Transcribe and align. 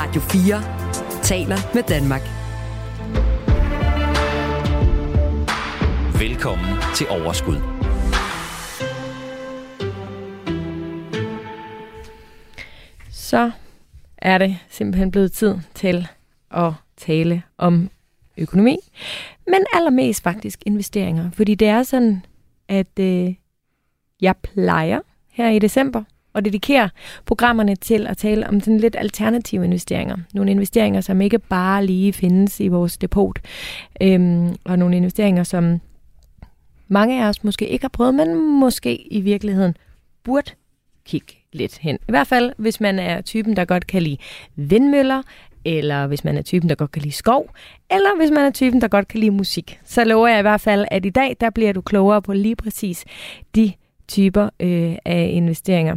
Radio 0.00 0.20
4 0.20 1.22
taler 1.22 1.56
med 1.74 1.82
Danmark. 1.82 2.20
Velkommen 6.20 6.74
til 6.96 7.06
Overskud. 7.08 7.56
Så 13.10 13.50
er 14.18 14.38
det 14.38 14.58
simpelthen 14.68 15.10
blevet 15.10 15.32
tid 15.32 15.54
til 15.74 16.08
at 16.50 16.72
tale 16.96 17.42
om 17.56 17.90
økonomi, 18.36 18.76
men 19.46 19.64
allermest 19.72 20.22
faktisk 20.22 20.62
investeringer. 20.66 21.30
Fordi 21.30 21.54
det 21.54 21.68
er 21.68 21.82
sådan, 21.82 22.24
at 22.68 22.98
øh, 23.00 23.34
jeg 24.20 24.36
plejer 24.36 25.00
her 25.32 25.48
i 25.48 25.58
december 25.58 26.04
at 26.34 26.44
dedikere 26.44 26.90
programmerne 27.26 27.76
til 27.76 28.06
at 28.06 28.16
tale 28.16 28.48
om 28.48 28.60
sådan 28.60 28.80
lidt 28.80 28.96
alternative 28.98 29.64
investeringer. 29.64 30.16
Nogle 30.34 30.50
investeringer, 30.50 31.00
som 31.00 31.20
ikke 31.20 31.38
bare 31.38 31.86
lige 31.86 32.12
findes 32.12 32.60
i 32.60 32.68
vores 32.68 32.98
depot, 32.98 33.38
øhm, 34.02 34.56
og 34.64 34.78
nogle 34.78 34.96
investeringer, 34.96 35.42
som 35.42 35.80
mange 36.88 37.24
af 37.24 37.28
os 37.28 37.44
måske 37.44 37.68
ikke 37.68 37.84
har 37.84 37.88
prøvet, 37.88 38.14
men 38.14 38.60
måske 38.60 39.12
i 39.12 39.20
virkeligheden 39.20 39.76
burde 40.24 40.50
kigge 41.04 41.34
lidt 41.52 41.78
hen. 41.78 41.96
I 42.08 42.10
hvert 42.10 42.26
fald, 42.26 42.52
hvis 42.56 42.80
man 42.80 42.98
er 42.98 43.20
typen, 43.20 43.56
der 43.56 43.64
godt 43.64 43.86
kan 43.86 44.02
lide 44.02 44.16
vindmøller, 44.56 45.22
eller 45.64 46.06
hvis 46.06 46.24
man 46.24 46.38
er 46.38 46.42
typen, 46.42 46.68
der 46.68 46.74
godt 46.74 46.92
kan 46.92 47.02
lide 47.02 47.14
skov, 47.14 47.50
eller 47.90 48.16
hvis 48.16 48.30
man 48.30 48.44
er 48.44 48.50
typen, 48.50 48.80
der 48.80 48.88
godt 48.88 49.08
kan 49.08 49.20
lide 49.20 49.30
musik. 49.30 49.80
Så 49.84 50.04
lover 50.04 50.28
jeg 50.28 50.38
i 50.38 50.42
hvert 50.42 50.60
fald, 50.60 50.86
at 50.90 51.06
i 51.06 51.10
dag, 51.10 51.36
der 51.40 51.50
bliver 51.50 51.72
du 51.72 51.80
klogere 51.80 52.22
på 52.22 52.32
lige 52.32 52.56
præcis 52.56 53.04
de 53.54 53.72
typer 54.08 54.48
øh, 54.60 54.96
af 55.04 55.30
investeringer. 55.32 55.96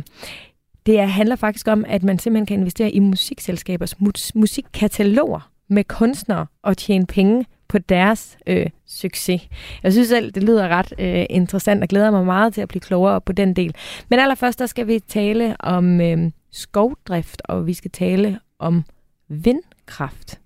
Det 0.86 1.10
handler 1.10 1.36
faktisk 1.36 1.68
om, 1.68 1.86
at 1.88 2.04
man 2.04 2.20
simpelthen 2.20 2.46
kan 2.46 2.60
investere 2.60 2.92
i 2.92 3.00
musikselskabers 3.00 4.00
mus- 4.00 4.32
musikkataloger 4.36 5.52
med 5.68 5.84
kunstnere 5.84 6.46
og 6.62 6.78
tjene 6.78 7.06
penge 7.06 7.46
på 7.68 7.78
deres 7.78 8.38
øh, 8.48 8.70
succes. 8.86 9.42
Jeg 9.84 9.92
synes 9.92 10.08
selv, 10.08 10.32
det 10.32 10.44
lyder 10.44 10.68
ret 10.68 10.94
øh, 11.00 11.26
interessant 11.30 11.84
og 11.84 11.90
glæder 11.90 12.12
mig 12.12 12.26
meget 12.26 12.54
til 12.54 12.62
at 12.62 12.68
blive 12.68 12.82
klogere 12.82 13.22
på 13.22 13.32
den 13.32 13.54
del. 13.56 13.76
Men 14.10 14.20
allerførst, 14.20 14.60
der 14.60 14.66
skal 14.66 14.88
vi 14.88 15.00
tale 15.00 15.56
om 15.60 16.02
øh, 16.02 16.32
skovdrift, 16.52 17.42
og 17.46 17.68
vi 17.68 17.74
skal 17.74 17.92
tale 17.92 18.40
om 18.60 18.84
vindkraft. 19.28 20.40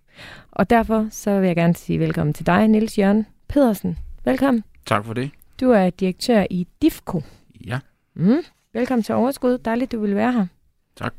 Og 0.52 0.70
derfor 0.70 1.08
så 1.12 1.40
vil 1.40 1.48
jeg 1.48 1.56
gerne 1.56 1.76
sige 1.76 2.00
velkommen 2.00 2.34
til 2.34 2.46
dig, 2.46 2.68
Nils 2.68 2.98
Jørgen 2.98 3.26
Pedersen. 3.48 3.98
Velkommen. 4.26 4.64
Tak 4.86 5.06
for 5.06 5.14
det. 5.14 5.30
Du 5.62 5.72
er 5.72 5.90
direktør 5.90 6.46
i 6.50 6.68
DIFCO. 6.82 7.22
Ja, 7.66 7.80
Mm. 8.14 8.38
Velkommen 8.74 9.04
til 9.04 9.16
Overskud. 9.16 9.58
Dejligt, 9.58 9.92
du 9.92 10.00
vil 10.00 10.16
være 10.16 10.32
her. 10.34 10.48
tak. 10.96 11.14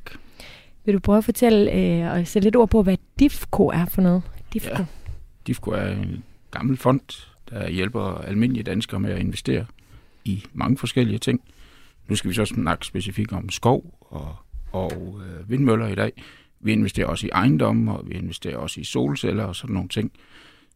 Vil 0.85 0.95
du 0.95 0.99
prøve 1.01 1.19
at 1.19 1.25
fortælle 1.25 1.73
øh, 1.73 2.13
og 2.13 2.27
sætte 2.27 2.47
lidt 2.47 2.57
ord 2.57 2.71
på, 2.71 2.83
hvad 2.83 2.97
DIFCO 3.19 3.69
er 3.69 3.85
for 3.85 4.03
noget? 4.03 4.23
DIFCO. 4.53 4.79
Ja. 4.79 4.87
DIFCO 5.47 5.71
er 5.71 5.89
en 5.89 6.25
gammel 6.51 6.77
fond, 6.77 7.29
der 7.51 7.69
hjælper 7.69 8.01
almindelige 8.03 8.63
danskere 8.63 9.01
med 9.01 9.11
at 9.11 9.19
investere 9.19 9.67
i 10.25 10.45
mange 10.53 10.79
forskellige 10.79 11.19
ting. 11.19 11.41
Nu 12.09 12.17
skal 12.17 12.31
vi 12.31 12.35
så 12.35 12.45
snakke 12.45 12.87
specifikt 12.87 13.33
om 13.33 13.51
skov 13.51 13.99
og, 14.01 14.37
og 14.73 15.21
øh, 15.27 15.51
vindmøller 15.51 15.87
i 15.87 15.95
dag. 15.95 16.13
Vi 16.61 16.73
investerer 16.73 17.07
også 17.07 17.27
i 17.27 17.31
ejendomme, 17.31 17.93
og 17.93 18.09
vi 18.09 18.15
investerer 18.15 18.57
også 18.57 18.81
i 18.81 18.85
solceller 18.85 19.45
og 19.45 19.57
sådan 19.57 19.75
nogle 19.75 19.89
ting. 19.89 20.13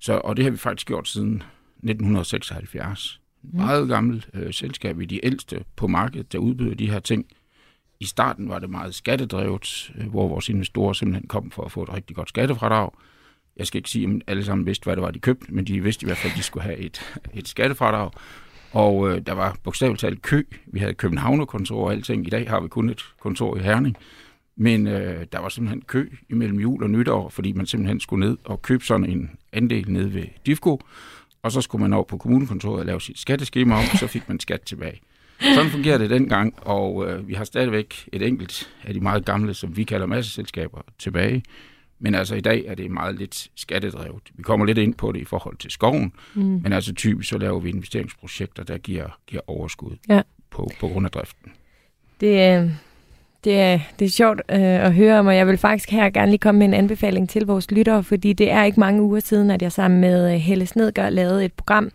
Så, 0.01 0.21
og 0.25 0.37
det 0.37 0.45
har 0.45 0.51
vi 0.51 0.57
faktisk 0.57 0.87
gjort 0.87 1.09
siden 1.09 1.43
1976. 1.83 3.21
Meget 3.42 3.88
gammelt 3.88 4.28
øh, 4.34 4.52
selskab, 4.52 5.00
i 5.00 5.05
de 5.05 5.27
ældste 5.27 5.64
på 5.77 5.86
markedet, 5.86 6.33
der 6.33 6.38
udbyder 6.38 6.74
de 6.74 6.91
her 6.91 7.00
ting. 7.00 7.27
I 8.00 8.05
starten 8.05 8.48
var 8.48 8.58
det 8.58 8.70
meget 8.70 8.94
skattedrevet, 8.94 9.92
øh, 9.98 10.10
hvor 10.10 10.28
vores 10.28 10.48
investorer 10.48 10.92
simpelthen 10.92 11.28
kom 11.28 11.50
for 11.50 11.62
at 11.62 11.72
få 11.72 11.83
et 11.83 11.94
rigtig 11.94 12.16
godt 12.16 12.28
skattefradrag. 12.28 12.91
Jeg 13.56 13.66
skal 13.66 13.78
ikke 13.78 13.91
sige, 13.91 14.08
at 14.08 14.22
alle 14.27 14.44
sammen 14.44 14.66
vidste, 14.66 14.84
hvad 14.84 14.96
det 14.96 15.02
var, 15.02 15.11
de 15.11 15.18
købte, 15.18 15.55
men 15.55 15.64
de 15.64 15.83
vidste 15.83 16.05
i 16.05 16.06
hvert 16.06 16.16
fald, 16.16 16.33
at 16.33 16.36
de 16.36 16.42
skulle 16.42 16.64
have 16.64 16.77
et, 16.77 17.00
et 17.34 17.48
skattefradrag. 17.48 18.11
Og 18.73 19.11
øh, 19.11 19.20
der 19.27 19.33
var 19.33 19.56
bogstaveligt 19.62 20.00
talt 20.00 20.23
kø. 20.23 20.42
Vi 20.67 20.79
havde 20.79 20.95
Københavnerkontor 20.95 21.84
og 21.84 21.92
alting. 21.92 22.27
I 22.27 22.30
dag 22.30 22.50
har 22.50 22.61
vi 22.61 22.68
kun 22.68 22.90
et 22.90 23.02
kontor 23.20 23.56
i 23.56 23.61
Herning. 23.61 23.96
Men 24.56 24.86
øh, 24.86 25.27
der 25.33 25.39
var 25.39 25.48
simpelthen 25.48 25.83
kø 25.83 26.08
imellem 26.29 26.61
jul 26.61 26.83
og 26.83 26.90
nytår, 26.90 27.29
fordi 27.29 27.52
man 27.52 27.67
simpelthen 27.67 28.00
skulle 28.00 28.27
ned 28.27 28.39
og 28.45 28.62
købe 28.62 28.84
sådan 28.84 29.11
en 29.11 29.30
andel 29.52 29.90
ned 29.90 30.06
ved 30.06 30.24
DIFCO. 30.46 30.80
Og 31.42 31.52
så 31.52 31.61
skulle 31.61 31.83
man 31.83 31.92
over 31.92 32.05
på 32.05 32.17
kommunekontoret 32.17 32.80
og 32.80 32.86
lave 32.86 33.01
sit 33.01 33.18
skatteskema 33.18 33.74
om, 33.74 33.84
og 33.92 33.98
så 33.98 34.06
fik 34.06 34.28
man 34.28 34.40
skat 34.40 34.61
tilbage. 34.62 35.01
Sådan 35.55 35.70
fungerer 35.70 35.98
det 35.98 36.11
dengang, 36.11 36.55
og 36.62 37.08
øh, 37.11 37.28
vi 37.28 37.34
har 37.34 37.45
stadigvæk 37.45 38.08
et 38.12 38.23
enkelt 38.23 38.70
af 38.83 38.95
de 38.95 39.01
meget 39.01 39.24
gamle, 39.24 39.55
som 39.55 39.77
vi 39.77 39.84
kalder 39.84 40.06
masseselskaber, 40.06 40.80
tilbage. 40.98 41.42
Men 41.98 42.14
altså 42.14 42.34
i 42.34 42.40
dag 42.40 42.64
er 42.67 42.74
det 42.74 42.90
meget 42.90 43.14
lidt 43.14 43.48
skattedrevet. 43.56 44.23
Vi 44.34 44.42
kommer 44.42 44.67
lidt 44.67 44.79
ind 44.79 44.95
på 44.95 45.12
det 45.12 45.20
i 45.20 45.24
forhold 45.24 45.56
til 45.56 45.70
skoven, 45.70 46.12
Mm. 46.34 46.42
men 46.42 46.73
altså 46.73 46.95
typisk 46.95 47.29
så 47.29 47.39
laver 47.39 47.61
vi 47.61 47.68
investeringsprojekter, 47.68 48.64
der 48.64 48.79
giver, 48.79 49.18
giver 49.27 49.42
overskud 49.46 49.96
Ja. 50.08 50.23
på, 50.50 50.70
på 50.80 50.89
grund 50.89 51.06
af 51.06 51.11
driften. 51.11 51.52
Det, 52.20 52.40
er, 52.40 52.70
det, 53.45 53.61
er, 53.61 53.78
det 53.98 54.05
er 54.05 54.11
sjovt 54.11 54.42
øh, 54.48 54.61
at 54.61 54.95
høre 54.95 55.18
om, 55.18 55.27
og 55.27 55.36
jeg 55.36 55.46
vil 55.46 55.58
faktisk 55.58 55.90
her 55.90 56.11
gerne 56.11 56.30
lige 56.30 56.39
komme 56.39 56.58
med 56.58 56.67
en 56.67 56.74
anbefaling 56.74 57.28
til 57.28 57.46
vores 57.46 57.70
lyttere, 57.70 58.05
fordi 58.05 58.33
det 58.33 58.51
er 58.51 58.64
ikke 58.64 58.80
mange 58.80 59.02
uger 59.02 59.20
siden, 59.20 59.51
at 59.51 59.62
jeg 59.62 59.73
sammen 59.73 60.01
med 60.01 60.34
øh, 60.34 60.40
Helle 60.40 60.67
Snedgaard 60.67 61.12
lavede 61.12 61.45
et 61.45 61.52
program, 61.52 61.90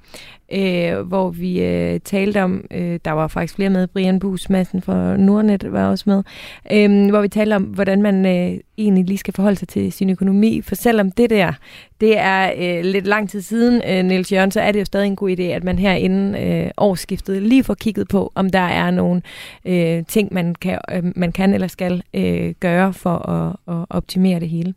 øh, 0.52 1.00
hvor 1.00 1.30
vi 1.30 1.64
øh, 1.64 2.00
talte 2.00 2.44
om, 2.44 2.66
øh, 2.72 3.00
der 3.06 3.12
var 3.12 3.28
faktisk 3.28 3.56
flere 3.56 3.70
med, 3.70 3.88
Brian 3.88 4.20
Bus 4.20 4.50
Madsen 4.50 4.82
fra 4.82 5.18
Nordnet 5.18 5.72
var 5.72 5.90
også 5.90 6.04
med, 6.08 6.24
øh, 6.72 7.10
hvor 7.10 7.22
vi 7.22 7.28
talte 7.28 7.54
om, 7.54 7.64
hvordan 7.64 8.02
man 8.02 8.26
øh, 8.26 8.60
egentlig 8.78 9.06
lige 9.06 9.18
skal 9.18 9.34
forholde 9.34 9.58
sig 9.58 9.68
til 9.68 9.92
sin 9.92 10.10
økonomi, 10.10 10.62
for 10.62 10.76
selvom 10.76 11.12
det 11.12 11.30
der, 11.30 11.54
det 12.02 12.18
er 12.18 12.52
øh, 12.58 12.86
lidt 12.86 13.08
lang 13.08 13.30
tid 13.30 13.42
siden, 13.42 13.82
øh, 13.90 14.06
Niels 14.06 14.32
Jørgen, 14.32 14.52
så 14.52 14.62
er 14.62 14.72
det 14.72 14.80
jo 14.80 14.86
stadig 14.86 15.08
en 15.08 15.16
god 15.16 15.30
idé, 15.30 15.44
at 15.44 15.64
man 15.64 15.80
her 15.80 15.94
inden 15.94 16.36
øh, 16.36 16.72
årsskiftet 16.78 17.42
lige 17.42 17.64
får 17.64 17.74
kigget 17.74 18.08
på, 18.08 18.32
om 18.36 18.50
der 18.50 18.60
er 18.60 18.92
nogle 18.92 19.22
øh, 19.66 20.06
ting, 20.08 20.34
man 20.34 20.56
kan, 20.56 20.80
øh, 20.92 21.04
man 21.16 21.32
kan 21.32 21.54
eller 21.54 21.68
skal 21.68 22.04
øh, 22.14 22.54
gøre 22.60 22.94
for 22.94 23.30
at, 23.30 23.56
at 23.76 23.86
optimere 23.90 24.40
det 24.40 24.50
hele. 24.50 24.74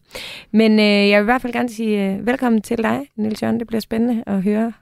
Men 0.53 0.73
øh, 0.73 1.09
jeg 1.09 1.21
vil 1.21 1.25
i 1.25 1.31
hvert 1.31 1.43
fald 1.43 1.53
gerne 1.53 1.69
sige 1.69 2.13
øh, 2.13 2.27
velkommen 2.27 2.63
til 2.63 2.79
dig, 2.79 3.01
Niels 3.17 3.43
Jørgen. 3.43 3.59
Det 3.59 3.67
bliver 3.67 3.81
spændende 3.81 4.25
at 4.27 4.43
høre. 4.43 4.73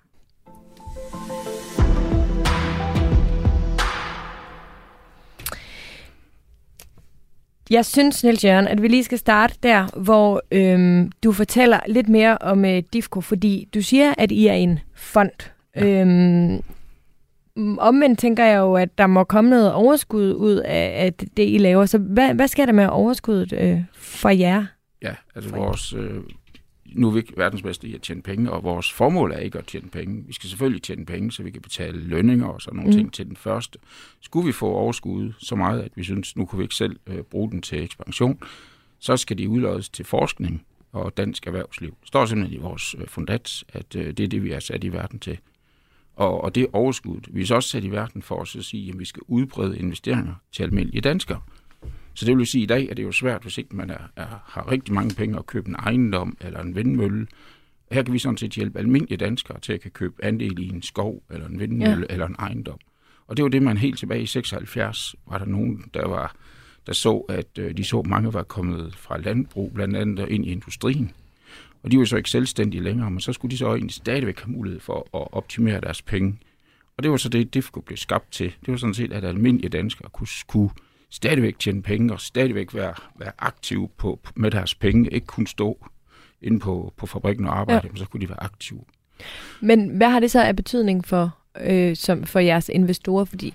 Jeg 7.70 7.84
synes, 7.84 8.24
Niels 8.24 8.44
Jørgen, 8.44 8.68
at 8.68 8.82
vi 8.82 8.88
lige 8.88 9.04
skal 9.04 9.18
starte 9.18 9.54
der, 9.62 10.00
hvor 10.02 10.42
øhm, 10.50 11.12
du 11.24 11.32
fortæller 11.32 11.80
lidt 11.88 12.08
mere 12.08 12.38
om 12.38 12.64
øh, 12.64 12.82
DIFCO, 12.92 13.20
fordi 13.20 13.68
du 13.74 13.82
siger, 13.82 14.14
at 14.18 14.32
I 14.32 14.46
er 14.46 14.52
en 14.52 14.78
fond. 14.94 15.30
Ja. 15.76 15.86
Øhm, 15.86 16.62
omvendt 17.78 18.18
tænker 18.18 18.44
jeg 18.44 18.58
jo, 18.58 18.74
at 18.74 18.98
der 18.98 19.06
må 19.06 19.24
komme 19.24 19.50
noget 19.50 19.72
overskud 19.72 20.34
ud 20.34 20.54
af, 20.56 21.04
af 21.04 21.14
det, 21.14 21.48
I 21.54 21.58
laver. 21.58 21.86
Så 21.86 21.98
hvad, 21.98 22.34
hvad 22.34 22.48
sker 22.48 22.66
der 22.66 22.72
med 22.72 22.86
overskuddet 22.86 23.52
øh, 23.52 23.80
for 23.94 24.28
jer? 24.28 24.64
Ja, 25.02 25.14
altså 25.34 25.50
vores, 25.50 25.92
øh, 25.92 26.20
nu 26.96 27.06
er 27.08 27.12
vi 27.12 27.18
ikke 27.18 27.32
verdens 27.36 27.62
bedste 27.62 27.88
i 27.88 27.94
at 27.94 28.02
tjene 28.02 28.22
penge, 28.22 28.50
og 28.50 28.62
vores 28.64 28.92
formål 28.92 29.32
er 29.32 29.38
ikke 29.38 29.58
at 29.58 29.66
tjene 29.66 29.88
penge. 29.90 30.24
Vi 30.26 30.32
skal 30.32 30.48
selvfølgelig 30.50 30.82
tjene 30.82 31.06
penge, 31.06 31.32
så 31.32 31.42
vi 31.42 31.50
kan 31.50 31.62
betale 31.62 31.98
lønninger 32.00 32.46
og 32.46 32.62
sådan 32.62 32.76
nogle 32.76 32.90
Mm. 32.90 32.96
ting 32.98 33.12
til 33.12 33.26
den 33.26 33.36
første. 33.36 33.78
Skulle 34.20 34.46
vi 34.46 34.52
få 34.52 34.66
overskud 34.66 35.32
så 35.38 35.56
meget, 35.56 35.82
at 35.82 35.92
vi 35.94 36.04
synes, 36.04 36.36
nu 36.36 36.44
kunne 36.44 36.58
vi 36.58 36.64
ikke 36.64 36.74
selv 36.74 36.96
øh, 37.06 37.22
bruge 37.22 37.50
den 37.50 37.62
til 37.62 37.82
ekspansion, 37.82 38.38
så 38.98 39.16
skal 39.16 39.38
de 39.38 39.48
udlådes 39.48 39.88
til 39.88 40.04
forskning 40.04 40.62
og 40.92 41.16
dansk 41.16 41.46
erhvervsliv. 41.46 41.90
Det 42.00 42.08
står 42.08 42.26
simpelthen 42.26 42.58
i 42.60 42.62
vores 42.62 42.94
øh, 42.98 43.06
fundat, 43.08 43.64
at 43.68 43.96
øh, 43.96 44.06
det 44.06 44.20
er 44.20 44.28
det, 44.28 44.42
vi 44.44 44.50
er 44.50 44.60
sat 44.60 44.84
i 44.84 44.88
verden 44.92 45.18
til. 45.18 45.38
Og, 46.16 46.44
og 46.44 46.54
det 46.54 46.62
er 46.62 46.66
overskuddet. 46.72 47.28
Vi 47.30 47.42
er 47.42 47.46
så 47.46 47.54
også 47.54 47.68
sat 47.68 47.84
i 47.84 47.90
verden 47.90 48.22
for 48.22 48.34
os 48.36 48.56
at 48.56 48.64
sige, 48.64 48.92
at 48.92 48.98
vi 48.98 49.04
skal 49.04 49.22
udbrede 49.28 49.78
investeringer 49.78 50.34
til 50.52 50.62
almindelige 50.62 51.00
danskere. 51.00 51.40
Så 52.16 52.26
det 52.26 52.38
vil 52.38 52.46
sige, 52.46 52.62
at 52.62 52.64
i 52.64 52.66
dag 52.66 52.88
er 52.90 52.94
det 52.94 53.02
jo 53.02 53.12
svært, 53.12 53.42
hvis 53.42 53.58
ikke 53.58 53.76
man 53.76 53.90
er, 53.90 53.98
er, 54.16 54.26
har 54.44 54.70
rigtig 54.70 54.94
mange 54.94 55.14
penge 55.14 55.38
at 55.38 55.46
købe 55.46 55.68
en 55.68 55.74
ejendom 55.74 56.36
eller 56.40 56.60
en 56.60 56.74
vindmølle. 56.74 57.26
Her 57.92 58.02
kan 58.02 58.12
vi 58.12 58.18
sådan 58.18 58.36
set 58.36 58.52
hjælpe 58.52 58.78
almindelige 58.78 59.16
danskere 59.16 59.60
til 59.60 59.72
at 59.72 59.80
kan 59.80 59.90
købe 59.90 60.24
andel 60.24 60.58
i 60.58 60.68
en 60.68 60.82
skov 60.82 61.22
eller 61.30 61.46
en 61.46 61.60
vindmølle 61.60 62.06
ja. 62.08 62.12
eller 62.12 62.26
en 62.26 62.36
ejendom. 62.38 62.78
Og 63.26 63.36
det 63.36 63.42
var 63.42 63.48
det, 63.48 63.62
man 63.62 63.76
helt 63.76 63.98
tilbage 63.98 64.22
i 64.22 64.26
76 64.26 65.14
var 65.26 65.38
der 65.38 65.44
nogen, 65.44 65.84
der 65.94 66.08
var 66.08 66.36
der 66.86 66.92
så, 66.92 67.18
at 67.28 67.58
øh, 67.58 67.76
de 67.76 67.84
så, 67.84 67.98
at 67.98 68.06
mange 68.06 68.32
var 68.32 68.42
kommet 68.42 68.94
fra 68.94 69.18
landbrug, 69.18 69.72
blandt 69.74 69.96
andet 69.96 70.18
og 70.18 70.30
ind 70.30 70.46
i 70.46 70.50
industrien. 70.50 71.12
Og 71.82 71.92
de 71.92 71.98
var 71.98 72.04
så 72.04 72.16
ikke 72.16 72.30
selvstændige 72.30 72.82
længere, 72.82 73.10
men 73.10 73.20
så 73.20 73.32
skulle 73.32 73.52
de 73.52 73.58
så 73.58 73.74
egentlig 73.74 73.94
stadigvæk 73.94 74.40
have 74.40 74.52
mulighed 74.52 74.80
for 74.80 74.98
at 75.14 75.28
optimere 75.32 75.80
deres 75.80 76.02
penge. 76.02 76.38
Og 76.96 77.02
det 77.02 77.10
var 77.10 77.16
så 77.16 77.28
det, 77.28 77.54
DIFCO 77.54 77.80
blev 77.80 77.96
skabt 77.96 78.32
til. 78.32 78.46
Det 78.46 78.72
var 78.72 78.76
sådan 78.76 78.94
set, 78.94 79.12
at 79.12 79.24
almindelige 79.24 79.68
danskere 79.68 80.08
kunne, 80.12 80.28
kunne 80.46 80.70
stadigvæk 81.10 81.58
tjene 81.58 81.82
penge 81.82 82.12
og 82.12 82.20
stadigvæk 82.20 82.74
være, 82.74 82.94
være 83.18 83.32
aktive 83.38 83.88
på, 83.98 84.20
med 84.34 84.50
deres 84.50 84.74
penge. 84.74 85.10
Ikke 85.10 85.26
kun 85.26 85.46
stå 85.46 85.86
inde 86.42 86.60
på, 86.60 86.92
på 86.96 87.06
fabrikken 87.06 87.46
og 87.46 87.58
arbejde, 87.58 87.80
ja. 87.84 87.88
men 87.88 87.96
så 87.96 88.06
kunne 88.06 88.20
de 88.20 88.28
være 88.28 88.42
aktive. 88.42 88.80
Men 89.60 89.88
hvad 89.88 90.10
har 90.10 90.20
det 90.20 90.30
så 90.30 90.42
af 90.42 90.56
betydning 90.56 91.04
for 91.04 91.36
øh, 91.64 91.96
som 91.96 92.24
for 92.24 92.38
jeres 92.38 92.70
investorer? 92.74 93.24
Fordi 93.24 93.54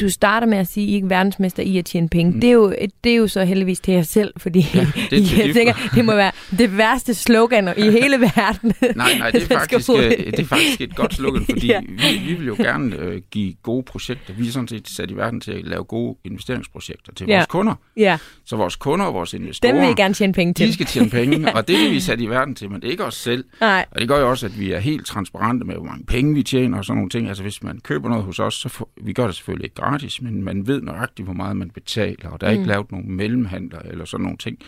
du 0.00 0.08
starter 0.08 0.46
med 0.46 0.58
at 0.58 0.68
sige, 0.68 0.84
at 0.84 0.88
I 0.88 0.92
er 0.92 0.94
ikke 0.94 1.10
verdensmester 1.10 1.62
i 1.62 1.78
at 1.78 1.84
tjene 1.84 2.08
penge. 2.08 2.32
Mm. 2.32 2.40
Det, 2.40 2.48
er 2.48 2.54
jo, 2.54 2.74
det 3.04 3.12
er 3.12 3.16
jo 3.16 3.28
så 3.28 3.44
heldigvis 3.44 3.80
til 3.80 3.94
jer 3.94 4.02
selv, 4.02 4.32
fordi 4.36 4.66
ja, 4.74 4.86
det, 5.10 5.18
er 5.18 5.44
jeg 5.46 5.54
tænker, 5.54 5.74
det 5.94 6.04
må 6.04 6.14
være 6.14 6.32
det 6.58 6.76
værste 6.76 7.14
slogan 7.14 7.68
i 7.76 7.82
hele 8.00 8.20
verden. 8.20 8.72
nej, 8.96 9.18
nej, 9.18 9.30
det 9.30 9.42
er, 9.42 9.46
faktisk, 9.58 9.90
øh, 9.90 10.10
det 10.10 10.38
er 10.38 10.44
faktisk 10.44 10.80
et 10.80 10.96
godt 10.96 11.14
slogan, 11.14 11.44
fordi 11.44 11.66
ja. 11.66 11.80
vi, 11.88 12.18
vi 12.26 12.34
vil 12.34 12.46
jo 12.46 12.54
gerne 12.54 12.96
øh, 12.96 13.22
give 13.30 13.54
gode 13.62 13.82
projekter. 13.82 14.34
Vi 14.34 14.48
er 14.48 14.52
sådan 14.52 14.68
set 14.68 14.88
sat 14.88 15.10
i 15.10 15.16
verden 15.16 15.40
til 15.40 15.52
at 15.52 15.64
lave 15.64 15.84
gode 15.84 16.16
investeringsprojekter 16.24 17.12
til 17.12 17.26
ja. 17.28 17.36
vores 17.36 17.46
kunder. 17.46 17.74
Ja. 17.96 18.18
Så 18.44 18.56
vores 18.56 18.76
kunder 18.76 19.06
og 19.06 19.14
vores 19.14 19.34
investorer, 19.34 19.72
Dem 19.72 19.82
vil 19.82 19.90
I 19.90 19.94
gerne 19.94 20.14
tjene 20.14 20.32
penge 20.32 20.54
til. 20.54 20.68
De 20.68 20.72
skal 20.72 20.86
tjene 20.86 21.10
penge, 21.10 21.54
og 21.54 21.68
det 21.68 21.86
er 21.86 21.90
vi 21.90 22.00
sat 22.00 22.20
i 22.20 22.26
verden 22.26 22.54
til, 22.54 22.70
men 22.70 22.80
det 22.80 22.86
er 22.86 22.90
ikke 22.90 23.04
os 23.04 23.14
selv. 23.14 23.44
Nej. 23.60 23.84
Og 23.90 24.00
det 24.00 24.08
gør 24.08 24.20
jo 24.20 24.30
også, 24.30 24.46
at 24.46 24.60
vi 24.60 24.72
er 24.72 24.78
helt 24.78 25.06
transparente 25.06 25.66
med, 25.66 25.74
hvor 25.74 25.84
mange 25.84 26.04
penge 26.06 26.34
vi 26.34 26.42
tjener 26.42 26.78
og 26.78 26.84
sådan 26.84 26.96
nogle 26.96 27.10
ting. 27.10 27.28
Altså 27.28 27.39
hvis 27.42 27.62
man 27.62 27.80
køber 27.80 28.08
noget 28.08 28.24
hos 28.24 28.38
os, 28.38 28.54
så 28.54 28.68
får, 28.68 28.90
vi 29.02 29.12
gør 29.12 29.26
det 29.26 29.34
selvfølgelig 29.34 29.64
ikke 29.64 29.76
gratis, 29.76 30.22
men 30.22 30.42
man 30.42 30.66
ved 30.66 30.82
nøjagtigt, 30.82 31.26
hvor 31.26 31.34
meget 31.34 31.56
man 31.56 31.70
betaler, 31.70 32.28
og 32.28 32.40
der 32.40 32.46
er 32.46 32.50
mm. 32.50 32.58
ikke 32.58 32.68
lavet 32.68 32.92
nogen 32.92 33.12
mellemhandler 33.12 33.78
eller 33.78 34.04
sådan 34.04 34.22
nogle 34.24 34.38
ting. 34.38 34.58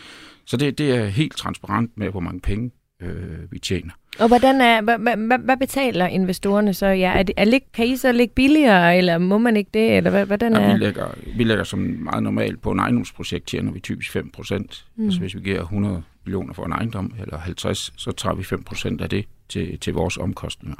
Så 0.45 0.57
det, 0.57 0.79
det 0.79 0.91
er 0.91 1.05
helt 1.05 1.37
transparent 1.37 1.91
med, 1.97 2.11
hvor 2.11 2.21
mange 2.21 2.41
penge 2.41 2.71
øh, 3.03 3.53
vi 3.53 3.59
tjener. 3.59 3.93
Og 4.19 4.29
hvordan 4.29 4.61
er, 4.61 4.83
hvad, 4.83 4.99
hvad, 4.99 5.39
hvad 5.39 5.57
betaler 5.57 6.07
investorerne 6.07 6.75
så? 6.75 6.87
Ja, 6.87 7.13
er 7.13 7.23
det, 7.23 7.35
er, 7.37 7.59
kan 7.75 7.87
I 7.87 7.97
så 7.97 8.13
ligge 8.13 8.35
billigere, 8.35 8.99
eller 8.99 9.19
må 9.19 9.39
man 9.39 9.57
ikke 9.57 9.71
det? 9.75 9.97
Eller 9.97 10.25
hvordan 10.25 10.55
er? 10.55 10.61
Ja, 10.61 10.73
vi, 10.73 10.79
lægger, 10.79 11.07
vi 11.37 11.45
lægger 11.45 11.65
som 11.65 11.79
meget 11.79 12.23
normalt 12.23 12.63
på 12.63 12.71
en 12.71 12.79
ejendomsprojekt, 12.79 13.47
tjener 13.47 13.73
vi 13.73 13.81
typisk 13.81 14.13
5 14.13 14.31
procent. 14.31 14.87
Mm. 14.97 15.05
Altså 15.05 15.21
hvis 15.21 15.35
vi 15.35 15.41
giver 15.41 15.61
100 15.61 16.03
millioner 16.25 16.55
for 16.55 16.65
en 16.65 16.73
ejendom, 16.73 17.15
eller 17.21 17.39
50, 17.39 17.93
så 17.97 18.13
tager 18.13 18.35
vi 18.35 18.45
5 18.45 18.63
procent 18.63 19.01
af 19.01 19.11
det 19.11 19.25
til, 19.49 19.79
til 19.79 19.93
vores 19.93 20.19
omkostninger. 20.19 20.77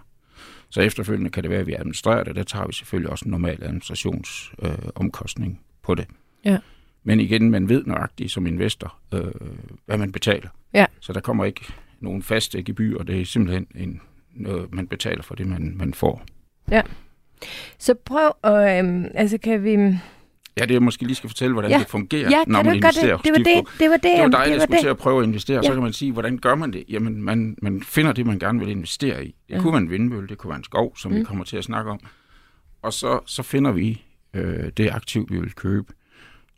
Så 0.73 0.81
efterfølgende 0.81 1.31
kan 1.31 1.43
det 1.43 1.51
være, 1.51 1.61
at 1.61 1.67
vi 1.67 1.75
administrerer 1.75 2.25
det. 2.25 2.37
Der 2.37 2.43
tager 2.43 2.67
vi 2.67 2.73
selvfølgelig 2.73 3.11
også 3.11 3.25
en 3.25 3.31
normal 3.31 3.59
administrationsomkostning 3.63 5.53
øh, 5.53 5.59
på 5.83 5.95
det. 5.95 6.07
Ja. 6.45 6.59
Men 7.05 7.21
igen, 7.21 7.51
man 7.51 7.69
ved 7.69 7.85
nøjagtigt 7.85 8.33
som 8.33 8.47
investor, 8.47 8.97
øh, 9.15 9.33
hvad 9.87 9.99
man 9.99 10.13
betaler. 10.13 10.49
Ja. 10.75 10.87
Så 11.01 11.13
der 11.13 11.21
kommer 11.21 11.45
ikke 11.45 11.61
nogen 12.01 12.23
faste 12.23 12.63
gebyr, 12.63 13.03
det 13.03 13.21
er 13.21 13.25
simpelthen 13.25 13.67
en, 13.75 14.01
noget, 14.35 14.75
man 14.75 14.87
betaler 14.87 15.23
for 15.23 15.35
det, 15.35 15.47
man, 15.47 15.75
man 15.77 15.95
får. 15.95 16.25
Ja. 16.71 16.83
Så 17.79 17.95
prøv 17.95 18.31
at, 18.43 18.85
øh, 18.85 19.05
altså 19.15 19.39
kan 19.39 19.65
vi... 19.65 19.99
Ja, 20.59 20.65
det 20.65 20.77
er 20.77 20.81
måske 20.81 21.05
lige 21.05 21.15
skal 21.15 21.31
fortælle, 21.31 21.53
hvordan 21.53 21.71
ja. 21.71 21.79
det 21.79 21.87
fungerer, 21.87 22.31
ja, 22.31 22.43
når 22.47 22.63
man 22.63 22.75
investerer 22.75 23.17
det? 23.17 23.25
Det 23.25 23.33
var 23.33 23.39
det, 23.39 23.79
det 23.79 23.91
var 23.91 23.97
det. 23.97 24.03
Det 24.03 24.33
var 24.33 24.39
var 24.39 24.55
at 24.55 24.63
skulle 24.63 24.81
til 24.81 24.89
at 24.89 24.97
prøve 24.97 25.23
at 25.23 25.29
investere, 25.29 25.57
ja. 25.57 25.63
så 25.63 25.73
kan 25.73 25.83
man 25.83 25.93
sige, 25.93 26.13
hvordan 26.13 26.39
gør 26.39 26.55
man 26.55 26.73
det? 26.73 26.85
Jamen, 26.89 27.23
man, 27.23 27.57
man 27.63 27.83
finder 27.83 28.13
det, 28.13 28.27
man 28.27 28.39
gerne 28.39 28.61
vil 28.61 28.69
investere 28.69 29.25
i. 29.27 29.35
Det 29.49 29.55
ja. 29.55 29.61
kunne 29.61 29.73
være 29.73 29.83
en 29.83 29.91
vindmølle, 29.91 30.29
det 30.29 30.39
kunne 30.39 30.49
være 30.49 30.59
en 30.59 30.65
skov, 30.65 30.97
som 30.97 31.13
mm. 31.13 31.19
vi 31.19 31.25
kommer 31.25 31.45
til 31.45 31.57
at 31.57 31.65
snakke 31.65 31.91
om. 31.91 32.01
Og 32.83 32.93
så, 32.93 33.21
så 33.27 33.43
finder 33.43 33.73
vi 33.73 34.03
øh, 34.35 34.71
det 34.77 34.91
aktiv, 34.91 35.27
vi 35.31 35.41
vil 35.41 35.53
købe. 35.53 35.93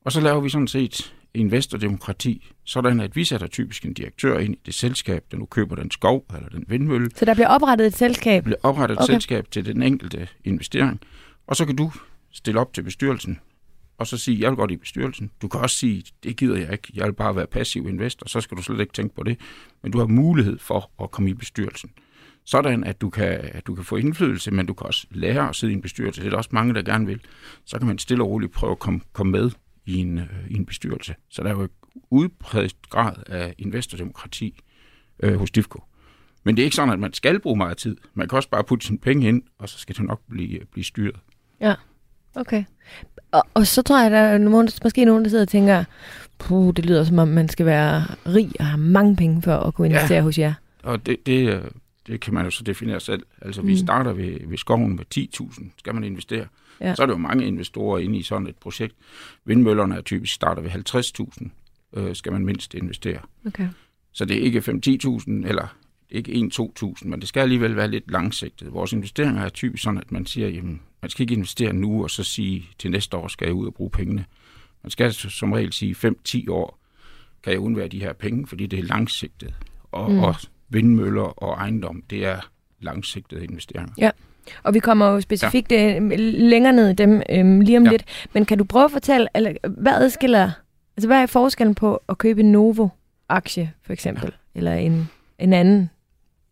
Og 0.05 0.13
så 0.13 0.21
laver 0.21 0.41
vi 0.41 0.49
sådan 0.49 0.69
set 0.69 1.15
investordemokrati, 1.35 2.51
sådan 2.65 3.01
at 3.01 3.17
vi 3.17 3.25
sætter 3.25 3.47
typisk 3.47 3.85
en 3.85 3.95
direktør 3.95 4.39
ind 4.39 4.55
i 4.55 4.59
det 4.67 4.75
selskab, 4.75 5.25
der 5.31 5.37
nu 5.37 5.45
køber 5.47 5.77
den 5.77 5.91
skov 5.91 6.27
eller 6.35 6.49
den 6.49 6.65
vindmølle. 6.69 7.11
Så 7.17 7.25
der 7.25 7.35
bliver 7.35 7.49
oprettet 7.49 7.87
et 7.87 7.97
selskab? 7.97 8.43
Der 8.43 8.45
bliver 8.45 8.59
oprettet 8.63 8.97
et 8.97 9.03
okay. 9.03 9.13
selskab 9.13 9.51
til 9.51 9.67
den 9.67 9.83
enkelte 9.83 10.29
investering. 10.45 11.01
Og 11.47 11.57
så 11.57 11.67
kan 11.67 11.77
du 11.77 11.93
stille 12.33 12.61
op 12.61 12.73
til 12.73 12.83
bestyrelsen 12.83 13.39
og 13.99 14.07
så 14.07 14.19
sige, 14.19 14.41
jeg 14.41 14.51
vil 14.51 14.57
godt 14.57 14.71
i 14.71 14.77
bestyrelsen. 14.77 15.31
Du 15.43 15.49
kan 15.49 15.61
også 15.61 15.77
sige, 15.77 16.05
det 16.23 16.37
gider 16.37 16.57
jeg 16.57 16.73
ikke, 16.73 16.93
jeg 16.95 17.07
vil 17.07 17.13
bare 17.13 17.37
være 17.37 17.47
passiv 17.47 17.89
investor, 17.89 18.29
så 18.29 18.41
skal 18.41 18.57
du 18.57 18.63
slet 18.63 18.81
ikke 18.81 18.93
tænke 18.93 19.15
på 19.15 19.23
det. 19.23 19.41
Men 19.83 19.93
du 19.93 19.99
har 19.99 20.07
mulighed 20.07 20.59
for 20.59 20.91
at 21.03 21.11
komme 21.11 21.31
i 21.31 21.35
bestyrelsen. 21.35 21.91
Sådan, 22.45 22.85
at 22.85 23.01
du 23.01 23.11
kan, 23.11 23.41
at 23.43 23.67
du 23.67 23.75
kan 23.75 23.85
få 23.85 23.97
indflydelse, 23.97 24.51
men 24.51 24.67
du 24.67 24.75
kan 24.75 24.87
også 24.87 25.07
lære 25.11 25.49
at 25.49 25.57
sidde 25.57 25.73
i 25.73 25.77
en 25.77 25.83
bestyrelse. 25.83 26.21
Det 26.21 26.27
er 26.27 26.31
der 26.31 26.37
også 26.37 26.51
mange, 26.53 26.75
der 26.75 26.83
gerne 26.83 27.07
vil. 27.07 27.21
Så 27.65 27.79
kan 27.79 27.87
man 27.87 27.99
stille 27.99 28.25
og 28.25 28.31
roligt 28.31 28.53
prøve 28.53 28.71
at 28.71 28.79
komme, 28.79 29.01
komme 29.13 29.33
med 29.33 29.51
i 29.87 29.97
en, 29.97 30.19
øh, 30.19 30.51
i 30.51 30.55
en 30.55 30.67
bestyrelse. 30.67 31.15
Så 31.29 31.43
der 31.43 31.49
er 31.49 31.61
jo 31.61 31.69
udbredt 32.11 32.77
grad 32.91 33.15
af 33.27 33.55
investordemokrati 33.59 34.61
øh, 35.23 35.39
hos 35.39 35.51
DIFCO. 35.51 35.83
Men 36.45 36.57
det 36.57 36.63
er 36.63 36.65
ikke 36.65 36.77
sådan, 36.77 36.93
at 36.93 37.01
man 37.01 37.13
skal 37.13 37.41
bruge 37.41 37.57
meget 37.57 37.77
tid. 37.77 37.97
Man 38.15 38.29
kan 38.29 38.37
også 38.37 38.49
bare 38.49 38.65
putte 38.65 38.87
sine 38.87 38.99
penge 38.99 39.29
ind, 39.29 39.43
og 39.59 39.69
så 39.69 39.79
skal 39.79 39.97
det 39.97 40.05
nok 40.05 40.21
blive, 40.31 40.61
blive 40.73 40.85
styret. 40.85 41.17
Ja, 41.61 41.75
okay. 42.35 42.65
Og, 43.33 43.43
og 43.55 43.67
så 43.67 43.83
tror 43.83 43.99
jeg, 43.99 44.07
at 44.07 44.13
der 44.13 44.19
er 44.19 44.39
nogen, 44.39 44.69
måske 44.85 45.05
nogen, 45.05 45.25
der 45.25 45.31
sidder 45.31 45.45
og 45.45 45.49
tænker, 45.49 45.85
puh, 46.39 46.75
det 46.77 46.87
lyder 46.87 47.05
som 47.05 47.19
om, 47.19 47.29
man 47.29 47.49
skal 47.49 47.67
være 47.67 48.05
rig 48.27 48.51
og 48.59 48.67
have 48.67 48.81
mange 48.81 49.17
penge 49.17 49.43
for 49.43 49.57
at 49.57 49.75
kunne 49.75 49.87
investere 49.87 50.19
ja, 50.19 50.23
hos 50.23 50.39
jer. 50.39 50.55
og 50.83 51.07
det, 51.07 51.27
det, 51.27 51.49
øh, 51.49 51.63
det 52.07 52.21
kan 52.21 52.35
man 52.35 52.45
jo 52.45 52.51
så 52.51 52.65
definere 52.65 53.01
selv. 53.01 53.23
Altså, 53.43 53.63
mm. 53.63 53.69
vi 53.69 53.77
starter 53.77 54.13
ved, 54.13 54.49
ved 54.49 54.59
skoven 54.59 54.97
med 54.97 55.05
10.000, 55.19 55.65
skal 55.79 55.95
man 55.95 56.05
investere. 56.05 56.47
Ja. 56.81 56.95
Så 56.95 57.03
er 57.03 57.07
der 57.07 57.15
jo 57.15 57.19
mange 57.19 57.47
investorer 57.47 57.99
inde 57.99 58.19
i 58.19 58.23
sådan 58.23 58.47
et 58.47 58.57
projekt. 58.57 58.95
Vindmøllerne 59.45 59.97
er 59.97 60.01
typisk 60.01 60.35
starter 60.35 60.63
ved 60.63 60.71
50.000, 60.71 62.01
øh, 62.01 62.17
skal 62.17 62.33
man 62.33 62.45
mindst 62.45 62.75
investere. 62.75 63.19
Okay. 63.47 63.69
Så 64.13 64.25
det 64.25 64.37
er 64.37 64.43
ikke 64.43 64.59
5-10.000 64.59 65.49
eller 65.49 65.77
ikke 66.11 66.33
1-2.000, 66.33 67.09
men 67.09 67.21
det 67.21 67.29
skal 67.29 67.41
alligevel 67.41 67.77
være 67.77 67.91
lidt 67.91 68.11
langsigtet. 68.11 68.73
Vores 68.73 68.93
investeringer 68.93 69.43
er 69.43 69.49
typisk 69.49 69.83
sådan, 69.83 70.01
at 70.01 70.13
man 70.13 70.27
siger, 70.27 70.49
jamen, 70.49 70.81
man 71.05 71.11
skal 71.11 71.23
ikke 71.23 71.35
investere 71.35 71.73
nu 71.73 72.03
og 72.03 72.11
så 72.11 72.25
sige, 72.25 72.69
til 72.79 72.91
næste 72.91 73.17
år 73.17 73.29
skal 73.29 73.47
jeg 73.47 73.55
ud 73.55 73.67
og 73.67 73.75
bruge 73.75 73.91
pengene. 73.91 74.25
Man 74.83 74.91
skal 74.91 75.13
som 75.13 75.53
regel 75.53 75.73
sige, 75.73 75.97
5-10 76.29 76.51
år 76.51 76.79
kan 77.43 77.53
jeg 77.53 77.61
undvære 77.61 77.89
de 77.89 78.01
her 78.01 78.13
penge, 78.13 78.47
fordi 78.47 78.67
det 78.67 78.79
er 78.79 78.83
langsigtet. 78.83 79.55
Og, 79.93 80.11
mm. 80.11 80.19
og 80.19 80.35
vindmøller 80.69 81.43
og 81.43 81.55
ejendom, 81.55 82.03
det 82.11 82.27
er 82.27 82.41
langsigtede 82.81 83.45
investeringer. 83.45 83.95
Ja. 83.99 84.11
Og 84.63 84.75
vi 84.75 84.79
kommer 84.79 85.07
jo 85.07 85.21
specifikt 85.21 85.73
ja. 85.73 86.01
Øh, 86.01 86.11
længere 86.19 86.73
ned 86.73 86.91
i 86.91 86.95
dem 86.95 87.23
øhm, 87.31 87.61
lige 87.61 87.79
om 87.79 87.85
ja. 87.85 87.91
lidt. 87.91 88.05
Men 88.33 88.45
kan 88.45 88.59
du 88.59 88.65
prøve 88.65 88.85
at 88.85 88.91
fortælle, 88.91 89.29
eller, 89.35 89.53
hvad 89.69 89.93
adskiller, 89.93 90.51
altså 90.97 91.07
hvad 91.07 91.23
er 91.23 91.27
forskellen 91.27 91.75
på 91.75 92.03
at 92.09 92.19
købe 92.19 92.41
en 92.41 92.53
Novo-aktie, 92.53 93.73
for 93.83 93.93
eksempel, 93.93 94.25
ja. 94.25 94.59
eller 94.59 94.75
en, 94.75 95.09
en 95.39 95.53
anden 95.53 95.91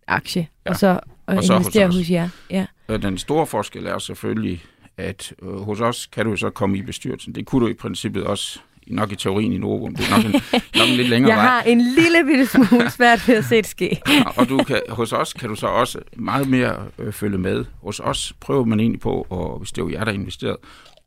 aktie, 0.07 0.49
ja. 0.67 0.71
og 0.71 0.77
så 0.77 1.01
og, 1.27 1.37
og 1.37 1.45
så 1.45 1.53
investere 1.53 1.87
hos, 1.87 1.97
hos 1.97 2.11
jer? 2.11 2.29
Ja. 2.51 2.67
Den 2.89 3.19
store 3.19 3.47
forskel 3.47 3.87
er 3.87 3.99
selvfølgelig, 3.99 4.65
at 4.97 5.35
øh, 5.43 5.49
hos 5.61 5.81
os 5.81 6.07
kan 6.07 6.27
du 6.27 6.37
så 6.37 6.51
komme 6.51 6.79
i 6.79 6.83
bestyrelsen. 6.83 7.35
Det 7.35 7.47
kunne 7.47 7.65
du 7.65 7.71
i 7.71 7.75
princippet 7.75 8.25
også 8.25 8.61
nok 8.87 9.13
i 9.13 9.17
teorien 9.17 9.53
i 9.53 9.59
Novo, 9.59 9.89
det 9.89 10.01
er 10.01 10.17
nok 10.17 10.25
en, 10.25 10.33
nok 10.81 10.89
en 10.89 10.97
lidt 10.97 11.09
længere 11.09 11.31
Jeg 11.31 11.37
vej. 11.39 11.47
har 11.47 11.63
en 11.63 11.81
lille 11.81 12.25
bitte 12.25 12.47
smule 12.47 12.91
svært 12.91 13.29
ved 13.29 13.35
at 13.35 13.45
se 13.45 13.57
det 13.57 13.67
ske. 13.67 14.01
og 14.37 14.49
du 14.49 14.59
kan, 14.59 14.81
hos 14.89 15.13
os 15.13 15.33
kan 15.33 15.49
du 15.49 15.55
så 15.55 15.67
også 15.67 15.99
meget 16.17 16.49
mere 16.49 16.87
øh, 16.99 17.13
følge 17.13 17.39
med. 17.39 17.65
Hos 17.83 18.01
os 18.01 18.33
prøver 18.41 18.65
man 18.65 18.81
egentlig 18.81 19.01
på, 19.01 19.27
og 19.31 19.59
hvis 19.59 19.73
det 19.73 19.79
er 19.83 19.85
jo 19.87 19.91
jer, 19.91 20.05
der 20.05 20.11
er 20.11 20.15
investeret, 20.15 20.57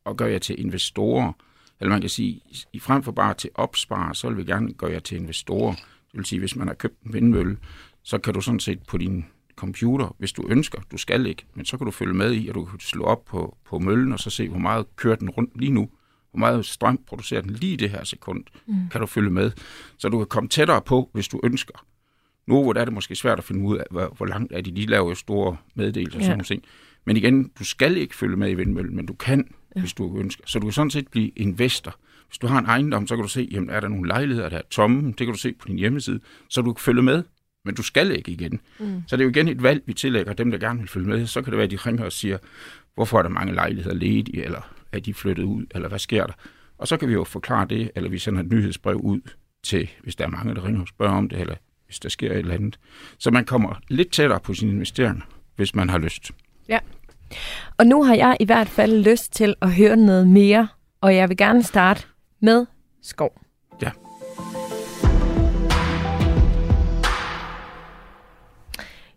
og 0.06 0.18
gør 0.18 0.26
jer 0.26 0.40
til 0.40 0.60
investorer. 0.60 1.32
Eller 1.80 1.90
man 1.92 2.02
kan 2.02 2.10
sige, 2.10 2.42
i 2.74 2.80
frem 2.80 3.04
for 3.04 3.12
bare 3.12 3.34
til 3.34 3.50
opspare, 3.56 4.16
så 4.16 4.28
vil 4.30 4.38
vi 4.38 4.44
gerne 4.44 4.74
gøre 4.74 4.92
jer 4.92 5.00
til 5.00 5.18
investorer. 5.18 5.74
Det 5.76 6.14
vil 6.14 6.26
sige, 6.26 6.40
hvis 6.40 6.56
man 6.56 6.68
har 6.68 6.76
købt 6.76 7.02
en 7.06 7.14
vindmølle, 7.14 7.58
så 8.04 8.18
kan 8.18 8.34
du 8.34 8.42
sådan 8.42 8.60
set 8.60 8.80
på 8.88 8.98
din 8.98 9.26
computer, 9.56 10.16
hvis 10.18 10.32
du 10.32 10.48
ønsker, 10.50 10.80
du 10.92 10.98
skal 10.98 11.26
ikke, 11.26 11.46
men 11.54 11.66
så 11.66 11.78
kan 11.78 11.86
du 11.86 11.92
følge 11.92 12.14
med 12.14 12.34
i, 12.34 12.48
og 12.48 12.56
du 12.56 12.66
kan 12.66 12.80
slå 12.80 13.04
op 13.04 13.26
på, 13.26 13.58
på 13.66 13.80
møllen, 13.80 14.14
og 14.14 14.20
så 14.20 14.30
se, 14.30 14.50
hvor 14.50 14.60
meget 14.60 14.96
kører 14.96 15.16
den 15.16 15.30
rundt 15.30 15.60
lige 15.60 15.72
nu 15.72 15.90
hvor 16.36 16.40
meget 16.40 16.66
strøm 16.66 17.00
producerer 17.08 17.42
den 17.42 17.52
lige 17.52 17.74
i 17.74 17.76
det 17.76 17.90
her 17.90 18.04
sekund, 18.04 18.44
mm. 18.68 18.76
kan 18.92 19.02
du 19.02 19.08
følge 19.08 19.30
med. 19.30 19.52
Så 19.98 20.10
du 20.10 20.18
kan 20.18 20.28
komme 20.28 20.50
tættere 20.50 20.82
på, 20.82 21.10
hvis 21.14 21.28
du 21.28 21.40
ønsker. 21.44 21.86
Nu 22.48 22.64
hvor 22.64 22.74
er 22.74 22.86
det 22.86 22.94
måske 22.94 23.16
svært 23.16 23.38
at 23.38 23.44
finde 23.44 23.62
ud 23.62 23.78
af, 23.78 23.84
hvor, 23.92 24.14
hvor 24.18 24.26
langt 24.26 24.54
er 24.54 24.62
de. 24.62 24.72
De 24.72 24.86
laver 24.86 25.10
jo 25.10 25.16
store 25.16 25.58
meddelelser 25.76 26.20
og 26.20 26.22
ja. 26.22 26.26
sådan 26.26 26.46
noget. 26.50 26.64
Men 27.06 27.18
igen, 27.18 27.52
du 27.60 27.64
skal 27.64 27.98
ikke 27.98 28.16
følge 28.16 28.36
med 28.36 28.52
i 28.52 28.54
vindmøllen, 28.54 28.96
men 28.96 29.06
du 29.06 29.14
kan, 29.14 29.48
ja. 29.76 29.80
hvis 29.80 29.94
du 29.94 30.18
ønsker. 30.18 30.44
Så 30.48 30.60
du 30.60 30.66
kan 30.66 30.74
sådan 30.74 30.92
set 30.92 31.08
blive 31.08 31.30
investor. 31.30 31.96
Hvis 32.28 32.38
du 32.38 32.48
har 32.48 32.60
en 32.60 32.66
ejendom, 32.66 33.08
så 33.08 33.16
kan 33.16 33.24
du 33.24 33.30
se, 33.30 33.50
jamen 33.52 33.70
er 33.70 33.80
der 33.80 33.88
nogle 33.88 34.08
lejligheder, 34.08 34.50
der 34.50 34.58
er 34.58 34.62
tomme. 34.70 35.08
Det 35.08 35.18
kan 35.18 35.28
du 35.28 35.38
se 35.38 35.54
på 35.54 35.68
din 35.68 35.78
hjemmeside. 35.78 36.20
Så 36.50 36.62
du 36.62 36.74
kan 36.74 36.82
følge 36.82 37.02
med, 37.02 37.24
men 37.66 37.76
du 37.76 37.84
skal 37.84 38.12
ikke 38.12 38.32
igen. 38.32 38.60
Mm. 38.80 39.04
Så 39.08 39.16
det 39.16 39.22
er 39.22 39.26
jo 39.26 39.30
igen 39.30 39.48
et 39.48 39.64
valg, 39.64 39.84
vi 39.86 39.94
tillægger 39.94 40.34
dem, 40.34 40.52
der 40.52 40.58
gerne 40.58 40.80
vil 40.80 40.88
følge 40.88 41.08
med. 41.08 41.28
Så 41.28 41.42
kan 41.42 41.52
det 41.52 41.58
være, 41.58 41.66
at 41.66 41.72
de 41.72 41.76
ringer 41.76 42.06
og 42.06 42.12
siger, 42.12 42.38
hvorfor 42.96 43.18
er 43.18 43.22
der 43.22 43.30
mange 43.30 43.54
lejligheder 43.54 43.96
ledige, 43.96 44.46
eller 44.46 44.74
er 44.92 45.00
de 45.00 45.14
flyttet 45.14 45.44
ud, 45.44 45.66
eller 45.72 45.90
hvad 45.90 46.00
sker 46.00 46.26
der? 46.26 46.34
Og 46.78 46.88
så 46.88 46.98
kan 46.98 47.08
vi 47.08 47.14
jo 47.14 47.24
forklare 47.24 47.68
det, 47.70 47.92
eller 47.96 48.10
vi 48.10 48.18
sender 48.18 48.42
et 48.42 48.52
nyhedsbrev 48.52 48.96
ud 48.96 49.22
til, 49.64 49.90
hvis 50.04 50.16
der 50.16 50.26
er 50.26 50.30
mange, 50.30 50.56
der 50.56 50.66
ringer 50.66 50.82
og 50.82 50.88
spørger 50.88 51.14
om 51.14 51.30
det, 51.30 51.40
eller 51.40 51.56
hvis 51.86 52.00
der 52.00 52.10
sker 52.10 52.32
et 52.32 52.38
eller 52.38 52.54
andet. 52.54 52.80
Så 53.18 53.32
man 53.32 53.46
kommer 53.46 53.82
lidt 53.88 54.12
tættere 54.12 54.40
på 54.40 54.54
sin 54.54 54.70
investering, 54.70 55.24
hvis 55.56 55.76
man 55.76 55.90
har 55.90 55.98
lyst. 55.98 56.32
Ja. 56.70 56.80
Og 57.78 57.88
nu 57.88 58.04
har 58.04 58.16
jeg 58.16 58.38
i 58.40 58.46
hvert 58.46 58.68
fald 58.68 59.04
lyst 59.04 59.34
til 59.34 59.56
at 59.62 59.72
høre 59.74 59.96
noget 59.96 60.28
mere, 60.28 60.68
og 61.02 61.16
jeg 61.16 61.30
vil 61.30 61.38
gerne 61.38 61.64
starte 61.64 62.04
med 62.42 62.66
skov. 63.02 63.45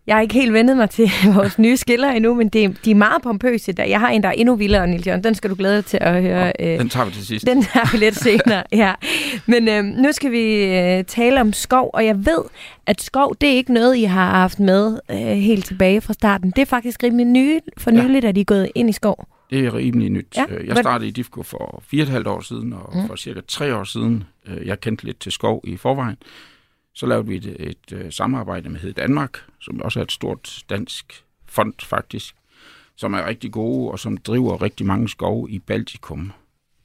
Jeg 0.08 0.16
har 0.16 0.20
ikke 0.20 0.34
helt 0.34 0.52
vendet 0.52 0.76
mig 0.76 0.90
til 0.90 1.10
vores 1.34 1.58
nye 1.58 1.76
skiller 1.76 2.10
endnu, 2.10 2.34
men 2.34 2.48
det, 2.48 2.84
de 2.84 2.90
er 2.90 2.94
meget 2.94 3.22
pompøse. 3.22 3.72
Der. 3.72 3.84
Jeg 3.84 4.00
har 4.00 4.08
en, 4.08 4.22
der 4.22 4.28
er 4.28 4.32
endnu 4.32 4.54
vildere, 4.54 4.86
Nils 4.86 5.06
Jørgen. 5.06 5.24
Den 5.24 5.34
skal 5.34 5.50
du 5.50 5.54
glæde 5.54 5.76
dig 5.76 5.84
til 5.84 5.98
at 6.00 6.22
høre. 6.22 6.52
Ja, 6.58 6.78
den 6.78 6.88
tager 6.88 7.06
vi 7.06 7.12
til 7.12 7.26
sidst. 7.26 7.46
Den 7.46 7.62
tager 7.62 7.92
vi 7.92 7.98
lidt 7.98 8.16
senere, 8.16 8.62
ja. 8.84 8.94
Men 9.46 9.68
øh, 9.68 9.84
nu 9.84 10.12
skal 10.12 10.32
vi 10.32 10.64
øh, 10.64 11.04
tale 11.04 11.40
om 11.40 11.52
skov, 11.52 11.90
og 11.94 12.06
jeg 12.06 12.26
ved, 12.26 12.38
at 12.86 13.02
skov, 13.02 13.36
det 13.40 13.48
er 13.48 13.54
ikke 13.54 13.72
noget, 13.72 13.96
I 13.96 14.02
har 14.02 14.30
haft 14.30 14.60
med 14.60 14.98
øh, 15.10 15.16
helt 15.18 15.64
tilbage 15.64 16.00
fra 16.00 16.12
starten. 16.12 16.50
Det 16.50 16.62
er 16.62 16.66
faktisk 16.66 17.02
rimelig 17.02 17.26
nye, 17.26 17.60
for 17.78 17.90
nyligt, 17.90 18.24
ja. 18.24 18.28
at 18.28 18.36
I 18.36 18.40
er 18.40 18.44
gået 18.44 18.68
ind 18.74 18.90
i 18.90 18.92
skov. 18.92 19.28
Det 19.50 19.66
er 19.66 19.74
rimelig 19.74 20.10
nyt. 20.10 20.36
Ja, 20.36 20.44
jeg 20.66 20.76
startede 20.76 21.08
i 21.08 21.10
DIFCO 21.10 21.42
for 21.42 21.82
fire 21.90 22.02
og 22.02 22.06
et 22.06 22.12
halvt 22.12 22.26
år 22.26 22.40
siden, 22.40 22.72
og 22.72 22.92
mm. 22.94 23.06
for 23.06 23.16
cirka 23.16 23.40
tre 23.48 23.76
år 23.76 23.84
siden, 23.84 24.24
øh, 24.46 24.66
jeg 24.66 24.80
kendte 24.80 25.04
lidt 25.04 25.20
til 25.20 25.32
skov 25.32 25.60
i 25.64 25.76
forvejen, 25.76 26.16
så 26.98 27.06
lavede 27.06 27.26
vi 27.26 27.36
et, 27.36 27.46
et, 27.46 27.68
et 27.68 27.92
øh, 27.92 28.12
samarbejde 28.12 28.68
med 28.68 28.80
Hed 28.80 28.92
Danmark, 28.92 29.38
som 29.60 29.80
også 29.80 30.00
er 30.00 30.04
et 30.04 30.12
stort 30.12 30.64
dansk 30.70 31.24
fond 31.46 31.74
faktisk, 31.82 32.34
som 32.96 33.14
er 33.14 33.26
rigtig 33.26 33.52
gode 33.52 33.90
og 33.90 33.98
som 33.98 34.16
driver 34.16 34.62
rigtig 34.62 34.86
mange 34.86 35.08
skove 35.08 35.50
i 35.50 35.58
Baltikum. 35.58 36.32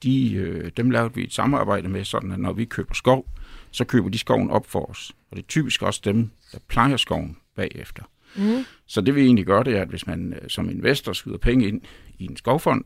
De, 0.04 0.34
øh, 0.34 0.72
dem 0.78 0.90
lavede 0.90 1.14
vi 1.14 1.24
et 1.24 1.34
samarbejde 1.34 1.90
med, 1.90 2.04
sådan 2.04 2.32
at 2.32 2.40
når 2.40 2.54
vi 2.54 2.66
køber 2.66 2.94
skov, 2.94 3.26
så 3.72 3.86
køber 3.86 4.10
de 4.10 4.18
skoven 4.18 4.50
op 4.50 4.68
for 4.68 4.90
os. 4.90 5.12
Og 5.32 5.38
det 5.38 5.44
er 5.44 5.48
typisk 5.48 5.82
også 5.82 6.02
dem, 6.04 6.30
der 6.52 6.60
plejer 6.68 6.98
skoven 6.98 7.38
bagefter. 7.56 8.04
Mm. 8.36 8.66
Så 8.86 9.02
det 9.02 9.16
vi 9.16 9.22
egentlig 9.22 9.46
gør, 9.46 9.64
det 9.64 9.78
er, 9.78 9.82
at 9.82 9.88
hvis 9.88 10.08
man 10.08 10.34
øh, 10.34 10.50
som 10.50 10.70
investor 10.70 11.14
skyder 11.14 11.38
penge 11.38 11.68
ind 11.68 11.82
i 12.20 12.26
en 12.26 12.38
skovfond, 12.38 12.84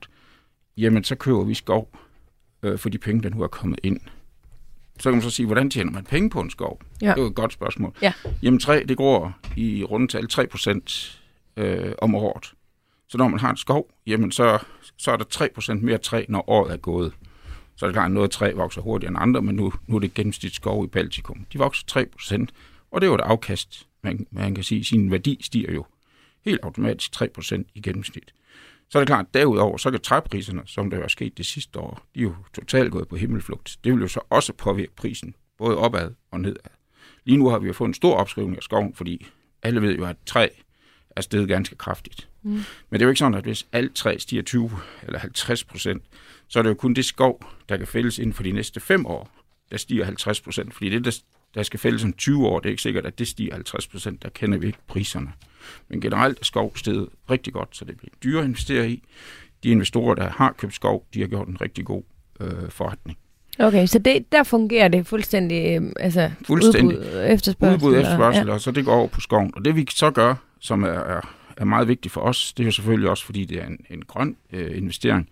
jamen 0.77 1.03
så 1.03 1.15
køber 1.15 1.43
vi 1.43 1.53
skov 1.53 1.98
øh, 2.63 2.77
for 2.77 2.89
de 2.89 2.98
penge, 2.98 3.24
der 3.24 3.29
nu 3.29 3.41
er 3.41 3.48
kommet 3.48 3.79
ind. 3.84 4.00
Så 4.99 5.09
kan 5.09 5.11
man 5.11 5.21
så 5.21 5.29
sige, 5.29 5.45
hvordan 5.45 5.69
tjener 5.69 5.91
man 5.91 6.03
penge 6.03 6.29
på 6.29 6.39
en 6.41 6.49
skov? 6.49 6.81
Ja. 7.01 7.05
Det 7.05 7.17
er 7.17 7.21
jo 7.21 7.27
et 7.27 7.35
godt 7.35 7.53
spørgsmål. 7.53 7.93
Ja. 8.01 8.13
Jamen 8.41 8.59
træ, 8.59 8.83
det 8.87 8.97
går 8.97 9.33
i 9.55 9.83
rundetal 9.83 10.27
3 10.27 10.47
procent 10.47 11.19
øh, 11.57 11.91
om 12.01 12.15
året. 12.15 12.53
Så 13.09 13.17
når 13.17 13.27
man 13.27 13.39
har 13.39 13.49
en 13.49 13.57
skov, 13.57 13.91
jamen 14.07 14.31
så, 14.31 14.59
så 14.97 15.11
er 15.11 15.17
der 15.17 15.23
3 15.23 15.49
procent 15.53 15.83
mere 15.83 15.97
træ, 15.97 16.25
når 16.29 16.49
året 16.49 16.73
er 16.73 16.77
gået. 16.77 17.13
Så 17.75 17.85
er 17.85 17.87
det 17.87 17.95
klart, 17.95 18.05
at 18.05 18.11
noget 18.11 18.31
træ 18.31 18.51
vokser 18.55 18.81
hurtigere 18.81 19.11
end 19.11 19.17
andre, 19.19 19.41
men 19.41 19.55
nu, 19.55 19.73
nu 19.87 19.95
er 19.95 19.99
det 19.99 20.13
gennemsnitsskov 20.13 20.83
i 20.83 20.87
Baltikum. 20.87 21.45
De 21.53 21.57
vokser 21.57 21.85
3 21.87 22.05
procent, 22.05 22.53
og 22.91 23.01
det 23.01 23.07
er 23.07 23.09
jo 23.09 23.15
et 23.15 23.21
afkast. 23.21 23.87
Man, 24.03 24.27
man 24.31 24.55
kan 24.55 24.63
sige, 24.63 24.79
at 24.79 24.85
sin 24.85 25.11
værdi 25.11 25.39
stiger 25.41 25.73
jo 25.73 25.85
helt 26.45 26.59
automatisk 26.63 27.11
3 27.11 27.29
procent 27.29 27.67
i 27.75 27.81
gennemsnit. 27.81 28.33
Så 28.89 28.98
er 28.98 29.00
det 29.00 29.08
klart, 29.08 29.25
at 29.25 29.34
derudover, 29.34 29.77
så 29.77 29.91
kan 29.91 30.00
træpriserne, 30.00 30.62
som 30.65 30.89
der 30.89 31.00
er 31.00 31.08
sket 31.08 31.38
det 31.38 31.46
sidste 31.46 31.79
år, 31.79 32.01
de 32.15 32.20
er 32.20 32.24
jo 32.24 32.36
totalt 32.56 32.91
gået 32.91 33.08
på 33.08 33.15
himmelflugt. 33.15 33.77
Det 33.84 33.94
vil 33.94 34.01
jo 34.01 34.08
så 34.08 34.20
også 34.29 34.53
påvirke 34.53 34.96
prisen, 34.96 35.36
både 35.58 35.77
opad 35.77 36.12
og 36.32 36.39
nedad. 36.39 36.72
Lige 37.25 37.38
nu 37.38 37.50
har 37.50 37.60
vi 37.60 37.67
jo 37.67 37.74
fået 37.74 37.88
en 37.88 37.94
stor 37.94 38.15
opskrivning 38.15 38.58
af 38.58 38.63
skoven, 38.63 38.94
fordi 38.94 39.27
alle 39.63 39.82
ved 39.82 39.98
jo, 39.98 40.06
at 40.06 40.15
træ 40.25 40.48
er 41.10 41.22
steget 41.22 41.48
ganske 41.48 41.75
kraftigt. 41.75 42.29
Mm. 42.44 42.51
Men 42.51 42.63
det 42.91 43.01
er 43.01 43.06
jo 43.06 43.10
ikke 43.10 43.20
sådan, 43.20 43.34
at 43.34 43.44
hvis 43.44 43.67
alt 43.72 43.96
træ 43.96 44.17
stiger 44.20 44.41
20 44.41 44.72
eller 45.03 45.20
50 45.20 45.63
procent, 45.63 46.03
så 46.48 46.60
er 46.60 46.63
det 46.63 46.70
jo 46.70 46.75
kun 46.75 46.94
det 46.94 47.06
skov, 47.06 47.44
der 47.70 47.77
kan 47.77 47.88
fældes 47.88 48.20
inden 48.20 48.34
for 48.34 48.44
de 48.44 48.51
næste 48.51 48.79
fem 48.79 49.06
år, 49.06 49.29
der 49.72 49.77
stiger 49.77 50.06
50 50.06 50.41
procent. 50.41 50.74
Fordi 50.74 50.89
det, 50.89 51.06
der, 51.06 51.12
der 51.57 51.63
skal 51.63 51.79
fældes 51.79 52.03
om 52.03 52.13
20 52.13 52.47
år, 52.47 52.59
det 52.59 52.65
er 52.65 52.71
ikke 52.71 52.81
sikkert, 52.81 53.05
at 53.05 53.19
det 53.19 53.27
stiger 53.27 53.53
50 53.53 53.87
procent. 53.87 54.23
Der 54.23 54.29
kender 54.29 54.57
vi 54.57 54.67
ikke 54.67 54.79
priserne. 54.87 55.31
Men 55.89 56.01
generelt 56.01 56.39
er 56.39 56.45
skov 56.45 56.77
stedet 56.77 57.09
rigtig 57.29 57.53
godt, 57.53 57.77
så 57.77 57.85
det 57.85 57.97
bliver 57.97 58.11
dyre 58.23 58.39
at 58.39 58.45
investere 58.45 58.89
i. 58.89 59.03
De 59.63 59.69
investorer, 59.69 60.15
der 60.15 60.29
har 60.29 60.55
købt 60.57 60.73
skov, 60.73 61.05
de 61.13 61.21
har 61.21 61.27
gjort 61.27 61.47
en 61.47 61.61
rigtig 61.61 61.85
god 61.85 62.03
øh, 62.39 62.69
forretning. 62.69 63.17
Okay, 63.59 63.85
så 63.85 63.99
det, 63.99 64.31
der 64.31 64.43
fungerer 64.43 64.87
det 64.87 65.07
fuldstændig, 65.07 65.81
øh, 65.81 65.91
altså 65.99 66.31
fuldstændig. 66.47 66.97
udbud, 66.97 67.25
efterspørgsel? 67.27 67.87
Udbud, 67.87 67.99
efterspørgsel, 67.99 68.47
ja. 68.47 68.53
og 68.53 68.61
så 68.61 68.71
det 68.71 68.85
går 68.85 68.95
over 68.95 69.07
på 69.07 69.21
skoven. 69.21 69.51
Og 69.55 69.65
det 69.65 69.75
vi 69.75 69.87
så 69.89 70.11
gør, 70.11 70.35
som 70.59 70.83
er, 70.83 70.87
er, 70.87 71.35
er 71.57 71.65
meget 71.65 71.87
vigtigt 71.87 72.13
for 72.13 72.21
os, 72.21 72.53
det 72.53 72.63
er 72.63 72.65
jo 72.65 72.71
selvfølgelig 72.71 73.09
også, 73.09 73.25
fordi 73.25 73.45
det 73.45 73.61
er 73.61 73.67
en, 73.67 73.77
en 73.89 74.01
grøn 74.01 74.35
øh, 74.53 74.77
investering, 74.77 75.29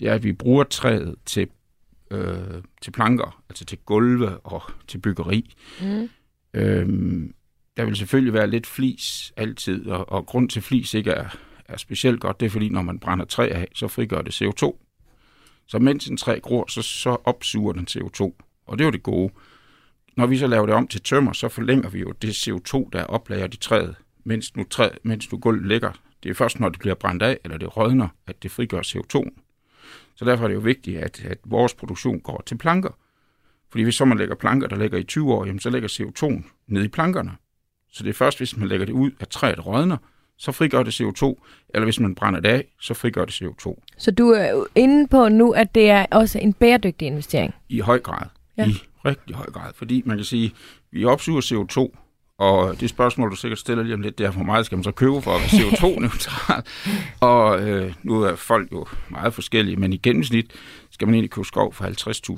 det 0.00 0.08
er, 0.08 0.14
at 0.14 0.24
vi 0.24 0.32
bruger 0.32 0.64
træet 0.64 1.14
til, 1.26 1.48
øh, 2.10 2.62
til 2.82 2.90
planker, 2.90 3.42
altså 3.48 3.64
til 3.64 3.78
gulve 3.78 4.38
og 4.38 4.62
til 4.88 4.98
byggeri. 4.98 5.54
Mm. 5.82 6.08
Øhm, 6.54 7.34
der 7.76 7.84
vil 7.84 7.96
selvfølgelig 7.96 8.32
være 8.32 8.50
lidt 8.50 8.66
flis 8.66 9.32
altid, 9.36 9.86
og, 9.86 10.12
og 10.12 10.26
grund 10.26 10.48
til 10.48 10.62
flis 10.62 10.94
ikke 10.94 11.10
er, 11.10 11.28
er 11.64 11.76
specielt 11.76 12.20
godt, 12.20 12.40
det 12.40 12.46
er 12.46 12.50
fordi, 12.50 12.68
når 12.68 12.82
man 12.82 12.98
brænder 12.98 13.24
træ 13.24 13.48
af, 13.52 13.68
så 13.74 13.88
frigør 13.88 14.22
det 14.22 14.42
CO2. 14.42 14.84
Så 15.66 15.78
mens 15.78 16.06
en 16.06 16.16
træ 16.16 16.38
gror, 16.42 16.70
så, 16.70 16.82
så 16.82 17.16
opsuger 17.24 17.72
den 17.72 17.86
CO2, 17.90 18.32
og 18.66 18.78
det 18.78 18.84
er 18.84 18.86
jo 18.86 18.92
det 18.92 19.02
gode. 19.02 19.32
Når 20.16 20.26
vi 20.26 20.38
så 20.38 20.46
laver 20.46 20.66
det 20.66 20.74
om 20.74 20.88
til 20.88 21.02
tømmer, 21.02 21.32
så 21.32 21.48
forlænger 21.48 21.90
vi 21.90 22.00
jo 22.00 22.12
det 22.22 22.48
CO2, 22.48 22.88
der 22.92 22.98
er 22.98 23.04
oplagret 23.04 23.54
i 23.54 23.56
træet, 23.56 23.96
mens 24.24 24.56
nu, 24.56 24.64
træ, 24.64 24.88
mens 25.02 25.32
nu 25.32 25.38
gulvet 25.38 25.68
ligger. 25.68 25.92
Det 26.22 26.30
er 26.30 26.34
først, 26.34 26.60
når 26.60 26.68
det 26.68 26.78
bliver 26.78 26.94
brændt 26.94 27.22
af, 27.22 27.38
eller 27.44 27.58
det 27.58 27.76
rådner, 27.76 28.08
at 28.26 28.42
det 28.42 28.50
frigør 28.50 28.80
CO2. 28.80 29.30
Så 30.18 30.24
derfor 30.24 30.44
er 30.44 30.48
det 30.48 30.54
jo 30.54 30.60
vigtigt, 30.60 30.98
at, 30.98 31.24
at 31.24 31.38
vores 31.44 31.74
produktion 31.74 32.20
går 32.20 32.42
til 32.46 32.58
planker. 32.58 32.90
Fordi 33.70 33.84
hvis 33.84 33.94
så 33.94 34.04
man 34.04 34.18
lægger 34.18 34.34
planker, 34.34 34.68
der 34.68 34.76
ligger 34.76 34.98
i 34.98 35.04
20 35.04 35.32
år, 35.32 35.44
jamen, 35.44 35.60
så 35.60 35.70
lægger 35.70 35.88
CO2 35.88 36.42
ned 36.66 36.84
i 36.84 36.88
plankerne. 36.88 37.32
Så 37.92 38.02
det 38.04 38.10
er 38.10 38.14
først, 38.14 38.38
hvis 38.38 38.56
man 38.56 38.68
lægger 38.68 38.86
det 38.86 38.92
ud, 38.92 39.10
at 39.20 39.28
træet 39.28 39.66
rådner, 39.66 39.96
så 40.36 40.52
frigør 40.52 40.82
det 40.82 41.00
CO2, 41.00 41.34
eller 41.68 41.84
hvis 41.84 42.00
man 42.00 42.14
brænder 42.14 42.40
det 42.40 42.48
af, 42.48 42.64
så 42.80 42.94
frigør 42.94 43.24
det 43.24 43.42
CO2. 43.42 43.74
Så 43.98 44.10
du 44.10 44.30
er 44.30 44.64
inde 44.74 45.08
på 45.08 45.28
nu, 45.28 45.52
at 45.52 45.74
det 45.74 45.90
er 45.90 46.06
også 46.10 46.38
en 46.38 46.52
bæredygtig 46.52 47.06
investering? 47.06 47.54
I 47.68 47.80
høj 47.80 47.98
grad. 47.98 48.26
Ja. 48.56 48.66
I 48.66 48.74
rigtig 49.04 49.34
høj 49.36 49.46
grad. 49.46 49.72
Fordi 49.74 50.02
man 50.06 50.16
kan 50.16 50.24
sige, 50.24 50.54
vi 50.90 51.04
opsuger 51.04 51.40
CO2, 51.40 51.98
og 52.38 52.80
det 52.80 52.90
spørgsmål, 52.90 53.30
du 53.30 53.36
sikkert 53.36 53.58
stiller 53.58 53.84
lige 53.84 53.94
om 53.94 54.00
lidt, 54.00 54.18
det 54.18 54.26
er, 54.26 54.30
hvor 54.30 54.42
meget 54.42 54.66
skal 54.66 54.76
man 54.76 54.84
så 54.84 54.92
købe 54.92 55.22
for 55.22 55.30
at 55.30 55.40
være 55.40 55.48
CO2-neutral? 55.48 56.62
og 57.30 57.68
øh, 57.68 57.94
nu 58.02 58.22
er 58.22 58.36
folk 58.36 58.72
jo 58.72 58.86
meget 59.08 59.34
forskellige, 59.34 59.76
men 59.76 59.92
i 59.92 59.96
gennemsnit 59.96 60.52
skal 60.90 61.06
man 61.06 61.14
egentlig 61.14 61.30
købe 61.30 61.46
skov 61.46 61.72
for 61.72 61.84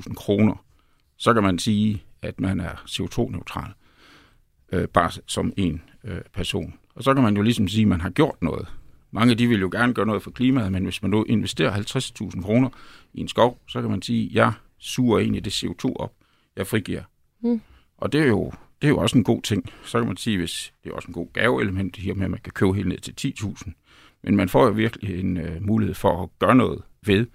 50.000 0.07 0.13
kroner. 0.13 0.63
Så 1.17 1.33
kan 1.33 1.43
man 1.43 1.59
sige, 1.59 2.03
at 2.21 2.39
man 2.39 2.59
er 2.59 2.71
CO2-neutral 2.89 3.71
øh, 4.71 4.87
bare 4.87 5.11
som 5.27 5.53
en 5.57 5.81
øh, 6.03 6.21
person. 6.33 6.73
Og 6.95 7.03
så 7.03 7.13
kan 7.13 7.23
man 7.23 7.35
jo 7.35 7.41
ligesom 7.41 7.67
sige, 7.67 7.81
at 7.81 7.87
man 7.87 8.01
har 8.01 8.09
gjort 8.09 8.41
noget. 8.41 8.67
Mange 9.11 9.35
de 9.35 9.47
vil 9.47 9.59
jo 9.59 9.69
gerne 9.71 9.93
gøre 9.93 10.05
noget 10.05 10.23
for 10.23 10.31
klimaet, 10.31 10.71
men 10.71 10.83
hvis 10.83 11.01
man 11.01 11.11
nu 11.11 11.23
investerer 11.23 11.71
50.000 11.73 12.41
kroner 12.41 12.69
i 13.13 13.21
en 13.21 13.27
skov, 13.27 13.59
så 13.67 13.81
kan 13.81 13.89
man 13.89 14.01
sige, 14.01 14.29
at 14.29 14.35
jeg 14.35 14.53
suger 14.79 15.19
egentlig 15.19 15.45
det 15.45 15.63
CO2 15.63 15.93
op, 15.95 16.13
jeg 16.55 16.67
frigiver. 16.67 17.01
Mm. 17.43 17.61
Og 17.97 18.11
det 18.11 18.21
er, 18.21 18.27
jo, 18.27 18.51
det 18.81 18.87
er 18.87 18.89
jo 18.89 18.97
også 18.97 19.17
en 19.17 19.23
god 19.23 19.41
ting. 19.41 19.69
Så 19.85 19.99
kan 19.99 20.07
man 20.07 20.17
sige, 20.17 20.37
hvis 20.37 20.73
det 20.83 20.89
er 20.89 20.95
også 20.95 21.07
en 21.07 21.13
god 21.13 21.27
gaveelement 21.33 21.97
her 21.97 22.13
med, 22.13 22.25
at 22.25 22.31
man 22.31 22.39
kan 22.43 22.53
købe 22.53 22.73
helt 22.73 22.87
ned 22.87 22.97
til 22.97 23.33
10.000. 23.39 23.71
Men 24.23 24.35
man 24.35 24.49
får 24.49 24.65
jo 24.65 24.71
virkelig 24.71 25.19
en 25.19 25.37
øh, 25.37 25.61
mulighed 25.61 25.95
for 25.95 26.23
at 26.23 26.29
gøre 26.39 26.55
noget 26.55 26.81
ved 27.05 27.25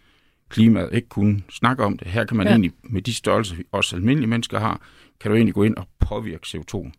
klimaet, 0.48 0.88
ikke 0.92 1.08
kun 1.08 1.44
snakke 1.50 1.84
om 1.84 1.98
det. 1.98 2.06
Her 2.06 2.24
kan 2.24 2.36
man 2.36 2.46
ja. 2.46 2.52
egentlig, 2.52 2.72
med 2.82 3.02
de 3.02 3.14
størrelser, 3.14 3.56
vi 3.56 3.64
også 3.72 3.96
almindelige 3.96 4.30
mennesker 4.30 4.58
har, 4.58 4.80
kan 5.20 5.30
du 5.30 5.36
egentlig 5.36 5.54
gå 5.54 5.62
ind 5.62 5.76
og 5.76 5.86
påvirke 6.00 6.46
CO2'en. 6.46 6.92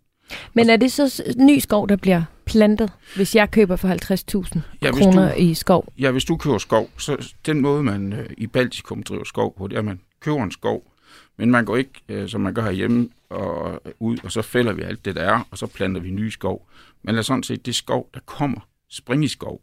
Men 0.54 0.70
er 0.70 0.78
det 0.78 0.92
så 0.92 1.24
ny 1.38 1.60
skov, 1.60 1.90
der 1.90 1.96
bliver 1.96 2.24
plantet, 2.46 2.92
hvis 3.16 3.36
jeg 3.36 3.52
køber 3.52 3.76
for 3.76 3.88
50.000 3.88 4.60
ja, 4.82 4.92
kroner 4.92 5.34
du, 5.34 5.40
i 5.40 5.54
skov? 5.54 5.94
Ja, 6.00 6.12
hvis 6.12 6.26
du 6.26 6.38
køber 6.38 6.58
skov, 6.58 6.90
så 6.98 7.34
den 7.46 7.62
måde, 7.62 7.84
man 7.84 8.14
øh, 8.14 8.30
i 8.38 8.48
Baltikum 8.48 9.04
driver 9.04 9.24
skov 9.24 9.58
på, 9.58 9.68
det 9.68 9.76
er, 9.76 9.80
at 9.80 9.86
man 9.86 10.00
køber 10.20 10.44
en 10.44 10.52
skov, 10.52 10.92
men 11.38 11.52
man 11.52 11.66
går 11.66 11.78
ikke, 11.78 12.02
øh, 12.10 12.30
som 12.30 12.42
man 12.42 12.54
gør 12.54 12.64
herhjemme, 12.64 13.10
og 13.30 13.82
ud, 14.00 14.18
og 14.24 14.32
så 14.32 14.42
fælder 14.42 14.74
vi 14.74 14.82
alt 14.82 15.06
det, 15.06 15.16
der 15.16 15.22
er, 15.22 15.48
og 15.52 15.58
så 15.58 15.68
planter 15.68 16.02
vi 16.02 16.10
nye 16.10 16.32
skov. 16.32 16.70
Men 17.04 17.16
er 17.16 17.22
sådan 17.22 17.44
set 17.44 17.66
det 17.66 17.76
skov, 17.76 18.10
der 18.14 18.20
kommer, 18.26 18.60
spring 18.90 19.24
i 19.24 19.28
skov. 19.28 19.62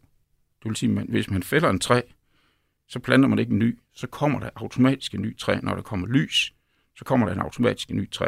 Det 0.63 0.69
vil 0.69 0.75
sige, 0.75 0.99
at 0.99 1.05
hvis 1.05 1.29
man 1.29 1.43
fælder 1.43 1.69
en 1.69 1.79
træ, 1.79 2.01
så 2.87 2.99
planter 2.99 3.29
man 3.29 3.39
ikke 3.39 3.51
en 3.51 3.59
ny, 3.59 3.79
så 3.95 4.07
kommer 4.07 4.39
der 4.39 4.49
automatisk 4.55 5.13
en 5.13 5.21
ny 5.21 5.37
træ. 5.37 5.59
Når 5.63 5.75
der 5.75 5.81
kommer 5.81 6.07
lys, 6.07 6.53
så 6.97 7.05
kommer 7.05 7.25
der 7.25 7.33
en 7.33 7.39
automatisk 7.39 7.89
en 7.89 7.95
ny 7.95 8.11
træ. 8.11 8.27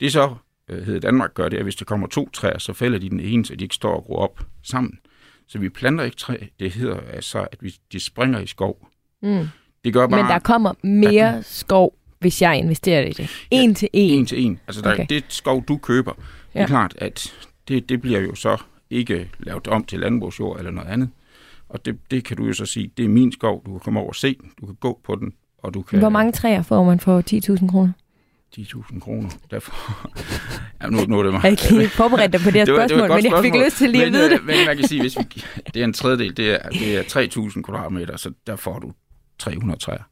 Det 0.00 0.12
så 0.12 0.34
øh, 0.68 0.82
hedder 0.82 1.00
Danmark 1.00 1.34
gør, 1.34 1.48
det 1.48 1.56
at 1.56 1.62
hvis 1.62 1.76
der 1.76 1.84
kommer 1.84 2.06
to 2.06 2.28
træer, 2.30 2.58
så 2.58 2.72
fælder 2.72 2.98
de 2.98 3.10
den 3.10 3.20
ene, 3.20 3.44
så 3.44 3.56
de 3.56 3.64
ikke 3.64 3.74
står 3.74 3.96
og 3.96 4.04
gror 4.04 4.18
op 4.18 4.40
sammen. 4.62 4.98
Så 5.46 5.58
vi 5.58 5.68
planter 5.68 6.04
ikke 6.04 6.16
træ. 6.16 6.36
Det 6.60 6.72
hedder 6.72 7.00
altså, 7.00 7.48
at 7.52 7.62
vi, 7.62 7.74
de 7.92 8.00
springer 8.00 8.40
i 8.40 8.46
skov. 8.46 8.88
Mm. 9.22 9.48
Det 9.84 9.92
gør 9.92 10.06
bare, 10.06 10.22
Men 10.22 10.30
der 10.30 10.38
kommer 10.38 10.72
mere 10.82 11.32
der, 11.32 11.42
skov, 11.42 11.94
hvis 12.18 12.42
jeg 12.42 12.58
investerer 12.58 13.06
i 13.06 13.12
det. 13.12 13.46
En 13.50 13.70
ja, 13.70 13.74
til 13.74 13.88
en. 13.92 14.18
En 14.18 14.26
til 14.26 14.46
en. 14.46 14.60
Altså, 14.66 14.82
der, 14.82 14.92
okay. 14.92 15.06
det 15.08 15.24
skov, 15.28 15.64
du 15.64 15.76
køber, 15.76 16.12
ja. 16.54 16.58
det 16.58 16.64
er 16.64 16.68
klart, 16.68 16.94
at 16.98 17.34
det, 17.68 17.88
det 17.88 18.00
bliver 18.00 18.20
jo 18.20 18.34
så 18.34 18.56
ikke 18.90 19.30
lavet 19.38 19.66
om 19.66 19.84
til 19.84 20.00
landbrugsjord 20.00 20.58
eller 20.58 20.70
noget 20.70 20.88
andet. 20.88 21.08
Og 21.68 21.84
det, 21.84 21.98
det 22.10 22.24
kan 22.24 22.36
du 22.36 22.46
jo 22.46 22.52
så 22.52 22.66
sige, 22.66 22.90
det 22.96 23.04
er 23.04 23.08
min 23.08 23.32
skov, 23.32 23.62
du 23.66 23.70
kan 23.70 23.80
komme 23.80 24.00
over 24.00 24.08
og 24.08 24.14
se 24.14 24.36
du 24.60 24.66
kan 24.66 24.74
gå 24.74 25.00
på 25.04 25.14
den, 25.14 25.32
og 25.58 25.74
du 25.74 25.82
kan... 25.82 25.98
Hvor 25.98 26.08
mange 26.08 26.32
træer 26.32 26.62
får 26.62 26.84
man 26.84 27.00
for 27.00 27.22
10.000 27.60 27.70
kroner? 27.70 27.92
10.000 28.58 29.00
kroner. 29.00 29.28
Derfor... 29.50 29.72
ja, 30.82 30.86
nu, 30.88 30.98
nu 31.08 31.18
er 31.18 31.22
det 31.22 31.32
mig. 31.32 31.42
Jeg 31.44 31.52
ikke 31.82 31.88
forberedt 31.88 32.32
dig 32.32 32.40
på 32.40 32.50
det 32.50 32.54
her 32.54 32.64
det 32.64 32.74
var, 32.74 32.80
spørgsmål, 32.80 33.02
det 33.02 33.10
var 33.10 33.16
men 33.16 33.44
jeg 33.44 33.52
fik 33.52 33.64
lyst 33.64 33.76
til 33.76 33.90
lige 33.90 34.04
men, 34.04 34.14
at 34.14 34.20
vide 34.20 34.30
det. 34.30 34.44
Men 34.44 34.66
man 34.66 34.76
kan 34.76 34.88
sige, 34.88 35.00
hvis 35.00 35.18
vi, 35.18 35.44
det 35.74 35.80
er 35.80 35.84
en 35.84 35.92
tredjedel, 35.92 36.36
det 36.36 36.50
er, 36.50 36.68
det 36.68 36.96
er 36.96 37.02
3.000 37.02 37.62
kvadratmeter, 37.62 38.16
så 38.16 38.30
der 38.46 38.56
får 38.56 38.78
du 38.78 38.92
300 39.38 39.80
træer. 39.80 40.02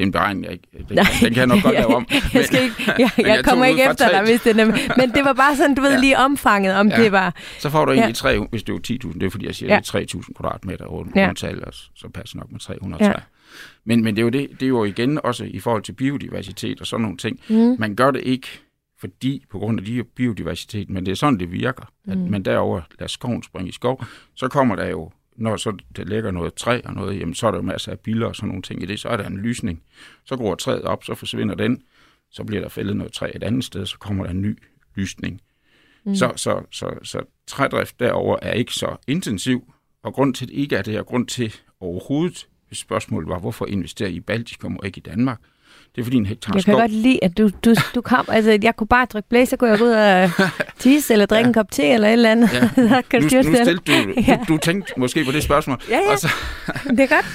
Det 0.00 0.06
det 0.06 0.06
er 0.06 0.08
en 0.08 0.12
beregning, 0.12 0.44
jeg 0.44 0.52
ikke, 0.52 0.68
den, 0.88 0.96
den 0.96 1.34
kan 1.34 1.36
jeg 1.36 1.46
nok 1.46 1.62
godt 1.62 1.74
lave 1.80 1.94
om. 1.94 2.06
jeg, 2.34 2.44
skal 2.44 2.62
ikke, 2.62 2.74
jeg, 2.86 2.96
jeg, 3.18 3.26
jeg 3.26 3.44
kommer 3.44 3.64
ikke 3.64 3.82
efter 3.90 4.08
dig, 4.08 4.22
hvis 4.22 4.40
det 4.40 4.60
er. 4.60 4.64
Men 5.00 5.10
det 5.10 5.24
var 5.24 5.32
bare 5.32 5.56
sådan, 5.56 5.74
du 5.74 5.82
ved 5.82 5.92
ja. 5.92 6.00
lige 6.00 6.18
omfanget, 6.18 6.74
om 6.74 6.88
ja. 6.88 7.02
det 7.02 7.12
var... 7.12 7.34
Så 7.58 7.70
får 7.70 7.84
du 7.84 7.92
egentlig 7.92 8.08
ja. 8.24 8.38
3, 8.38 8.46
hvis 8.50 8.62
det 8.62 8.90
er 8.90 9.08
10.000, 9.08 9.14
det 9.14 9.22
er 9.22 9.30
fordi, 9.30 9.46
jeg 9.46 9.54
siger, 9.54 9.74
ja. 9.74 9.80
det 9.80 10.14
er 10.14 10.18
3.000 10.18 10.32
kvadratmeter 10.32 10.84
rundt, 10.84 11.16
ja. 11.16 11.32
tal, 11.36 11.64
og 11.64 11.72
så 11.72 12.08
passer 12.14 12.38
nok 12.38 12.52
med 12.52 12.60
300 12.60 13.04
ja. 13.04 13.12
Men, 13.84 14.04
men 14.04 14.16
det, 14.16 14.22
er 14.22 14.24
jo 14.24 14.28
det, 14.28 14.50
det 14.50 14.62
er 14.62 14.68
jo 14.68 14.84
igen 14.84 15.20
også 15.24 15.44
i 15.44 15.60
forhold 15.60 15.82
til 15.82 15.92
biodiversitet 15.92 16.80
og 16.80 16.86
sådan 16.86 17.02
nogle 17.02 17.16
ting. 17.16 17.40
Mm. 17.48 17.76
Man 17.78 17.96
gør 17.96 18.10
det 18.10 18.22
ikke 18.24 18.48
fordi 19.00 19.44
på 19.50 19.58
grund 19.58 19.80
af 19.80 19.86
de 19.86 20.04
biodiversitet, 20.04 20.90
men 20.90 21.06
det 21.06 21.12
er 21.12 21.16
sådan, 21.16 21.40
det 21.40 21.52
virker. 21.52 21.92
Mm. 22.04 22.12
At 22.12 22.18
man 22.18 22.42
derover 22.42 22.80
lader 22.98 23.08
skoven 23.08 23.42
springe 23.42 23.68
i 23.68 23.72
skov, 23.72 24.04
så 24.34 24.48
kommer 24.48 24.76
der 24.76 24.86
jo, 24.86 25.10
når 25.40 25.56
så 25.56 25.76
der 25.96 26.04
ligger 26.04 26.30
noget 26.30 26.54
træ 26.54 26.80
og 26.84 26.94
noget, 26.94 27.20
jamen 27.20 27.34
så 27.34 27.46
er 27.46 27.50
der 27.50 27.58
jo 27.58 27.62
masser 27.62 27.92
af 27.92 28.00
biller 28.00 28.26
og 28.26 28.36
sådan 28.36 28.48
nogle 28.48 28.62
ting 28.62 28.82
i 28.82 28.86
det, 28.86 29.00
så 29.00 29.08
er 29.08 29.16
der 29.16 29.26
en 29.26 29.36
lysning. 29.36 29.82
Så 30.24 30.36
går 30.36 30.54
træet 30.54 30.82
op, 30.82 31.04
så 31.04 31.14
forsvinder 31.14 31.54
den, 31.54 31.82
så 32.30 32.44
bliver 32.44 32.62
der 32.62 32.68
fældet 32.68 32.96
noget 32.96 33.12
træ 33.12 33.30
et 33.34 33.42
andet 33.42 33.64
sted, 33.64 33.86
så 33.86 33.98
kommer 33.98 34.24
der 34.24 34.30
en 34.30 34.42
ny 34.42 34.58
lysning. 34.94 35.40
Mm. 36.04 36.14
Så, 36.14 36.32
så, 36.36 36.62
så, 36.70 36.98
så 37.02 37.22
trædrift 37.46 38.00
derover 38.00 38.38
er 38.42 38.52
ikke 38.52 38.74
så 38.74 38.96
intensiv, 39.06 39.72
og 40.02 40.14
grund 40.14 40.34
til, 40.34 40.44
at 40.44 40.48
det 40.48 40.54
ikke 40.54 40.76
er 40.76 40.82
det, 40.82 40.98
og 40.98 41.06
grund 41.06 41.26
til 41.26 41.54
overhovedet, 41.80 42.48
hvis 42.68 42.78
spørgsmålet 42.78 43.28
var, 43.28 43.38
hvorfor 43.38 43.66
investere 43.66 44.12
i 44.12 44.20
Baltikum 44.20 44.76
og 44.76 44.86
ikke 44.86 44.98
i 44.98 45.02
Danmark, 45.02 45.40
det 45.94 46.00
er 46.00 46.04
fordi 46.04 46.16
en 46.16 46.26
hektar 46.26 46.52
Jeg 46.54 46.64
kan 46.64 46.72
skov... 46.72 46.80
godt 46.80 46.90
lide, 46.90 47.24
at 47.24 47.38
du, 47.38 47.50
du, 47.64 47.74
du 47.94 48.00
kom... 48.00 48.24
Altså, 48.28 48.58
jeg 48.62 48.76
kunne 48.76 48.86
bare 48.86 49.06
drikke 49.12 49.28
blæs, 49.28 49.48
så 49.48 49.56
kunne 49.56 49.70
jeg 49.70 49.78
gå 49.78 49.84
ud 49.84 49.90
og 49.90 50.30
tisse, 50.78 51.12
eller 51.12 51.26
drikke 51.26 51.46
ja. 51.46 51.48
en 51.48 51.54
kop 51.54 51.70
te, 51.70 51.86
eller 51.86 52.08
et 52.08 52.12
eller 52.12 52.30
andet. 52.30 52.50
Ja. 52.52 53.00
kan 53.10 53.22
du, 53.22 53.28
nu, 53.36 53.42
nu 53.42 53.54
stillede 53.54 53.76
du, 53.76 53.92
ja. 54.28 54.38
du, 54.48 54.54
du 54.54 54.58
tænkte 54.58 54.92
måske 54.96 55.24
på 55.24 55.32
det 55.32 55.42
spørgsmål. 55.42 55.80
Ja, 55.88 55.96
ja. 55.96 56.12
Og 56.12 56.18
så, 56.18 56.28
det 56.90 57.00
er 57.00 57.06
godt. 57.06 57.26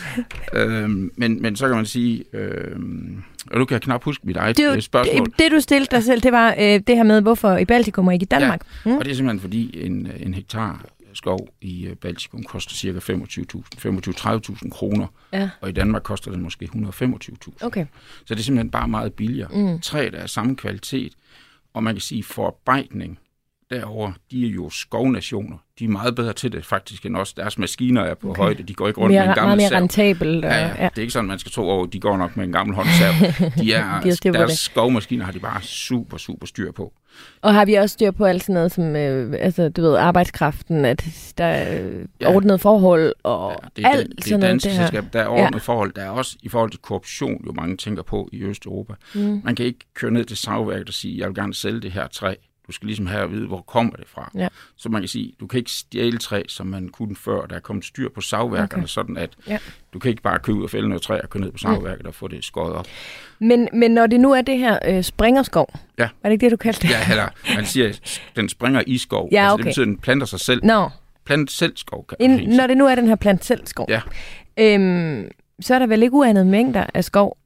øhm, 0.62 1.12
men, 1.16 1.42
men 1.42 1.56
så 1.56 1.68
kan 1.68 1.76
man 1.76 1.86
sige... 1.86 2.24
Øhm, 2.34 3.24
og 3.52 3.60
du 3.60 3.66
kan 3.66 3.80
knap 3.80 4.04
huske 4.04 4.28
mit 4.28 4.38
eget 4.38 4.58
det, 4.58 4.84
spørgsmål. 4.84 5.26
Det, 5.26 5.40
det, 5.40 5.52
du 5.52 5.60
stillede 5.60 5.96
dig 5.96 6.04
selv, 6.04 6.22
det 6.22 6.32
var 6.32 6.56
øh, 6.60 6.80
det 6.88 6.96
her 6.96 7.04
med, 7.04 7.22
hvorfor 7.22 7.58
i 7.58 7.66
Baltikum 7.66 8.08
og 8.08 8.14
ikke 8.14 8.24
i 8.24 8.28
Danmark. 8.32 8.62
Ja, 8.86 8.90
mm. 8.90 8.98
og 8.98 9.06
det 9.06 9.12
er 9.12 9.16
simpelthen 9.16 9.40
fordi 9.40 9.86
en, 9.86 10.08
en 10.20 10.34
hektar 10.34 10.86
skov 11.16 11.50
i 11.62 11.86
øh, 11.86 11.96
Baltikum 11.96 12.44
koster 12.44 12.76
ca. 12.76 13.14
25.000, 13.14 14.60
25-30.000 14.60 14.70
kroner, 14.70 15.08
ja. 15.34 15.50
og 15.62 15.70
i 15.70 15.72
Danmark 15.72 16.04
koster 16.04 16.32
det 16.32 16.40
måske 16.40 16.70
125.000. 16.76 17.66
Okay. 17.66 17.86
Så 18.26 18.34
det 18.34 18.40
er 18.40 18.44
simpelthen 18.44 18.72
bare 18.72 18.88
meget 18.88 19.14
billigere. 19.14 19.50
Mm. 19.54 19.80
Træet 19.80 20.16
er 20.16 20.22
af 20.22 20.30
samme 20.30 20.56
kvalitet, 20.56 21.14
og 21.74 21.84
man 21.84 21.94
kan 21.94 22.02
sige, 22.02 22.24
forarbejdning 22.24 23.20
derover, 23.70 24.12
de 24.32 24.46
er 24.46 24.50
jo 24.50 24.70
skovnationer. 24.70 25.58
De 25.80 25.86
er 25.86 25.90
meget 25.90 26.16
bedre 26.16 26.34
til 26.34 26.52
det 26.52 26.66
faktisk 26.66 27.06
end 27.06 27.18
os. 27.18 27.34
Deres 27.34 27.58
maskiner 27.58 28.02
er 28.02 28.14
på 28.14 28.30
okay. 28.30 28.42
højde, 28.42 28.64
de 28.64 28.74
går 28.74 28.88
ikke 28.88 29.00
rundt 29.00 29.14
mere, 29.14 29.22
med 29.22 29.30
en 29.30 29.36
gammel 29.36 29.58
Meget 29.58 29.72
mere. 29.72 29.80
Ja, 30.44 30.58
ja. 30.58 30.68
ja, 30.68 30.90
det 30.90 30.98
er 30.98 31.02
ikke 31.02 31.14
sådan, 31.14 31.28
man 31.28 31.40
skal 31.40 31.52
tro 31.52 31.70
over, 31.70 31.86
de 31.86 32.00
går 32.00 32.18
nok 32.18 32.38
med 32.38 32.46
en 32.46 32.52
gammel 32.52 32.76
håndsav. 32.76 33.12
De 33.62 33.74
er, 33.74 34.02
de 34.02 34.34
deres 34.34 34.60
skovmaskiner 34.60 35.26
har 35.26 35.32
de 35.32 35.40
bare 35.40 35.62
super, 35.62 36.18
super 36.18 36.48
styr 36.48 36.72
på. 36.72 36.94
Og 37.42 37.54
har 37.54 37.66
vi 37.66 37.74
også 37.74 37.94
styr 37.94 38.12
på 38.12 38.26
alt 38.26 38.44
sådan 38.44 38.54
noget 38.54 38.72
som, 38.72 38.96
øh, 38.96 39.38
altså, 39.40 39.70
du 39.70 39.82
ved, 39.82 39.96
arbejdskraften, 39.96 40.86
at 40.86 41.06
der 41.38 41.46
er 41.46 41.90
ja. 42.22 42.36
ordnet 42.36 42.62
forhold 42.62 43.14
og 43.24 43.52
ja, 43.64 43.68
det 43.76 43.86
er, 43.86 43.90
alt 43.90 44.16
det, 44.16 44.24
sådan 44.24 44.40
noget. 44.40 44.64
Det 44.64 44.80
er 44.80 45.02
der 45.02 45.22
er 45.22 45.28
ordnet 45.28 45.54
ja. 45.54 45.58
forhold. 45.58 45.94
Der 45.94 46.02
er 46.02 46.10
også 46.10 46.38
i 46.44 46.50
forhold 46.50 46.72
til 46.72 46.80
korruption, 46.80 47.46
jo 47.46 47.52
mange 47.52 47.78
tænker 47.78 48.04
på 48.04 48.30
i 48.34 48.44
Østeuropa. 48.44 48.94
Mm. 49.16 49.42
Man 49.44 49.56
kan 49.56 49.66
ikke 49.66 49.80
køre 49.94 50.12
ned 50.12 50.26
til 50.26 50.38
savværket 50.38 50.88
og 50.88 50.94
sige, 50.94 51.20
jeg 51.20 51.28
vil 51.28 51.36
gerne 51.36 51.54
sælge 51.54 51.80
det 51.80 51.92
her 51.92 52.08
træ 52.08 52.36
du 52.68 52.72
skal 52.72 52.86
ligesom 52.86 53.06
have 53.06 53.24
at 53.24 53.32
vide, 53.32 53.48
hvor 53.48 53.62
kommer 53.62 53.94
det 53.94 54.08
fra. 54.08 54.32
Ja. 54.36 54.48
Så 54.76 54.90
man 54.90 55.02
kan 55.02 55.08
sige, 55.08 55.34
du 55.40 55.48
kan 55.48 55.58
ikke 55.58 55.72
stjæle 55.72 56.18
træ, 56.18 56.44
som 56.48 56.68
man 56.68 56.90
kunne 56.90 57.16
før. 57.16 57.46
Der 57.46 57.56
er 57.56 57.60
kommet 57.60 57.86
styr 57.86 58.10
på 58.10 58.22
savværkerne, 58.22 58.84
okay. 58.84 58.88
sådan 58.88 59.18
at 59.18 59.30
ja. 59.48 59.58
du 59.94 60.00
kan 60.00 60.10
ikke 60.10 60.22
bare 60.22 60.40
købe 60.40 60.58
ud 60.58 60.64
og 60.64 60.70
fælde 60.70 60.88
noget 60.88 61.02
træ 61.02 61.20
og 61.24 61.30
køre 61.30 61.42
ned 61.42 61.52
på 61.52 61.58
savværket 61.58 62.04
mm. 62.04 62.08
og 62.08 62.16
få 62.16 62.28
det 62.28 62.44
skåret 62.44 62.74
op. 62.74 62.88
Men, 63.40 63.68
men 63.74 63.92
når 63.92 64.08
det 64.08 64.20
nu 64.20 64.32
er 64.32 64.42
det 64.42 64.58
her 64.58 64.80
øh, 64.86 65.04
springerskov, 65.04 65.74
ja. 65.98 66.04
er 66.04 66.10
det 66.24 66.32
ikke 66.32 66.46
det, 66.46 66.52
du 66.52 66.58
kaldte 66.58 66.82
det? 66.82 66.90
Ja, 66.90 67.12
eller 67.12 67.28
man 67.56 67.66
siger, 67.66 68.00
den 68.36 68.50
springer 68.50 68.84
i 68.88 68.98
skov. 68.98 69.30
Ja, 69.32 69.54
okay. 69.54 69.54
altså, 69.54 69.58
det 69.58 69.66
betyder, 69.66 69.84
at 69.84 69.88
den 69.88 69.98
planter 69.98 70.26
sig 70.26 70.40
selv. 70.40 70.66
No. 70.66 70.90
Plant 71.26 71.52
selv 71.52 71.74
skov. 71.78 72.06
Kan 72.08 72.18
In, 72.20 72.50
når 72.50 72.68
det 72.68 72.78
nu 72.78 72.86
er 72.86 72.96
den 72.96 73.08
her 73.08 73.16
plant 73.16 73.46
selv 73.46 73.68
skov, 73.68 73.88
ja. 73.90 74.02
øhm, 74.58 75.30
så 75.62 75.76
er 75.76 75.80
der 75.80 75.88
vel 75.88 76.04
ikke 76.04 76.14
uanede 76.14 76.46
mængder 76.46 76.86
af 76.94 77.04
skov 77.04 77.38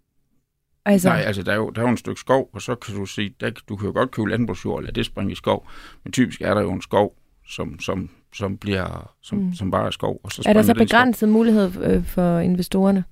Altså... 0.93 1.09
Nej, 1.09 1.21
altså 1.21 1.43
der 1.43 1.51
er, 1.51 1.55
jo, 1.55 1.69
der 1.69 1.81
er 1.81 1.85
jo 1.85 1.91
en 1.91 1.97
stykke 1.97 2.19
skov, 2.19 2.49
og 2.53 2.61
så 2.61 2.75
kan 2.75 2.95
du 2.95 3.05
sige, 3.05 3.33
der, 3.39 3.49
du 3.69 3.75
kan 3.75 3.87
jo 3.87 3.93
godt 3.93 4.11
købe 4.11 4.29
landbrugsjord 4.29 4.83
lade 4.83 4.95
det 4.95 5.05
springe 5.05 5.31
i 5.31 5.35
skov, 5.35 5.67
men 6.03 6.11
typisk 6.11 6.41
er 6.41 6.53
der 6.53 6.61
jo 6.61 6.71
en 6.71 6.81
skov, 6.81 7.15
som, 7.47 7.79
som, 7.79 8.09
som, 8.33 8.57
bliver, 8.57 9.13
som, 9.21 9.37
mm. 9.37 9.53
som 9.53 9.71
bare 9.71 9.85
er 9.85 9.91
skov. 9.91 10.19
Og 10.23 10.31
så 10.31 10.43
er 10.45 10.53
der 10.53 10.61
så 10.61 10.73
begrænset 10.73 11.29
mulighed 11.29 11.83
øh, 11.83 12.05
for 12.05 12.39
investorerne? 12.39 13.03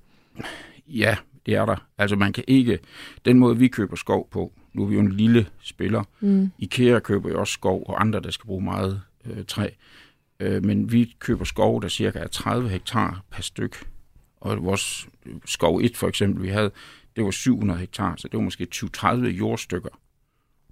Ja, 0.86 1.16
det 1.46 1.54
er 1.54 1.64
der. 1.64 1.86
Altså 1.98 2.16
man 2.16 2.32
kan 2.32 2.44
ikke, 2.46 2.78
den 3.24 3.38
måde 3.38 3.56
vi 3.56 3.68
køber 3.68 3.96
skov 3.96 4.28
på, 4.30 4.52
nu 4.72 4.82
er 4.82 4.86
vi 4.86 4.94
jo 4.94 5.00
en 5.00 5.12
lille 5.12 5.46
spiller, 5.60 6.02
mm. 6.20 6.50
IKEA 6.58 6.98
køber 6.98 7.30
jo 7.30 7.40
også 7.40 7.52
skov, 7.52 7.84
og 7.86 8.00
andre, 8.00 8.20
der 8.20 8.30
skal 8.30 8.46
bruge 8.46 8.64
meget 8.64 9.02
øh, 9.24 9.44
træ, 9.44 9.68
øh, 10.40 10.64
men 10.64 10.92
vi 10.92 11.16
køber 11.18 11.44
skov, 11.44 11.82
der 11.82 11.88
cirka 11.88 12.18
er 12.18 12.26
30 12.26 12.68
hektar 12.68 13.22
per 13.30 13.42
styk, 13.42 13.86
og 14.40 14.64
vores 14.64 15.08
skov 15.44 15.80
1 15.80 15.96
for 15.96 16.08
eksempel, 16.08 16.42
vi 16.42 16.48
havde, 16.48 16.70
det 17.18 17.24
var 17.24 17.30
700 17.30 17.80
hektar, 17.80 18.14
så 18.16 18.28
det 18.28 18.36
var 18.36 18.44
måske 18.44 18.66
20-30 18.74 19.06
jordstykker. 19.26 20.00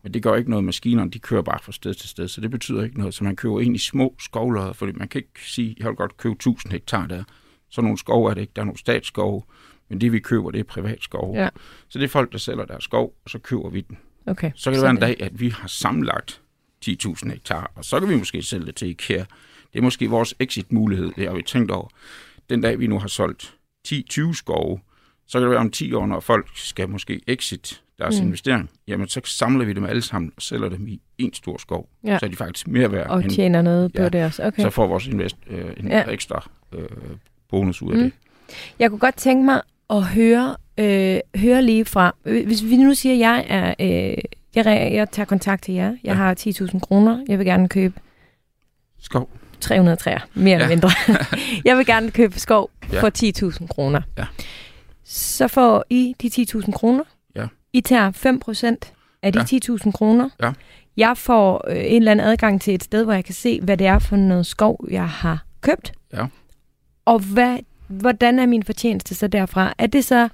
Men 0.03 0.15
det 0.15 0.23
gør 0.23 0.35
ikke 0.35 0.51
noget, 0.51 0.65
maskinerne 0.65 1.11
de 1.11 1.19
kører 1.19 1.43
bare 1.43 1.59
fra 1.63 1.73
sted 1.73 1.95
til 1.95 2.09
sted, 2.09 2.29
så 2.29 2.41
det 2.41 2.51
betyder 2.51 2.85
ikke 2.85 2.99
noget. 2.99 3.15
Så 3.15 3.25
man 3.25 3.37
køber 3.37 3.61
egentlig 3.61 3.81
små 3.81 4.15
skovlodder, 4.19 4.73
fordi 4.73 4.93
man 4.93 5.09
kan 5.09 5.19
ikke 5.19 5.51
sige, 5.51 5.77
jeg 5.79 5.87
vil 5.87 5.97
godt 5.97 6.17
købe 6.17 6.33
1000 6.33 6.73
hektar 6.73 7.07
der. 7.07 7.25
Så 7.71 7.81
nogle 7.81 7.99
skov 7.99 8.27
er 8.27 8.35
det 8.35 8.41
ikke, 8.41 8.53
der 8.57 8.63
er 8.63 8.67
nogle 8.67 8.79
statsskove, 8.79 9.43
men 9.89 10.01
det 10.01 10.13
vi 10.13 10.19
køber, 10.19 10.51
det 10.51 10.61
er 10.61 10.65
privatskove. 10.65 11.37
Ja. 11.37 11.49
Så 11.89 11.99
det 11.99 12.05
er 12.05 12.09
folk, 12.09 12.33
der 12.33 12.39
sælger 12.39 12.65
deres 12.65 12.85
skov, 12.85 13.15
og 13.25 13.31
så 13.31 13.39
køber 13.39 13.71
vi 13.71 13.81
den. 13.81 13.99
Okay. 14.27 14.51
Så 14.55 14.71
kan 14.71 14.75
det 14.75 14.83
være 14.83 14.91
en 14.91 15.01
dag, 15.01 15.23
at 15.23 15.41
vi 15.41 15.49
har 15.49 15.69
sammenlagt 15.69 16.43
10.000 16.85 17.31
hektar, 17.31 17.73
og 17.75 17.85
så 17.85 18.01
kan 18.01 18.09
vi 18.09 18.17
måske 18.17 18.43
sælge 18.43 18.67
det 18.67 18.75
til 18.75 18.89
IKEA. 18.89 19.25
Det 19.73 19.79
er 19.79 19.83
måske 19.83 20.11
vores 20.11 20.35
exit-mulighed, 20.41 21.13
det 21.17 21.29
har 21.29 21.35
vi 21.35 21.43
tænkt 21.43 21.71
over. 21.71 21.89
Den 22.51 22.61
dag, 22.61 22.79
vi 22.79 22.87
nu 22.87 22.99
har 22.99 23.09
solgt 23.09 23.55
10-20 23.89 24.33
skove, 24.33 24.81
så 25.27 25.39
kan 25.39 25.43
det 25.43 25.51
være 25.51 25.61
om 25.61 25.71
10 25.71 25.93
år, 25.93 26.07
når 26.07 26.21
folk 26.21 26.47
skal 26.55 26.89
måske 26.89 27.21
exit 27.27 27.83
deres 27.99 28.21
mm. 28.21 28.27
investering, 28.27 28.71
jamen 28.89 29.09
så 29.09 29.21
samler 29.25 29.65
vi 29.65 29.73
dem 29.73 29.85
alle 29.85 30.03
sammen 30.03 30.33
og 30.37 30.43
sælger 30.43 30.69
dem 30.69 30.89
i 30.89 31.01
en 31.19 31.35
stor 31.35 31.59
skov. 31.59 31.89
Ja. 32.05 32.19
Så 32.19 32.27
er 32.27 32.31
de 32.31 32.37
faktisk 32.37 32.69
mere 32.69 32.93
værd. 32.93 33.07
Og 33.07 33.23
end, 33.23 33.31
tjener 33.31 33.63
noget 33.63 33.91
ja, 33.95 34.03
på 34.03 34.09
det 34.09 34.25
også. 34.25 34.45
Okay. 34.45 34.63
Så 34.63 34.71
får 34.71 34.87
vores 34.87 35.07
invest 35.07 35.37
øh, 35.51 35.65
en 35.77 35.89
ja. 35.89 36.03
ekstra 36.11 36.51
øh, 36.73 36.89
bonus 37.51 37.83
ud 37.83 37.93
af 37.93 37.99
mm. 37.99 38.05
det. 38.05 38.13
Jeg 38.79 38.91
kunne 38.91 38.99
godt 38.99 39.17
tænke 39.17 39.45
mig 39.45 39.63
at 39.91 40.03
høre, 40.03 40.57
øh, 40.79 41.19
høre 41.37 41.63
lige 41.63 41.85
fra, 41.85 42.15
hvis 42.23 42.65
vi 42.65 42.77
nu 42.77 42.95
siger, 42.95 43.13
at 43.13 43.19
jeg 43.19 43.45
er, 43.49 43.75
øh, 43.81 44.17
jeg, 44.55 44.93
jeg 44.93 45.11
tager 45.11 45.27
kontakt 45.27 45.63
til 45.63 45.75
jer, 45.75 45.89
jeg 45.89 45.99
ja. 46.05 46.15
har 46.15 46.35
10.000 46.35 46.79
kroner, 46.79 47.25
jeg 47.29 47.39
vil 47.39 47.47
gerne 47.47 47.69
købe 47.69 48.01
skov. 48.99 49.31
300 49.61 49.97
træer, 49.97 50.21
mere 50.35 50.49
ja. 50.49 50.55
eller 50.55 50.69
mindre. 50.69 50.91
jeg 51.65 51.77
vil 51.77 51.87
gerne 51.87 52.11
købe 52.11 52.39
skov 52.39 52.71
ja. 52.93 53.03
for 53.03 53.51
10.000 53.61 53.67
kroner. 53.67 54.01
Ja 54.19 54.25
så 55.09 55.49
får 55.49 55.85
I 55.91 56.15
de 56.23 56.27
10.000 56.29 56.73
kroner. 56.73 57.05
Ja. 57.35 57.47
I 57.73 57.81
tager 57.81 58.11
5% 58.83 58.93
af 59.23 59.33
de 59.33 59.39
ja. 59.39 59.59
10.000 59.75 59.91
kroner. 59.91 60.29
Ja. 60.43 60.53
Jeg 60.97 61.19
får 61.19 61.71
øh, 61.71 61.77
en 61.77 61.97
eller 61.97 62.11
anden 62.11 62.27
adgang 62.27 62.61
til 62.61 62.75
et 62.75 62.85
sted, 62.85 63.05
hvor 63.05 63.13
jeg 63.13 63.25
kan 63.25 63.35
se, 63.35 63.61
hvad 63.61 63.77
det 63.77 63.87
er 63.87 63.99
for 63.99 64.17
noget 64.17 64.47
skov, 64.47 64.87
jeg 64.91 65.09
har 65.09 65.45
købt. 65.61 65.93
Ja. 66.13 66.27
Og 67.05 67.19
hvad, 67.19 67.59
hvordan 67.89 68.39
er 68.39 68.47
min 68.47 68.63
fortjeneste 68.63 69.15
så 69.15 69.29
derfra? 69.29 69.75
Er 69.79 69.87
det 69.87 70.05
så, 70.05 70.29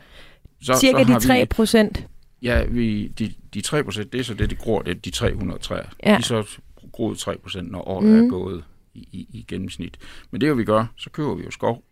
så 0.62 0.78
cirka 0.80 1.04
så 1.04 1.14
de 1.14 1.20
3 1.20 1.46
procent? 1.46 2.06
Ja, 2.42 2.64
vi, 2.64 3.08
de, 3.08 3.32
de 3.54 3.60
3 3.60 3.84
procent, 3.84 4.12
det 4.12 4.20
er 4.20 4.24
så 4.24 4.34
det, 4.34 4.50
de 4.50 4.54
gror, 4.54 4.82
det 4.82 4.90
er 4.90 5.00
de 5.00 5.10
300 5.10 5.60
træer. 5.60 5.84
Ja. 6.06 6.10
De 6.10 6.14
er 6.14 6.20
så 6.20 6.58
groet 6.92 7.18
3 7.18 7.38
procent, 7.38 7.70
når 7.70 7.88
året 7.88 8.04
mm. 8.04 8.24
er 8.24 8.28
gået 8.28 8.64
i, 8.94 9.08
i, 9.12 9.26
i 9.32 9.44
gennemsnit. 9.48 9.98
Men 10.30 10.40
det, 10.40 10.58
vi 10.58 10.64
gør, 10.64 10.86
så 10.96 11.10
køber 11.10 11.34
vi 11.34 11.44
jo 11.44 11.50
skov. 11.50 11.82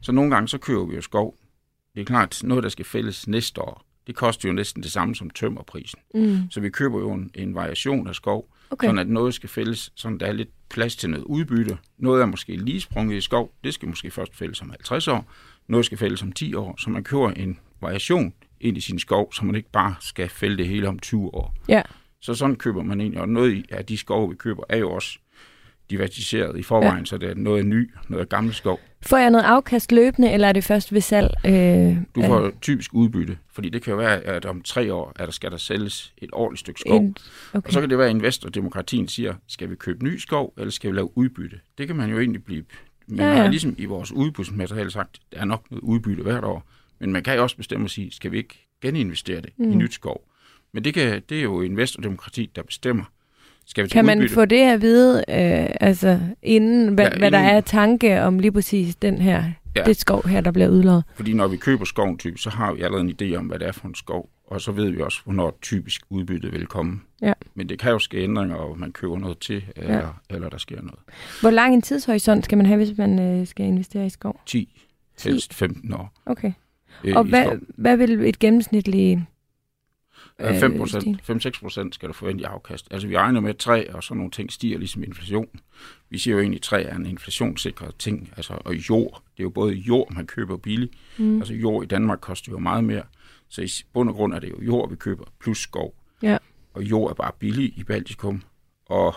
Så 0.00 0.12
nogle 0.12 0.30
gange, 0.30 0.48
så 0.48 0.58
køber 0.58 0.86
vi 0.86 0.94
jo 0.94 1.02
skov 1.02 1.34
det 1.96 2.02
er 2.02 2.06
klart, 2.06 2.40
noget, 2.44 2.62
der 2.62 2.68
skal 2.68 2.84
fælles 2.84 3.28
næste 3.28 3.60
år, 3.62 3.86
det 4.06 4.14
koster 4.14 4.48
jo 4.48 4.52
næsten 4.52 4.82
det 4.82 4.92
samme 4.92 5.14
som 5.14 5.30
tømmerprisen. 5.30 5.98
Mm. 6.14 6.50
Så 6.50 6.60
vi 6.60 6.70
køber 6.70 6.98
jo 6.98 7.12
en, 7.12 7.30
en 7.34 7.54
variation 7.54 8.08
af 8.08 8.14
skov, 8.14 8.48
okay. 8.70 8.86
sådan 8.86 8.98
at 8.98 9.08
noget 9.08 9.34
skal 9.34 9.48
fælles, 9.48 9.92
sådan 9.94 10.18
der 10.18 10.26
er 10.26 10.32
lidt 10.32 10.48
plads 10.68 10.96
til 10.96 11.10
noget 11.10 11.24
udbytte. 11.24 11.78
Noget 11.98 12.22
er 12.22 12.26
måske 12.26 12.56
lige 12.56 12.80
sprunget 12.80 13.16
i 13.16 13.20
skov, 13.20 13.52
det 13.64 13.74
skal 13.74 13.88
måske 13.88 14.10
først 14.10 14.36
fælles 14.36 14.62
om 14.62 14.70
50 14.70 15.08
år. 15.08 15.32
Noget 15.68 15.86
skal 15.86 15.98
fælles 15.98 16.22
om 16.22 16.32
10 16.32 16.54
år, 16.54 16.74
så 16.78 16.90
man 16.90 17.04
køber 17.04 17.30
en 17.30 17.58
variation 17.80 18.32
ind 18.60 18.76
i 18.76 18.80
sin 18.80 18.98
skov, 18.98 19.32
så 19.32 19.44
man 19.44 19.54
ikke 19.54 19.70
bare 19.70 19.94
skal 20.00 20.28
fælde 20.28 20.56
det 20.56 20.68
hele 20.68 20.88
om 20.88 20.98
20 20.98 21.34
år. 21.34 21.54
Ja. 21.68 21.82
Så 22.20 22.34
sådan 22.34 22.56
køber 22.56 22.82
man 22.82 23.00
egentlig, 23.00 23.20
og 23.20 23.28
noget 23.28 23.66
af 23.70 23.86
de 23.86 23.96
skove, 23.96 24.30
vi 24.30 24.36
køber, 24.36 24.62
er 24.68 24.76
jo 24.76 24.90
også 24.92 25.18
diversificeret 25.90 26.58
i 26.58 26.62
forvejen, 26.62 26.98
ja. 26.98 27.04
så 27.04 27.18
det 27.18 27.30
er 27.30 27.34
noget 27.34 27.66
ny, 27.66 27.90
noget 28.08 28.28
gammel 28.28 28.54
skov. 28.54 28.80
Får 29.02 29.16
jeg 29.16 29.30
noget 29.30 29.44
afkast 29.44 29.92
løbende, 29.92 30.32
eller 30.32 30.48
er 30.48 30.52
det 30.52 30.64
først 30.64 30.92
ved 30.92 31.00
salg? 31.00 31.34
Øh, 31.46 31.96
du 32.14 32.22
får 32.22 32.40
øh. 32.40 32.52
typisk 32.60 32.94
udbytte, 32.94 33.38
fordi 33.52 33.68
det 33.68 33.82
kan 33.82 33.90
jo 33.90 33.96
være, 33.96 34.20
at 34.20 34.44
om 34.44 34.62
tre 34.62 34.92
år 34.94 35.12
er 35.16 35.24
der, 35.24 35.32
skal 35.32 35.50
der 35.50 35.56
sælges 35.56 36.12
et 36.18 36.30
ordentligt 36.32 36.60
stykke 36.60 36.80
skov. 36.80 37.00
En, 37.00 37.16
okay. 37.54 37.66
Og 37.66 37.72
så 37.72 37.80
kan 37.80 37.90
det 37.90 37.98
være, 37.98 38.06
at 38.08 38.14
investordemokratien 38.14 39.08
siger, 39.08 39.34
skal 39.48 39.70
vi 39.70 39.74
købe 39.74 40.04
ny 40.04 40.18
skov, 40.18 40.54
eller 40.58 40.70
skal 40.70 40.90
vi 40.90 40.96
lave 40.96 41.18
udbytte? 41.18 41.56
Det 41.78 41.86
kan 41.86 41.96
man 41.96 42.10
jo 42.10 42.18
egentlig 42.18 42.44
blive... 42.44 42.64
Men 43.08 43.18
ja, 43.18 43.28
ja. 43.28 43.34
har 43.34 43.48
ligesom 43.48 43.74
i 43.78 43.84
vores 43.84 44.12
udbudsmateriale 44.12 44.90
sagt, 44.90 45.18
der 45.32 45.38
er 45.40 45.44
nok 45.44 45.70
noget 45.70 45.82
udbytte 45.82 46.22
hvert 46.22 46.44
år. 46.44 46.66
Men 47.00 47.12
man 47.12 47.22
kan 47.22 47.36
jo 47.36 47.42
også 47.42 47.56
bestemme 47.56 47.84
at 47.84 47.90
sige, 47.90 48.12
skal 48.12 48.32
vi 48.32 48.38
ikke 48.38 48.68
geninvestere 48.82 49.40
det 49.40 49.50
Mm. 49.56 49.72
i 49.72 49.74
nyt 49.74 49.94
skov? 49.94 50.28
Men 50.72 50.84
det, 50.84 50.94
kan, 50.94 51.22
det 51.28 51.38
er 51.38 51.42
jo 51.42 51.60
investordemokrati, 51.60 52.50
der 52.56 52.62
bestemmer. 52.62 53.04
Skal 53.66 53.84
vi 53.84 53.88
Kan 53.88 54.04
man 54.04 54.18
udbytte? 54.18 54.34
få 54.34 54.44
det 54.44 54.60
at 54.60 54.80
vide, 54.82 55.18
øh, 55.28 55.66
altså 55.80 56.20
inden, 56.42 56.94
hvad, 56.94 57.04
Ja, 57.04 57.10
ja, 57.12 57.18
hvad 57.18 57.30
der 57.30 57.38
inden- 57.38 57.54
er 57.56 57.60
tanke 57.60 58.22
om 58.22 58.38
lige 58.38 58.52
præcis 58.52 58.96
den 58.96 59.18
her, 59.18 59.44
Ja. 59.76 59.82
det 59.84 59.96
skov 59.96 60.28
her, 60.28 60.40
der 60.40 60.50
bliver 60.50 60.68
udlået? 60.68 61.04
Fordi 61.14 61.32
når 61.32 61.48
vi 61.48 61.56
køber 61.56 61.84
skoven 61.84 62.18
typisk, 62.18 62.42
så 62.44 62.50
har 62.50 62.72
vi 62.72 62.82
allerede 62.82 63.04
en 63.04 63.32
idé 63.32 63.36
om, 63.38 63.46
hvad 63.46 63.58
det 63.58 63.68
er 63.68 63.72
for 63.72 63.88
en 63.88 63.94
skov. 63.94 64.28
Og 64.46 64.60
så 64.60 64.72
ved 64.72 64.90
vi 64.90 65.00
også, 65.00 65.20
hvornår 65.24 65.58
typisk 65.62 66.02
udbyttet 66.10 66.52
vil 66.52 66.66
komme. 66.66 67.00
Ja. 67.22 67.32
Men 67.54 67.68
det 67.68 67.78
kan 67.78 67.90
jo 67.92 67.98
ske 67.98 68.16
ændringer, 68.22 68.56
og 68.56 68.78
man 68.78 68.92
køber 68.92 69.18
noget 69.18 69.38
til, 69.38 69.64
eller, 69.76 69.94
ja. 69.96 70.06
eller 70.30 70.48
der 70.48 70.58
sker 70.58 70.76
noget. 70.82 70.98
Hvor 71.40 71.50
lang 71.50 71.74
en 71.74 71.82
tidshorisont 71.82 72.44
skal 72.44 72.58
man 72.58 72.66
have, 72.66 72.76
hvis 72.76 72.98
man 72.98 73.18
øh, 73.18 73.46
skal 73.46 73.66
investere 73.66 74.06
i 74.06 74.08
skov? 74.08 74.40
10, 74.46 74.82
10. 75.16 75.28
helst 75.28 75.54
15 75.54 75.92
år. 75.94 76.12
Okay. 76.26 76.52
øh, 77.04 77.16
Og 77.16 77.24
hvad, 77.24 77.44
skov. 77.44 77.56
hvad 77.76 77.96
vil 77.96 78.20
et 78.28 78.38
gennemsnitligt... 78.38 79.20
Øh, 80.40 80.54
øh, 80.54 80.60
5 80.60 80.76
procent, 80.78 81.02
stigning? 81.02 81.46
5-6 81.56 81.60
procent 81.60 81.94
skal 81.94 82.08
du 82.08 82.12
forvente 82.12 82.42
i 82.42 82.44
afkast. 82.44 82.88
Altså 82.90 83.08
vi 83.08 83.16
regner 83.18 83.40
med, 83.40 83.50
at 83.50 83.56
træ 83.56 83.84
og 83.92 84.04
sådan 84.04 84.16
nogle 84.16 84.30
ting 84.30 84.52
stiger 84.52 84.78
ligesom 84.78 85.02
inflation. 85.04 85.48
Vi 86.10 86.18
siger 86.18 86.34
jo 86.34 86.40
egentlig, 86.40 86.58
at 86.58 86.62
træ 86.62 86.82
er 86.82 86.96
en 86.96 87.06
inflationssikret 87.06 87.94
ting. 87.98 88.32
Altså, 88.36 88.58
og 88.64 88.74
jord, 88.74 89.22
det 89.36 89.40
er 89.40 89.44
jo 89.44 89.50
både 89.50 89.72
jord, 89.74 90.12
man 90.14 90.26
køber 90.26 90.56
billigt. 90.56 90.92
Mm. 91.18 91.36
Altså 91.38 91.54
jord 91.54 91.84
i 91.84 91.86
Danmark 91.86 92.18
koster 92.20 92.52
jo 92.52 92.58
meget 92.58 92.84
mere. 92.84 93.02
Så 93.48 93.62
i 93.62 93.68
bund 93.92 94.08
og 94.08 94.14
grund 94.14 94.34
er 94.34 94.38
det 94.38 94.50
jo 94.50 94.62
jord, 94.62 94.90
vi 94.90 94.96
køber, 94.96 95.24
plus 95.40 95.58
skov. 95.58 95.94
Ja. 96.22 96.38
Og 96.74 96.82
jord 96.82 97.10
er 97.10 97.14
bare 97.14 97.32
billig 97.38 97.78
i 97.78 97.84
Baltikum. 97.84 98.42
Og 98.86 99.14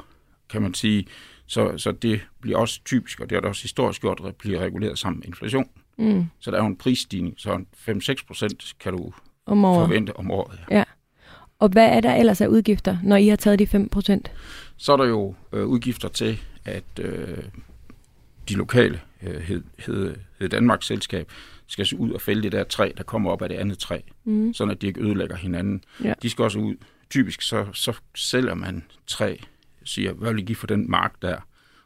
kan 0.50 0.62
man 0.62 0.74
sige, 0.74 1.08
så, 1.46 1.78
så 1.78 1.92
det 1.92 2.22
bliver 2.42 2.58
også 2.58 2.80
typisk, 2.86 3.20
og 3.20 3.30
det 3.30 3.36
er 3.36 3.40
det 3.40 3.50
også 3.50 3.62
historisk 3.62 4.02
gjort, 4.02 4.22
at 4.26 4.36
bliver 4.36 4.60
reguleret 4.60 5.00
sammen 5.00 5.20
med 5.20 5.28
inflation. 5.28 5.70
Mm. 5.98 6.26
Så 6.40 6.52
der 6.52 6.58
er 6.58 6.62
jo 6.62 6.68
en 6.68 6.76
prisstigning, 6.78 7.34
så 7.38 7.64
5-6 7.90 8.26
procent 8.28 8.76
kan 8.80 8.94
du 8.94 9.14
Om 9.46 9.66
året. 9.66 9.88
forvente 9.88 10.16
om 10.16 10.32
året. 10.32 10.60
Ja. 10.72 10.84
Og 11.60 11.70
hvad 11.70 11.88
er 11.90 12.02
der 12.02 12.16
ellers 12.16 12.42
af 12.42 12.48
udgifter, 12.48 12.98
når 13.04 13.16
I 13.16 13.28
har 13.28 13.36
taget 13.36 13.60
de 13.60 13.68
5 13.68 13.90
procent? 13.90 14.32
Så 14.78 14.94
er 14.94 14.98
der 14.98 15.06
jo 15.06 15.36
øh, 15.54 15.66
udgifter 15.66 16.08
til, 16.10 16.40
at 16.66 16.84
øh, 17.00 17.38
de 18.50 18.54
lokale 18.54 19.02
øh, 19.24 19.42
hed, 19.42 19.64
hed, 19.80 20.16
hed 20.40 20.50
Danmarks 20.50 20.86
selskab 20.86 21.32
skal 21.68 21.86
se 21.86 21.98
ud 22.00 22.12
og 22.12 22.22
fælde 22.22 22.42
det 22.44 22.52
der 22.52 22.64
træ, 22.64 22.92
der 22.98 23.04
kommer 23.04 23.32
op 23.32 23.42
af 23.42 23.50
det 23.50 23.56
andet 23.56 23.80
træ, 23.80 24.00
Mm. 24.24 24.54
sådan 24.54 24.72
at 24.72 24.82
de 24.82 24.88
ikke 24.88 25.02
ødelægger 25.02 25.36
hinanden. 25.36 25.84
Ja. 26.04 26.14
De 26.22 26.30
skal 26.30 26.44
også 26.44 26.60
ud. 26.60 26.76
Typisk 27.10 27.42
så, 27.42 27.66
så 27.74 27.94
sælger 28.16 28.54
man 28.54 28.84
træ, 29.08 29.36
siger, 29.84 30.14
hvad 30.14 30.34
vil 30.34 30.44
I 30.44 30.46
give 30.46 30.56
for 30.56 30.68
den 30.68 30.92
mark 30.92 31.14
der? 31.22 31.38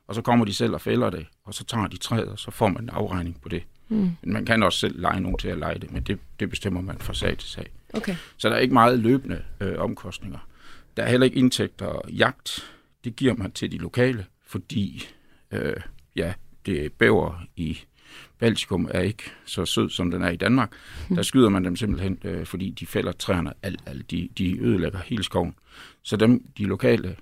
Og 0.08 0.16
så 0.16 0.22
kommer 0.22 0.46
de 0.46 0.54
selv 0.54 0.74
og 0.74 0.82
fælder 0.82 1.10
det, 1.10 1.26
og 1.46 1.54
så 1.54 1.64
tager 1.64 1.88
de 1.88 1.98
træet, 1.98 2.28
og 2.28 2.40
så 2.40 2.52
får 2.52 2.68
man 2.68 2.84
en 2.84 2.90
afregning 2.90 3.42
på 3.42 3.50
det. 3.50 3.64
Mm. 3.90 3.98
Men 3.98 4.34
man 4.34 4.46
kan 4.46 4.64
også 4.64 4.80
selv 4.80 5.02
lege 5.02 5.20
nogen 5.20 5.38
til 5.38 5.48
at 5.48 5.58
lege 5.58 5.80
det, 5.80 5.92
men 5.92 6.04
det, 6.04 6.20
det 6.40 6.50
bestemmer 6.50 6.82
man 6.82 6.98
fra 7.00 7.14
sag 7.14 7.38
til 7.38 7.50
sag. 7.50 7.66
Okay. 7.93 8.15
Så 8.38 8.49
der 8.49 8.56
er 8.56 8.60
ikke 8.60 8.73
meget 8.73 8.99
løbende 8.99 9.43
øh, 9.60 9.73
omkostninger. 9.77 10.47
Der 10.97 11.03
er 11.03 11.10
heller 11.10 11.25
ikke 11.25 11.38
indtægter 11.38 11.86
og 11.86 12.12
jagt. 12.12 12.73
Det 13.03 13.15
giver 13.15 13.34
man 13.36 13.51
til 13.51 13.71
de 13.71 13.77
lokale, 13.77 14.25
fordi 14.47 15.08
øh, 15.51 15.75
ja, 16.15 16.34
det 16.65 16.86
er 16.86 16.89
bæver 16.89 17.43
i 17.56 17.79
Baltikum 18.39 18.89
er 18.91 18.99
ikke 18.99 19.23
så 19.45 19.65
sød, 19.65 19.89
som 19.89 20.12
den 20.12 20.21
er 20.21 20.29
i 20.29 20.36
Danmark. 20.36 20.71
Der 21.15 21.21
skyder 21.21 21.49
man 21.49 21.65
dem 21.65 21.75
simpelthen, 21.75 22.19
øh, 22.23 22.45
fordi 22.45 22.69
de 22.69 22.86
fælder 22.86 23.12
træerne 23.12 23.53
alt, 23.63 23.82
alt. 23.86 24.12
De, 24.12 24.29
de 24.38 24.60
ødelægger 24.62 24.99
hele 24.99 25.23
skoven. 25.23 25.56
Så 26.03 26.17
dem, 26.17 26.47
de 26.58 26.65
lokale, 26.65 27.15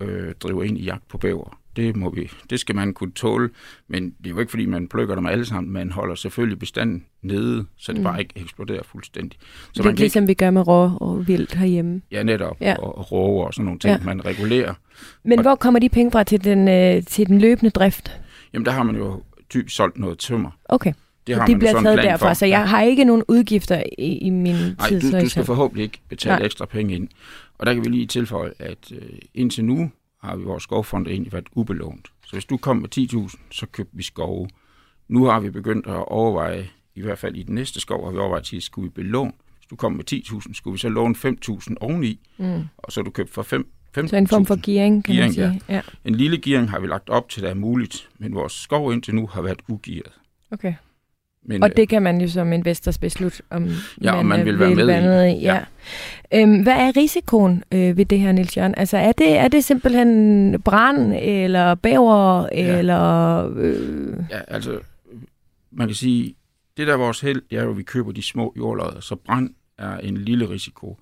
øh, 0.00 0.34
driver 0.34 0.62
ind 0.62 0.78
i 0.78 0.84
jagt 0.84 1.08
på 1.08 1.18
bæver. 1.18 1.60
Det, 1.76 1.96
må 1.96 2.10
vi, 2.10 2.30
det 2.50 2.60
skal 2.60 2.74
man 2.74 2.94
kunne 2.94 3.12
tåle, 3.12 3.50
men 3.88 4.04
det 4.18 4.26
er 4.26 4.30
jo 4.30 4.38
ikke, 4.40 4.50
fordi 4.50 4.66
man 4.66 4.88
plukker 4.88 5.14
dem 5.14 5.26
alle 5.26 5.44
sammen. 5.44 5.72
Man 5.72 5.90
holder 5.92 6.14
selvfølgelig 6.14 6.58
bestanden 6.58 7.04
nede, 7.22 7.64
så 7.78 7.92
det 7.92 8.00
Mm. 8.00 8.04
bare 8.04 8.20
ikke 8.20 8.32
eksploderer 8.36 8.82
fuldstændig. 8.82 9.38
Så 9.40 9.46
Lidt 9.74 9.76
man 9.76 9.84
kan 9.84 9.90
ikke 9.92 10.00
ligesom 10.00 10.28
vi 10.28 10.34
gør 10.34 10.50
med 10.50 10.66
rå 10.68 10.90
og 11.00 11.28
vildt 11.28 11.54
herhjemme. 11.54 12.02
Ja, 12.12 12.22
netop. 12.22 12.56
Ja. 12.60 12.68
Ja. 12.70 12.76
Og, 12.78 12.98
og 12.98 13.12
råger 13.12 13.46
og 13.46 13.54
sådan 13.54 13.64
nogle 13.64 13.78
ting, 13.78 13.90
Ja. 13.90 13.98
ja. 13.98 14.04
man 14.04 14.24
regulerer. 14.24 14.74
Men 15.24 15.38
Og- 15.38 15.42
hvor 15.42 15.54
kommer 15.54 15.80
de 15.80 15.88
penge 15.88 16.10
fra 16.10 16.24
til 16.24 16.44
den, 16.44 16.68
øh, 16.68 17.02
til 17.02 17.26
den 17.26 17.38
løbende 17.40 17.70
drift? 17.70 18.20
Jamen, 18.52 18.66
der 18.66 18.72
har 18.72 18.82
man 18.82 18.96
jo 18.96 19.22
typisk 19.50 19.76
solgt 19.76 19.98
noget 19.98 20.18
tømmer. 20.18 20.50
Okay, 20.64 20.92
Det 21.26 21.34
har 21.36 21.46
de 21.46 21.52
man 21.52 21.54
jo 21.54 21.58
bliver 21.58 21.82
taget 21.82 21.98
derfra, 22.04 22.28
for. 22.28 22.34
så 22.34 22.46
jeg 22.46 22.68
har 22.68 22.82
ikke 22.82 23.04
nogen 23.04 23.22
udgifter 23.28 23.82
i, 23.98 24.18
i 24.18 24.30
min 24.30 24.54
Nej, 24.54 24.88
du, 25.02 25.20
du 25.20 25.28
skal 25.28 25.44
forhåbentlig 25.44 25.82
ikke 25.84 25.98
betale 26.08 26.30
Nej. 26.32 26.38
Nej. 26.38 26.46
ekstra 26.46 26.64
penge 26.64 26.94
ind. 26.94 27.08
Og 27.58 27.66
der 27.66 27.74
kan 27.74 27.84
vi 27.84 27.88
lige 27.88 28.06
tilføje, 28.06 28.50
at 28.58 28.92
øh, 28.92 29.18
indtil 29.34 29.64
nu 29.64 29.90
har 30.26 30.36
vi 30.36 30.44
vores 30.44 30.62
skovfond 30.62 31.06
egentlig 31.06 31.32
været 31.32 31.46
ubelånt. 31.52 32.08
Så 32.26 32.32
hvis 32.32 32.44
du 32.44 32.56
kom 32.56 32.76
med 32.76 32.98
10.000, 33.30 33.38
så 33.50 33.66
købte 33.66 33.96
vi 33.96 34.02
skove. 34.02 34.48
Nu 35.08 35.24
har 35.24 35.40
vi 35.40 35.50
begyndt 35.50 35.86
at 35.86 36.04
overveje, 36.08 36.68
i 36.94 37.00
hvert 37.00 37.18
fald 37.18 37.36
i 37.36 37.42
den 37.42 37.54
næste 37.54 37.80
skov, 37.80 38.04
har 38.04 38.12
vi 38.12 38.18
overvejet, 38.18 38.52
at 38.54 38.62
skulle 38.62 38.84
vi 38.84 38.90
belåne. 38.90 39.32
Hvis 39.58 39.66
du 39.70 39.76
kom 39.76 39.92
med 39.92 40.12
10.000, 40.12 40.54
skulle 40.54 40.72
vi 40.72 40.78
så 40.78 40.88
låne 40.88 41.14
5.000 41.14 41.74
oveni, 41.80 42.20
Mm. 42.38 42.62
og 42.78 42.92
så 42.92 43.02
du 43.02 43.10
købt 43.10 43.30
for 43.30 43.42
5 43.42 43.68
5.000. 43.98 44.08
Så 44.08 44.16
en 44.16 44.26
form 44.26 44.46
for 44.46 44.56
gearing, 44.62 45.04
kan 45.04 45.14
man 45.16 45.32
Gearing, 45.32 45.62
sige. 45.62 45.74
Ja. 45.74 45.80
En 46.04 46.14
lille 46.14 46.38
gearing 46.38 46.70
har 46.70 46.80
vi 46.80 46.86
lagt 46.86 47.08
op 47.10 47.28
til, 47.28 47.42
der 47.42 47.48
er 47.48 47.54
muligt, 47.54 48.08
men 48.18 48.34
vores 48.34 48.52
skov 48.52 48.92
indtil 48.92 49.14
nu 49.14 49.26
har 49.26 49.42
været 49.42 49.58
ugearet. 49.68 50.12
Okay. 50.50 50.74
Men, 51.48 51.62
Og 51.62 51.76
det 51.76 51.88
kan 51.88 52.02
man 52.02 52.20
jo 52.20 52.28
som 52.28 52.52
investors 52.52 52.98
beslutte, 52.98 53.42
om 53.50 53.68
Ja, 54.02 54.18
om 54.18 54.26
man 54.26 54.40
øh, 54.40 54.46
vil 54.46 54.58
være 54.58 54.74
med 54.74 54.84
i. 54.84 54.86
med 54.86 55.28
i. 55.36 55.40
Ja. 55.42 55.60
Ja. 56.32 56.40
Øhm, 56.42 56.62
hvad 56.62 56.72
er 56.72 56.96
risikoen 56.96 57.64
øh, 57.72 57.96
ved 57.96 58.04
det 58.04 58.18
her, 58.20 58.32
Niels 58.32 58.56
Jørgen? 58.56 58.74
Altså, 58.76 58.96
er 58.96 59.12
det, 59.12 59.36
er 59.36 59.48
det 59.48 59.64
simpelthen 59.64 60.62
brand, 60.62 61.14
eller 61.22 61.74
bæver, 61.74 62.48
Ja. 62.52 62.78
eller... 62.78 63.52
Øh, 63.56 64.12
Ja, 64.30 64.40
altså, 64.48 64.78
man 65.72 65.88
kan 65.88 65.94
sige, 65.94 66.34
det 66.76 66.86
der 66.86 66.92
er 66.92 66.96
vores 66.96 67.20
held, 67.20 67.42
det 67.50 67.58
er 67.58 67.62
jo, 67.64 67.70
at 67.70 67.78
vi 67.78 67.82
køber 67.82 68.12
de 68.12 68.22
små 68.22 68.54
jordlodder, 68.56 69.00
så 69.00 69.14
brand 69.16 69.50
er 69.78 69.96
en 69.98 70.16
lille 70.16 70.48
risiko, 70.50 70.98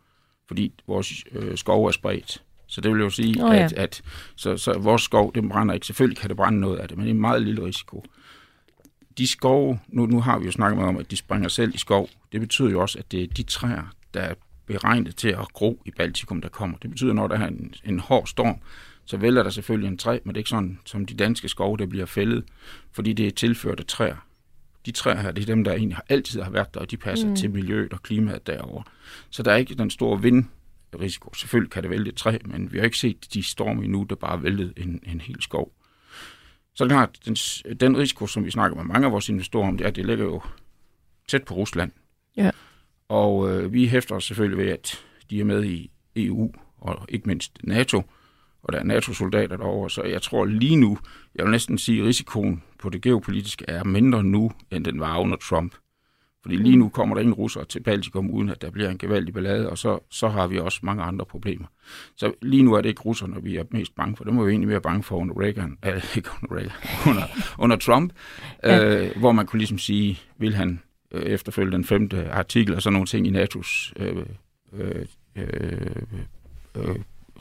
fordi 0.49 0.73
vores 0.89 1.25
øh, 1.33 1.57
skov 1.57 1.87
er 1.87 1.91
spredt. 1.91 2.43
Så 2.67 2.81
det 2.81 2.93
vil 2.93 3.01
jo 3.01 3.11
sige, 3.11 3.45
oh, 3.45 3.55
ja. 3.57 3.65
at, 3.65 3.73
at 3.73 4.03
så, 4.37 4.57
så 4.57 4.79
vores 4.79 5.03
skov, 5.03 5.35
den 5.35 5.49
brænder 5.49 5.75
ikke. 5.75 5.87
Selvfølgelig 5.87 6.19
kan 6.19 6.29
det 6.29 6.37
brænde 6.37 6.61
noget 6.61 6.79
af 6.79 6.89
det, 6.89 6.97
men 6.97 7.05
det 7.07 7.11
er 7.11 7.15
en 7.15 7.21
meget 7.21 7.43
lille 7.43 7.65
risiko. 7.65 8.05
De 9.19 9.27
skove, 9.27 9.81
nu, 9.89 10.07
nu 10.07 10.21
har 10.21 10.39
vi 10.39 10.45
jo 10.45 10.51
snakket 10.53 10.77
meget 10.77 10.89
om, 10.89 10.97
at 10.97 11.11
de 11.11 11.17
springer 11.17 11.49
selv 11.49 11.75
i 11.75 11.79
skov. 11.79 12.09
Det 12.33 12.41
betyder 12.41 12.71
jo 12.71 12.81
også, 12.81 12.99
at 12.99 13.13
det 13.13 13.23
er 13.23 13.27
de 13.27 13.43
træer, 13.43 13.95
der 14.15 14.21
er 14.21 14.35
beregnet 14.67 15.17
til 15.17 15.29
at 15.29 15.53
gro 15.53 15.83
i 15.85 15.91
Baltikum, 15.91 16.41
der 16.41 16.49
kommer. 16.49 16.79
Det 16.79 16.91
betyder, 16.91 17.13
når 17.13 17.29
der 17.29 17.39
er 17.39 17.47
en, 17.49 17.75
en 17.85 17.99
hård 18.01 18.27
storm, 18.27 18.57
så 19.05 19.17
vælger 19.17 19.43
der 19.43 19.51
selvfølgelig 19.51 19.89
en 19.89 19.99
træ, 19.99 20.19
men 20.25 20.35
det 20.35 20.37
er 20.37 20.41
ikke 20.41 20.51
sådan 20.51 20.79
som 20.85 21.07
de 21.07 21.15
danske 21.15 21.49
skove, 21.49 21.77
der 21.77 21.87
bliver 21.87 22.07
fældet, 22.07 22.45
fordi 22.93 23.13
det 23.13 23.27
er 23.27 23.31
tilførte 23.31 23.83
træer. 23.83 24.27
De 24.87 24.91
træer 24.93 25.21
her, 25.21 25.31
det 25.31 25.43
er 25.43 25.47
dem, 25.47 25.65
der 25.65 25.73
egentlig 25.73 25.97
har, 25.97 26.05
altid 26.09 26.43
har 26.43 26.51
været 26.51 26.75
der, 26.75 26.81
og 26.81 26.91
de 26.91 26.97
passer 26.97 27.29
Mm. 27.29 27.37
til 27.37 27.51
miljøet 27.51 27.93
og 27.93 28.03
klimaet 28.03 28.47
derover. 28.47 28.83
Så 29.31 29.43
der 29.43 29.53
er 29.53 29.57
ikke 29.57 29.75
den 29.75 29.91
store 29.91 30.23
vindrisiko. 30.23 31.35
Selvfølgelig 31.35 31.71
kan 31.71 31.83
det 31.83 31.91
vælte 31.91 32.09
et 32.09 32.17
træ, 32.17 32.39
men 32.45 32.73
vi 32.73 32.79
har 32.79 32.85
ikke 32.85 32.99
set 32.99 33.35
de 33.35 33.43
storme 33.43 33.85
endnu, 33.85 34.07
der 34.11 34.15
bare 34.17 34.43
væltede 34.43 34.73
en, 34.77 35.01
en 35.07 35.21
hel 35.21 35.43
skov. 35.43 35.73
Så 36.75 36.85
det 36.85 36.91
klart, 36.91 37.19
den, 37.25 37.35
den 37.81 37.97
risiko, 37.97 38.27
som 38.27 38.45
vi 38.45 38.51
snakker 38.51 38.77
med 38.77 38.85
mange 38.85 39.07
af 39.07 39.13
vores 39.13 39.29
investorer 39.29 39.69
om, 39.69 39.77
det 39.77 39.85
er, 39.85 39.89
at 39.89 39.97
det 39.97 40.07
ligger 40.07 40.25
jo 40.25 40.43
tæt 41.29 41.45
på 41.45 41.55
Rusland. 41.55 41.93
Ja. 42.37 42.51
Og 43.09 43.51
øh, 43.51 43.73
vi 43.73 43.87
hæfter 43.89 44.15
os 44.15 44.25
selvfølgelig 44.25 44.59
ved, 44.59 44.73
at 44.73 45.05
de 45.31 45.41
er 45.41 45.45
med 45.45 45.65
i 45.65 45.91
EU, 46.17 46.53
og 46.79 47.07
ikke 47.09 47.29
mindst 47.29 47.59
NATO, 47.63 48.03
og 48.63 48.73
der 48.73 48.79
er 48.79 48.85
NATO-soldater 48.85 49.57
derovre, 49.57 49.91
så 49.91 50.03
jeg 50.03 50.23
tror 50.23 50.45
lige 50.45 50.77
nu, 50.77 50.99
jeg 51.35 51.45
vil 51.45 51.51
næsten 51.51 51.79
sige, 51.79 52.01
at 52.01 52.07
risikoen 52.07 52.63
på 52.79 52.89
det 52.89 53.03
geopolitiske 53.03 53.65
er 53.69 53.85
mindre 53.85 54.25
nu, 54.25 54.53
end 54.71 54.85
den 54.85 55.01
var 55.01 55.19
under 55.19 55.37
Trump. 55.37 55.75
Fordi 56.45 56.57
lige 56.57 56.77
nu 56.77 56.89
kommer 56.89 57.15
der 57.15 57.21
ingen 57.23 57.35
russere 57.35 57.65
til 57.65 57.81
Baltikum, 57.81 58.31
uden 58.31 58.49
at 58.51 58.63
der 58.63 58.71
bliver 58.71 58.91
en 58.91 58.99
gevaldig 58.99 59.35
ballade, 59.35 59.71
og 59.71 59.79
så, 59.79 59.99
så 60.11 60.29
har 60.29 60.47
vi 60.47 60.59
også 60.59 60.81
mange 60.83 61.03
andre 61.03 61.25
problemer. 61.25 61.67
Så 62.17 62.33
lige 62.43 62.63
nu 62.63 62.75
er 62.75 62.81
det 62.81 62.89
ikke 62.89 63.03
russerne, 63.03 63.43
vi 63.43 63.57
er 63.57 63.65
mest 63.71 63.95
bange 63.95 64.17
for. 64.17 64.25
Det 64.25 64.35
må 64.35 64.45
vi 64.45 64.51
egentlig 64.51 64.69
være 64.69 64.81
bange 64.81 65.03
for 65.03 65.17
under 65.17 65.41
Reagan, 65.41 65.79
øh, 65.87 66.17
ikke 66.17 66.31
under 66.43 66.57
Reagan, 66.57 66.73
under, 67.11 67.23
under 67.59 67.77
Trump, 67.77 68.13
øh, 68.65 69.11
hvor 69.17 69.33
man 69.33 69.47
kunne 69.47 69.59
ligesom 69.59 69.79
sige, 69.79 70.21
vil 70.39 70.55
han 70.55 70.81
øh, 71.13 71.23
efterfølge 71.23 71.73
den 71.73 71.85
femte 71.85 72.31
artikel 72.31 72.75
og 72.75 72.83
sådan 72.83 72.93
nogle 72.93 73.07
ting 73.07 73.27
i 73.27 73.31
NATO's 73.31 73.93
øh, 73.97 74.17
øh, 74.73 75.07
øh, 75.37 75.47
øh, 76.75 76.97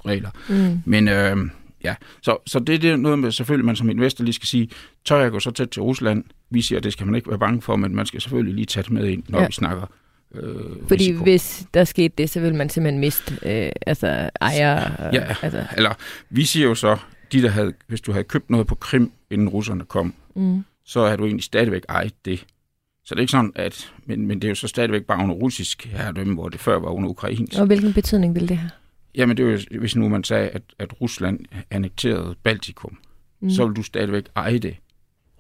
regler. 0.06 0.30
mm. 0.50 0.82
Men 0.86 1.08
øh, 1.08 1.38
ja, 1.84 1.96
så, 2.22 2.38
så 2.48 2.60
det, 2.60 2.82
det 2.82 2.90
er 2.92 2.96
noget 2.96 3.20
med, 3.20 3.32
selvfølgelig 3.32 3.66
man 3.66 3.76
som 3.76 3.90
investor 3.90 4.24
lige 4.24 4.34
skal 4.34 4.48
sige, 4.48 4.70
tør 5.06 5.18
jeg 5.22 5.32
gå 5.32 5.40
så 5.40 5.52
tæt 5.52 5.70
til 5.70 5.82
Rusland? 5.82 6.24
Vi 6.50 6.62
siger, 6.62 6.78
at 6.80 6.84
det 6.84 6.94
skal 6.94 7.06
man 7.06 7.16
ikke 7.16 7.30
være 7.30 7.40
bange 7.40 7.62
for, 7.62 7.76
men 7.76 7.96
man 7.96 8.06
skal 8.06 8.22
selvfølgelig 8.22 8.54
lige 8.56 8.66
tage 8.66 8.84
det 8.84 8.92
med 8.92 9.08
ind, 9.08 9.24
når 9.30 9.40
Ja. 9.40 9.46
vi 9.46 9.52
snakker 9.52 9.86
øh, 10.36 10.54
Fordi 10.88 11.04
risiko. 11.10 11.24
hvis 11.24 11.66
der 11.74 11.84
skete 11.84 12.14
det, 12.18 12.30
så 12.30 12.40
vil 12.40 12.56
man 12.56 12.70
simpelthen 12.70 13.00
miste 13.00 13.34
øh, 13.46 13.72
altså, 13.88 14.30
ejer. 14.42 15.08
Øh, 15.08 15.14
Ja. 15.14 15.36
Altså, 15.42 15.66
Eller, 15.78 15.94
vi 16.30 16.44
siger 16.46 16.68
jo 16.68 16.76
så, 16.76 16.98
de 17.32 17.42
der 17.42 17.50
havde, 17.50 17.74
hvis 17.88 18.02
du 18.02 18.12
havde 18.12 18.24
købt 18.24 18.50
noget 18.50 18.68
på 18.68 18.76
Krim, 18.76 19.12
inden 19.32 19.50
russerne 19.50 19.84
kom, 19.86 20.14
mm. 20.36 20.64
så 20.86 21.08
har 21.08 21.16
du 21.16 21.26
egentlig 21.26 21.44
stadigvæk 21.44 21.84
ejet 21.90 22.14
det. 22.26 22.46
Så 23.06 23.16
det 23.16 23.20
er 23.20 23.22
ikke 23.22 23.32
sådan, 23.32 23.52
at, 23.56 23.92
men, 24.06 24.28
men 24.28 24.38
det 24.42 24.48
er 24.48 24.50
jo 24.50 24.56
så 24.56 24.68
stadigvæk 24.68 25.04
bare 25.04 25.24
under 25.24 25.36
russisk 25.36 25.86
herredømme, 25.86 26.34
hvor 26.34 26.50
det 26.50 26.60
før 26.60 26.80
var 26.80 26.90
under 26.90 27.10
ukrainsk. 27.10 27.60
Og 27.60 27.66
hvilken 27.66 27.94
betydning 27.94 28.36
vil 28.36 28.50
det 28.50 28.58
have? 28.58 28.72
Jamen 29.16 29.38
det 29.38 29.46
er 29.46 29.52
jo, 29.52 29.80
hvis 29.80 29.96
nu 29.96 30.10
man 30.10 30.24
sagde, 30.24 30.50
at, 30.50 30.62
at 30.80 31.02
Rusland 31.02 31.40
annekterede 31.72 32.36
Baltikum, 32.44 32.92
Mm. 33.40 33.46
mm. 33.48 33.50
så 33.50 33.66
vil 33.68 33.76
du 33.76 33.84
stadigvæk 33.84 34.24
eje 34.36 34.60
det. 34.60 34.76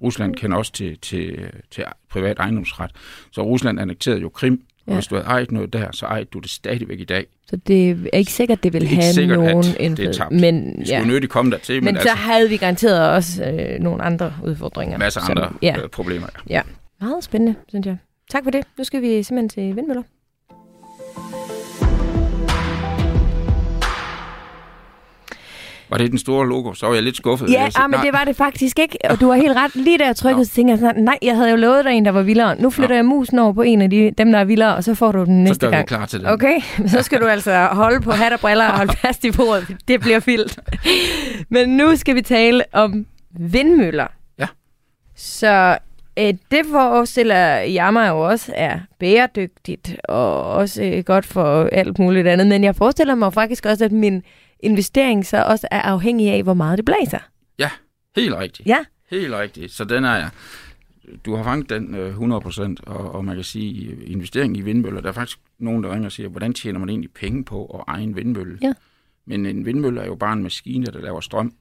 Rusland 0.02 0.36
kender 0.36 0.58
også 0.58 0.72
til, 0.72 0.98
til, 1.00 1.50
til 1.72 1.84
privat 2.10 2.38
ejendomsret. 2.40 2.92
Så 3.32 3.42
Rusland 3.42 3.80
annekterede 3.80 4.22
jo 4.22 4.30
Krim, 4.30 4.54
og 4.54 4.88
Ja. 4.88 4.94
hvis 4.94 5.08
du 5.08 5.16
havde 5.16 5.28
ejet 5.28 5.52
noget 5.52 5.74
der, 5.74 5.92
så 5.92 6.06
ejede 6.06 6.26
du 6.26 6.40
det 6.40 6.50
stadigvæk 6.50 7.00
i 7.00 7.04
dag. 7.04 7.26
Så 7.48 7.56
det 7.56 7.90
er 8.14 8.18
ikke 8.18 8.32
sikkert, 8.32 8.64
det 8.64 8.74
vil 8.74 8.82
Det 8.82 8.90
have 8.90 9.14
sikkert, 9.14 9.40
nogen 9.40 9.66
indflydelse. 9.80 10.24
Men, 10.32 10.66
Det 10.66 10.74
skulle 10.74 10.88
ja. 10.90 11.00
ja. 11.00 11.06
nødigt 11.06 11.32
komme 11.32 11.52
der 11.52 11.58
til, 11.58 11.76
men, 11.76 11.84
men 11.86 11.94
men 11.94 12.02
så 12.02 12.10
altså 12.10 12.24
havde 12.24 12.50
vi 12.50 12.58
garanteret 12.58 13.10
også 13.10 13.46
øh, 13.46 13.80
nogle 13.80 14.04
andre 14.04 14.34
udfordringer. 14.44 14.98
masser 14.98 15.22
af 15.22 15.26
som- 15.28 15.38
andre 15.38 15.54
Ja, 15.62 15.76
øh, 15.84 15.90
problemer. 15.90 16.28
Ja. 16.50 16.62
meget 17.02 17.24
spændende, 17.24 17.56
synes 17.68 17.86
jeg. 17.86 17.98
Tak 18.32 18.44
for 18.44 18.52
det. 18.52 18.64
Nu 18.78 18.84
skal 18.84 19.02
vi 19.02 19.24
simpelthen 19.24 19.50
til 19.50 19.76
vindmøller. 19.76 20.04
Var 25.94 25.98
det 25.98 26.12
den 26.12 26.20
store 26.20 26.48
logo, 26.48 26.74
så 26.74 26.86
var 26.88 26.94
jeg 26.94 27.04
lidt 27.04 27.18
skuffet. 27.18 27.50
Ja, 27.52 27.62
Jeg 27.62 27.72
siger, 27.74 27.84
ah, 27.84 27.90
men 27.92 28.00
det 28.00 28.14
var 28.14 28.24
det 28.24 28.36
faktisk 28.36 28.80
ikke, 28.80 28.98
og 29.10 29.20
du 29.22 29.30
har 29.30 29.36
helt 29.36 29.56
ret. 29.56 29.76
Lige 29.76 29.98
da 29.98 30.06
jeg 30.06 30.16
trykkede, 30.16 30.46
så 30.46 30.52
tænkte 30.54 30.72
jeg 30.72 30.80
sådan, 30.80 31.04
nej, 31.04 31.18
jeg 31.22 31.36
havde 31.36 31.50
jo 31.50 31.56
lovet 31.56 31.86
dig 31.86 31.92
en, 31.94 32.06
der 32.06 32.12
var 32.12 32.22
vildere. 32.22 32.62
Nu 32.62 32.70
flytter 32.70 32.90
Nå. 32.90 32.96
jeg 32.96 33.06
musen 33.06 33.40
over 33.40 33.54
på 33.54 33.62
en 33.62 33.82
af 33.82 33.90
de, 33.90 34.12
dem, 34.18 34.32
der 34.32 34.40
er 34.40 34.44
vildere, 34.44 34.76
og 34.76 34.84
så 34.84 34.96
får 34.96 35.12
du 35.12 35.20
den 35.20 35.26
så 35.26 35.32
næste 35.32 35.56
står 35.56 35.68
vi 35.70 35.76
gang. 35.76 35.88
klar 35.88 36.06
til 36.06 36.20
det. 36.20 36.30
Okay, 36.32 36.60
så 36.94 37.02
skal 37.02 37.22
du 37.22 37.26
altså 37.26 37.66
holde 37.72 38.02
på 38.02 38.12
hat 38.12 38.34
og 38.34 38.40
briller 38.40 38.68
og 38.68 38.78
holde 38.78 38.94
fast 39.06 39.26
i 39.26 39.32
bordet. 39.32 39.78
Det 39.88 40.02
bliver 40.02 40.20
vildt. 40.20 40.60
Men 41.50 41.70
nu 41.70 41.96
skal 41.96 42.16
vi 42.16 42.22
tale 42.22 42.64
om 42.74 43.06
vindmøller. 43.40 44.08
Ja. 44.40 44.48
Så 45.16 45.78
øh, 46.20 46.34
det 46.52 46.62
forestiller 46.72 47.38
jeg 47.58 47.94
mig 47.94 48.10
jo 48.10 48.20
også 48.20 48.52
er 48.56 48.80
bæredygtigt 49.00 49.96
og 50.04 50.44
også 50.44 50.84
øh, 50.84 51.04
godt 51.04 51.26
for 51.26 51.70
alt 51.72 52.00
muligt 52.00 52.28
andet. 52.28 52.48
Men 52.48 52.64
jeg 52.64 52.76
forestiller 52.76 53.16
mig 53.16 53.34
faktisk 53.34 53.66
også, 53.66 53.86
at 53.86 53.92
min 53.92 54.24
investering 54.64 55.26
så 55.26 55.44
også 55.44 55.68
er 55.72 55.82
afhængig 55.82 56.30
af, 56.32 56.44
hvor 56.44 56.54
meget 56.54 56.78
det 56.78 56.86
blæser. 56.86 57.20
Helt 58.16 58.36
rigtigt. 58.36 58.68
Ja. 58.68 58.78
Helt 59.12 59.34
rigtigt. 59.34 59.72
Så 59.72 59.84
den 59.86 60.04
er 60.04 60.16
jeg. 60.16 60.30
Du 61.26 61.36
har 61.36 61.44
fanget 61.44 61.70
den 61.70 61.96
øh, 61.96 62.18
100%, 62.18 62.76
og, 62.86 63.12
og 63.16 63.26
man 63.26 63.36
kan 63.36 63.44
sige, 63.44 63.86
øh, 63.92 63.98
investering 64.12 64.58
i 64.58 64.62
vindmøller, 64.62 65.02
der 65.02 65.10
er 65.10 65.14
faktisk 65.14 65.40
nogen, 65.60 65.84
der 65.84 65.92
ringer 65.94 66.06
og 66.06 66.12
siger, 66.12 66.30
hvordan 66.30 66.54
tjener 66.54 66.80
man 66.80 66.90
egentlig 66.90 67.12
penge 67.12 67.44
på 67.46 67.66
at 67.66 67.84
eje 67.94 68.04
en 68.04 68.16
vindmølle? 68.16 68.58
Ja. 68.62 68.74
Men 69.26 69.46
en 69.46 69.66
vindmølle 69.66 70.02
er 70.02 70.06
jo 70.06 70.16
bare 70.16 70.34
en 70.34 70.44
maskine, 70.44 70.86
der 70.86 71.00
laver 71.00 71.20
strøm, 71.20 71.54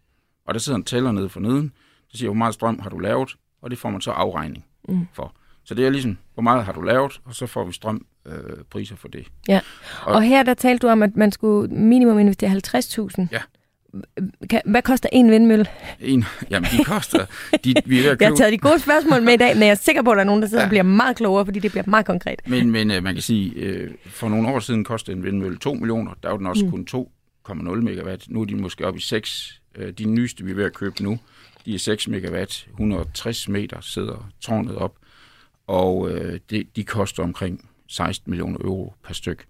og 0.47 0.55
der 0.55 0.61
sidder 0.61 0.77
en 0.79 0.85
tæller 0.85 1.13
nede 1.13 1.29
for 1.29 1.41
neden, 1.41 1.73
der 2.13 2.19
siger, 2.19 2.29
hvor 2.29 2.35
meget 2.39 2.55
strøm 2.55 2.79
har 2.79 2.91
du 2.91 2.99
lavet, 2.99 3.35
og 3.63 3.71
det 3.71 3.79
får 3.79 3.91
man 3.91 4.01
så 4.01 4.11
afregning 4.11 4.65
Mm. 4.89 5.07
for. 5.13 5.35
Så 5.65 5.75
det 5.75 5.87
er 5.87 5.91
ligesom, 5.91 6.19
hvor 6.35 6.43
meget 6.43 6.65
har 6.65 6.73
du 6.73 6.81
lavet, 6.81 7.21
og 7.25 7.35
så 7.35 7.47
får 7.47 7.65
vi 7.65 7.73
strøm 7.73 8.07
øh, 8.27 8.35
priser 8.71 8.97
for 8.97 9.09
det. 9.09 9.27
Og- 9.49 10.15
Og 10.15 10.23
her 10.23 10.43
der 10.43 10.55
talte 10.55 10.87
du 10.87 10.91
om, 10.93 11.03
at 11.03 11.17
man 11.17 11.33
skulle 11.33 11.75
minimum 11.75 12.19
investere 12.19 12.51
50.000. 12.51 13.27
Ja. 13.33 13.41
Kan- 14.51 14.63
Hvad 14.67 14.83
koster 14.83 15.09
en 15.13 15.31
vindmølle? 15.31 15.67
En, 16.01 16.25
jamen, 16.51 16.69
de 16.79 16.85
koster, 16.85 17.27
de, 17.65 17.75
vi 17.87 17.99
er 18.07 18.17
Jeg 18.21 18.29
har 18.29 18.37
taget 18.37 18.53
de 18.53 18.59
gode 18.59 18.79
spørgsmål 18.79 19.23
med 19.23 19.33
i 19.33 19.37
dag, 19.37 19.55
men 19.55 19.63
jeg 19.63 19.71
er 19.71 19.75
sikker 19.75 20.03
på, 20.03 20.11
at 20.11 20.17
der 20.17 20.21
er 20.21 20.27
nogen, 20.27 20.43
der 20.43 20.49
sidder 20.49 20.61
ja. 20.61 20.65
Ja. 20.65 20.67
og 20.67 20.71
bliver 20.71 20.83
meget 20.83 21.17
klogere, 21.17 21.45
fordi 21.45 21.59
det 21.59 21.71
bliver 21.71 21.85
meget 21.87 22.07
konkret. 22.07 22.41
Men, 22.47 22.71
men 22.71 22.91
øh, 22.91 23.03
man 23.03 23.15
kan 23.15 23.23
sige, 23.23 23.53
øh, 23.55 23.91
for 24.07 24.29
nogle 24.29 24.49
år 24.49 24.61
siden 24.61 24.85
kostede 24.85 25.17
en 25.17 25.25
vindmølle 25.25 25.59
2 25.59 25.75
millioner. 25.75 26.11
Der 26.23 26.29
var 26.29 26.37
den 26.37 26.47
også 26.47 26.65
mm. 26.65 26.71
kun 26.71 27.09
2,0 27.49 27.75
megawatt. 27.75 28.31
Nu 28.31 28.41
er 28.41 28.45
de 28.45 28.57
måske 28.57 28.87
oppe 28.87 28.99
i 28.99 29.03
6. 29.03 29.61
Øh, 29.75 29.93
de 29.93 30.05
nyeste, 30.05 30.45
vi 30.45 30.51
er 30.51 30.55
ved 30.55 30.65
at 30.65 30.73
købe 30.75 31.03
nu, 31.03 31.19
de 31.67 31.75
er 31.75 31.79
6 31.79 32.09
megawatt. 32.09 32.67
160 32.71 33.49
meter 33.49 33.77
sidder 33.81 34.29
tårnet 34.41 34.77
op. 34.77 34.95
Og 35.67 36.11
øh, 36.11 36.41
det, 36.51 36.77
de 36.77 36.85
koster 36.85 37.23
omkring 37.23 37.69
16 37.89 38.31
millioner 38.31 38.59
euro 38.65 38.95
per 39.05 39.15
styk. 39.15 39.45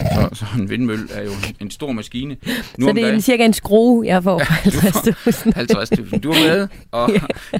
Så, 0.00 0.28
så 0.32 0.46
en 0.58 0.70
vindmølle 0.70 1.12
er 1.12 1.22
jo 1.22 1.30
en, 1.60 1.70
stor 1.70 1.92
maskine. 1.92 2.36
Nu 2.78 2.86
så 2.86 2.92
det 2.92 3.04
er 3.04 3.12
en, 3.12 3.20
cirka 3.20 3.44
en 3.44 3.52
skrue, 3.52 4.06
jeg 4.06 4.22
får 4.22 4.38
Ja, 4.38 4.44
for 4.44 4.70
du 4.70 5.12
får 5.12 6.00
50.000. 6.00 6.10
50.000. 6.14 6.18
Du 6.18 6.30
er 6.30 6.48
med, 6.48 6.68
og 6.90 7.10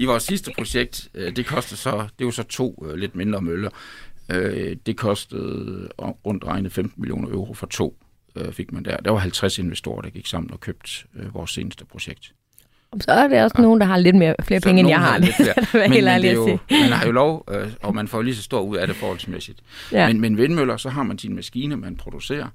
i 0.00 0.04
vores 0.04 0.22
sidste 0.22 0.50
projekt, 0.58 1.08
øh, 1.14 1.36
det 1.36 1.46
koster 1.46 1.76
så, 1.76 2.06
det 2.18 2.24
var 2.24 2.30
så 2.30 2.42
to 2.42 2.84
øh, 2.86 2.94
lidt 2.94 3.16
mindre 3.16 3.40
møller. 3.40 3.70
Øh, 4.28 4.76
Det 4.86 4.96
kostede 4.96 5.88
rundt 5.98 6.44
regnet 6.44 6.72
15 6.72 7.00
millioner 7.00 7.28
euro 7.28 7.54
for 7.54 7.66
to, 7.66 7.96
fik 8.52 8.72
man 8.72 8.84
der. 8.84 8.96
Der 8.96 9.10
var 9.10 9.18
50 9.18 9.58
investorer, 9.58 10.02
der 10.02 10.10
gik 10.10 10.26
sammen 10.26 10.50
og 10.50 10.60
købte 10.60 10.90
vores 11.32 11.50
seneste 11.50 11.84
projekt. 11.84 12.32
Så 13.00 13.10
er 13.12 13.28
det 13.28 13.42
også 13.42 13.54
Ja. 13.58 13.62
nogen, 13.62 13.80
der 13.80 13.86
har 13.86 13.96
lidt 13.96 14.16
mere, 14.16 14.34
flere 14.42 14.60
Så 14.60 14.68
penge, 14.68 14.80
end 14.80 14.88
jeg 14.88 15.00
har. 15.00 15.18
Det 15.18 15.34
Men, 15.74 16.04
men 16.04 16.22
det 16.22 16.34
jo, 16.34 16.58
man 16.70 16.92
har 16.92 17.06
jo 17.06 17.12
lov, 17.12 17.44
øh, 17.50 17.72
og 17.82 17.94
man 17.94 18.08
får 18.08 18.22
lige 18.22 18.34
så 18.36 18.42
stor 18.42 18.60
ud 18.60 18.76
af 18.76 18.86
det 18.86 18.96
forholdsmæssigt. 18.96 19.60
Ja. 19.92 20.06
Men, 20.08 20.20
men 20.20 20.36
vindmøller, 20.36 20.76
så 20.76 20.88
har 20.90 21.02
man 21.02 21.18
sine 21.18 21.34
maskiner, 21.34 21.76
man 21.76 21.96
producerer. 21.96 22.48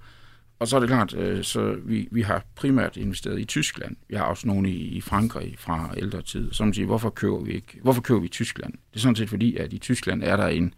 Og 0.60 0.68
så 0.68 0.76
er 0.76 0.80
det 0.80 0.90
klart, 0.90 1.14
øh, 1.14 1.44
så 1.44 1.76
vi, 1.86 2.08
vi 2.12 2.22
har 2.22 2.44
primært 2.56 2.98
investeret 2.98 3.40
i 3.40 3.46
Tyskland. 3.46 3.96
Vi 4.10 4.16
har 4.16 4.24
også 4.24 4.48
nogle 4.48 4.70
i, 4.70 4.74
i 4.78 5.02
Frankrig 5.02 5.56
fra 5.58 5.90
ældre 5.98 6.22
tid. 6.22 6.54
Så 6.54 6.64
man 6.64 6.74
siger, 6.74 6.86
hvorfor 6.86 7.10
køber 7.10 7.40
vi 7.44 7.52
ikke? 7.52 7.80
Hvorfor 7.84 8.02
køber 8.02 8.20
vi 8.20 8.26
i 8.26 8.30
Tyskland? 8.30 8.74
Det 8.74 8.96
er 8.96 9.00
sådan 9.00 9.16
set 9.16 9.30
fordi, 9.30 9.56
at 9.58 9.74
i 9.74 9.78
Tyskland 9.78 10.24
er 10.24 10.36
der 10.36 10.48
en, 10.48 10.74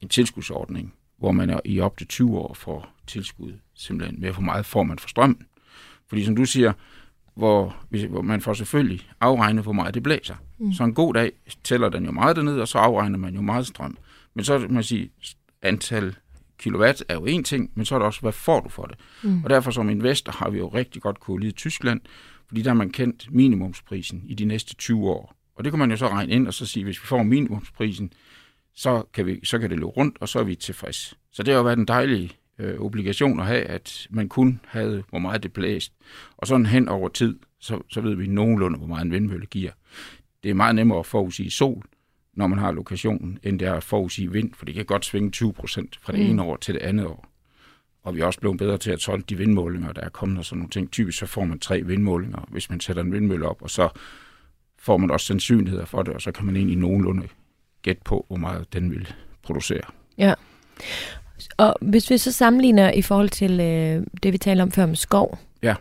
en 0.00 0.08
tilskudsordning, 0.08 0.94
hvor 1.18 1.32
man 1.32 1.50
er 1.50 1.60
i 1.64 1.80
op 1.80 1.98
til 1.98 2.06
20 2.06 2.38
år 2.38 2.54
får 2.54 2.92
tilskud 3.06 3.52
simpelthen 3.74 4.20
med, 4.20 4.30
hvor 4.32 4.42
meget 4.42 4.66
får 4.66 4.82
man 4.82 4.98
for 4.98 5.08
strømmen. 5.08 5.42
Fordi 6.08 6.24
som 6.24 6.36
du 6.36 6.44
siger, 6.44 6.72
hvor, 7.34 7.76
hvor 8.08 8.22
man 8.22 8.40
får 8.40 8.54
selvfølgelig 8.54 9.08
afregnet, 9.20 9.62
hvor 9.62 9.72
meget 9.72 9.94
det 9.94 10.02
blæser. 10.02 10.34
Mm. 10.58 10.72
Så 10.72 10.84
en 10.84 10.94
god 10.94 11.14
dag 11.14 11.32
tæller 11.64 11.88
den 11.88 12.04
jo 12.04 12.12
meget 12.12 12.36
derned, 12.36 12.60
og 12.60 12.68
så 12.68 12.78
afregner 12.78 13.18
man 13.18 13.34
jo 13.34 13.40
meget 13.40 13.66
strøm. 13.66 13.98
Men 14.34 14.44
så 14.44 14.66
man 14.70 14.82
sige, 14.82 15.10
antal 15.62 16.16
kilowatt 16.58 17.04
er 17.08 17.14
jo 17.14 17.26
en 17.26 17.44
ting, 17.44 17.70
men 17.74 17.84
så 17.86 17.94
er 17.94 17.98
det 17.98 18.06
også, 18.06 18.20
hvad 18.20 18.32
får 18.32 18.60
du 18.60 18.68
for 18.68 18.84
det? 18.84 18.98
Mm. 19.22 19.44
Og 19.44 19.50
derfor 19.50 19.70
som 19.70 19.90
investor 19.90 20.32
har 20.32 20.50
vi 20.50 20.58
jo 20.58 20.68
rigtig 20.68 21.02
godt 21.02 21.20
kunne 21.20 21.40
lide 21.40 21.52
Tyskland, 21.52 22.00
fordi 22.48 22.62
der 22.62 22.70
har 22.70 22.74
man 22.74 22.90
kendt 22.90 23.28
minimumsprisen 23.30 24.22
i 24.26 24.34
de 24.34 24.44
næste 24.44 24.74
20 24.74 25.10
år. 25.10 25.34
Og 25.56 25.64
det 25.64 25.72
kan 25.72 25.78
man 25.78 25.90
jo 25.90 25.96
så 25.96 26.08
regne 26.08 26.32
ind 26.32 26.46
og 26.46 26.54
så 26.54 26.66
sige, 26.66 26.84
hvis 26.84 27.02
vi 27.02 27.06
får 27.06 27.22
minimumsprisen, 27.22 28.12
så 28.74 29.02
kan, 29.14 29.26
vi, 29.26 29.40
så 29.44 29.58
kan 29.58 29.70
det 29.70 29.78
løbe 29.78 29.90
rundt, 29.90 30.16
og 30.20 30.28
så 30.28 30.38
er 30.38 30.44
vi 30.44 30.54
tilfreds. 30.54 31.18
Så 31.32 31.42
det 31.42 31.48
har 31.48 31.58
jo 31.58 31.64
været 31.64 31.78
en 31.78 31.88
dejlig 31.88 32.30
øh, 32.60 32.80
obligation 32.80 33.40
at 33.40 33.46
have, 33.46 33.62
at 33.62 34.06
man 34.10 34.28
kun 34.28 34.60
havde, 34.66 35.02
hvor 35.10 35.18
meget 35.18 35.42
det 35.42 35.52
blæst. 35.52 35.92
Og 36.36 36.46
sådan 36.46 36.66
hen 36.66 36.88
over 36.88 37.08
tid, 37.08 37.38
så, 37.60 37.80
så 37.88 38.00
ved 38.00 38.14
vi 38.14 38.26
nogenlunde, 38.26 38.78
hvor 38.78 38.86
meget 38.86 39.04
en 39.04 39.12
vindmølle 39.12 39.46
giver. 39.46 39.70
Det 40.42 40.50
er 40.50 40.54
meget 40.54 40.74
nemmere 40.74 40.98
at 40.98 41.06
forudsige 41.06 41.50
sol, 41.50 41.84
når 42.34 42.46
man 42.46 42.58
har 42.58 42.72
lokationen, 42.72 43.38
end 43.42 43.58
det 43.58 43.68
er 43.68 43.74
at 43.74 43.84
forudsige 43.84 44.32
vind, 44.32 44.54
for 44.54 44.64
det 44.64 44.74
kan 44.74 44.84
godt 44.84 45.04
svinge 45.04 45.30
20 45.30 45.52
procent 45.52 45.98
fra 46.02 46.12
det 46.12 46.20
Mm. 46.20 46.26
ene 46.30 46.42
år 46.42 46.56
til 46.56 46.74
det 46.74 46.80
andet 46.82 47.06
år. 47.06 47.26
Og 48.02 48.14
vi 48.14 48.20
er 48.20 48.24
også 48.26 48.40
blevet 48.40 48.58
bedre 48.58 48.78
til 48.78 48.90
at 48.90 48.98
tolke 48.98 49.26
de 49.28 49.36
vindmålinger, 49.38 49.92
der 49.92 50.00
er 50.00 50.08
kommet 50.08 50.38
og 50.38 50.44
sådan 50.44 50.58
nogle 50.58 50.70
ting. 50.70 50.90
Typisk 50.90 51.18
så 51.18 51.26
får 51.26 51.44
man 51.44 51.58
tre 51.58 51.82
vindmålinger, 51.82 52.46
hvis 52.48 52.70
man 52.70 52.80
sætter 52.80 53.02
en 53.02 53.12
vindmølle 53.12 53.48
op, 53.48 53.62
og 53.62 53.70
så 53.70 53.88
får 54.78 54.96
man 54.96 55.10
også 55.10 55.26
sandsynligheder 55.26 55.84
for 55.84 56.02
det, 56.02 56.14
og 56.14 56.20
så 56.20 56.32
kan 56.32 56.46
man 56.46 56.56
egentlig 56.56 56.78
nogenlunde 56.78 57.28
gætte 57.82 58.02
på, 58.04 58.24
hvor 58.28 58.36
meget 58.36 58.72
den 58.72 58.90
vil 58.90 59.12
producere. 59.42 59.82
Og 61.56 61.76
hvis 61.80 62.10
vi 62.10 62.18
så 62.18 62.32
sammenligner 62.32 62.90
i 62.92 63.02
forhold 63.02 63.28
til 63.28 63.60
øh, 63.60 64.06
det, 64.22 64.32
vi 64.32 64.38
talte 64.38 64.62
om 64.62 64.70
før 64.72 64.86
med 64.86 64.96
skov. 64.96 65.38
Ja. 65.62 65.74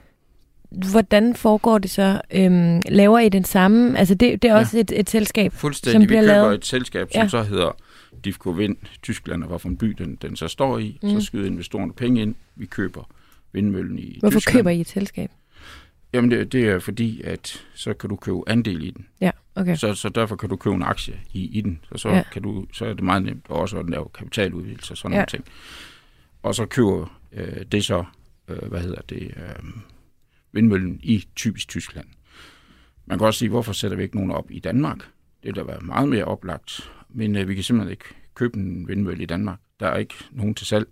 Hvordan 0.91 1.35
foregår 1.35 1.77
det 1.77 1.91
så? 1.91 2.21
Øhm, 2.31 2.81
laver 2.89 3.19
I 3.19 3.29
den 3.29 3.43
samme? 3.45 3.99
Altså 3.99 4.15
det, 4.15 4.41
det 4.41 4.49
er 4.49 4.53
Ja. 4.53 4.59
også 4.59 4.79
et, 4.79 4.91
et 4.95 5.09
selskab. 5.09 5.53
Fuldstændig. 5.53 6.01
Vi 6.01 6.05
bliver 6.07 6.21
køber 6.21 6.33
lavet- 6.33 6.53
et 6.55 6.65
selskab, 6.65 7.07
som 7.11 7.17
Ja. 7.19 7.23
ja. 7.23 7.27
så 7.29 7.43
hedder 7.43 7.71
Difco 8.25 8.49
Vind 8.49 8.75
Tyskland, 9.03 9.43
og 9.43 9.47
hvorfor 9.47 9.69
en 9.69 9.77
by 9.77 9.87
den, 9.87 10.17
den 10.21 10.35
så 10.35 10.47
står 10.47 10.77
i. 10.77 10.99
Mm. 11.03 11.09
Så 11.09 11.21
skyder 11.25 11.45
investorerne 11.45 11.93
penge 11.93 12.21
ind. 12.21 12.35
Vi 12.55 12.65
køber 12.65 13.03
vindmøllen 13.53 13.99
i 13.99 14.17
Hvorfor 14.19 14.39
Tyskland. 14.39 14.57
køber 14.57 14.69
I 14.69 14.81
et 14.81 14.87
selskab? 14.89 15.31
Jamen 16.13 16.31
det, 16.31 16.51
det 16.51 16.67
er 16.69 16.79
fordi, 16.79 17.21
at 17.21 17.65
så 17.73 17.93
kan 17.93 18.09
du 18.09 18.15
købe 18.15 18.37
andel 18.47 18.83
i 18.83 18.91
den. 18.91 19.07
Ja, 19.21 19.31
okay. 19.55 19.75
Så, 19.75 19.93
så 19.93 20.09
derfor 20.09 20.35
kan 20.35 20.49
du 20.49 20.55
købe 20.55 20.75
en 20.75 20.83
aktie 20.83 21.19
i, 21.33 21.57
i 21.57 21.61
den. 21.61 21.79
Så, 21.91 21.97
så, 21.97 22.09
Ja. 22.09 22.23
kan 22.31 22.41
du, 22.41 22.65
så 22.73 22.85
er 22.85 22.93
det 22.93 23.03
meget 23.03 23.23
nemt 23.23 23.45
også 23.49 23.77
at 23.79 23.89
lave 23.89 24.05
kapitaludvidelse 24.13 24.93
og 24.93 24.97
sådan 24.97 25.11
Ja. 25.11 25.17
nogle 25.17 25.27
ting. 25.27 25.43
Og 26.43 26.55
så 26.55 26.65
køber 26.65 27.19
øh, 27.31 27.65
det 27.71 27.85
så, 27.85 28.03
øh, 28.47 28.69
hvad 28.69 28.81
hedder 28.81 29.01
det, 29.09 29.21
øh, 29.37 29.65
vindmøllen 30.51 30.99
i 31.03 31.27
typisk 31.35 31.67
Tyskland. 31.67 32.07
Man 33.05 33.17
kan 33.17 33.27
også 33.27 33.37
sige, 33.39 33.49
hvorfor 33.49 33.73
sætter 33.73 33.97
vi 33.97 34.03
ikke 34.03 34.15
nogen 34.15 34.31
op 34.31 34.51
i 34.51 34.59
Danmark? 34.59 34.97
Det 34.97 35.05
vil 35.43 35.55
da 35.55 35.63
være 35.63 35.79
meget 35.81 36.09
mere 36.09 36.25
oplagt. 36.25 36.91
Men 37.09 37.35
øh, 37.35 37.47
vi 37.47 37.55
kan 37.55 37.63
simpelthen 37.63 37.91
ikke 37.91 38.05
købe 38.35 38.57
en 38.57 38.87
vindmølle 38.87 39.23
i 39.23 39.25
Danmark. 39.25 39.59
Der 39.79 39.87
er 39.87 39.97
ikke 39.97 40.13
nogen 40.31 40.55
til 40.55 40.67
salg. 40.67 40.87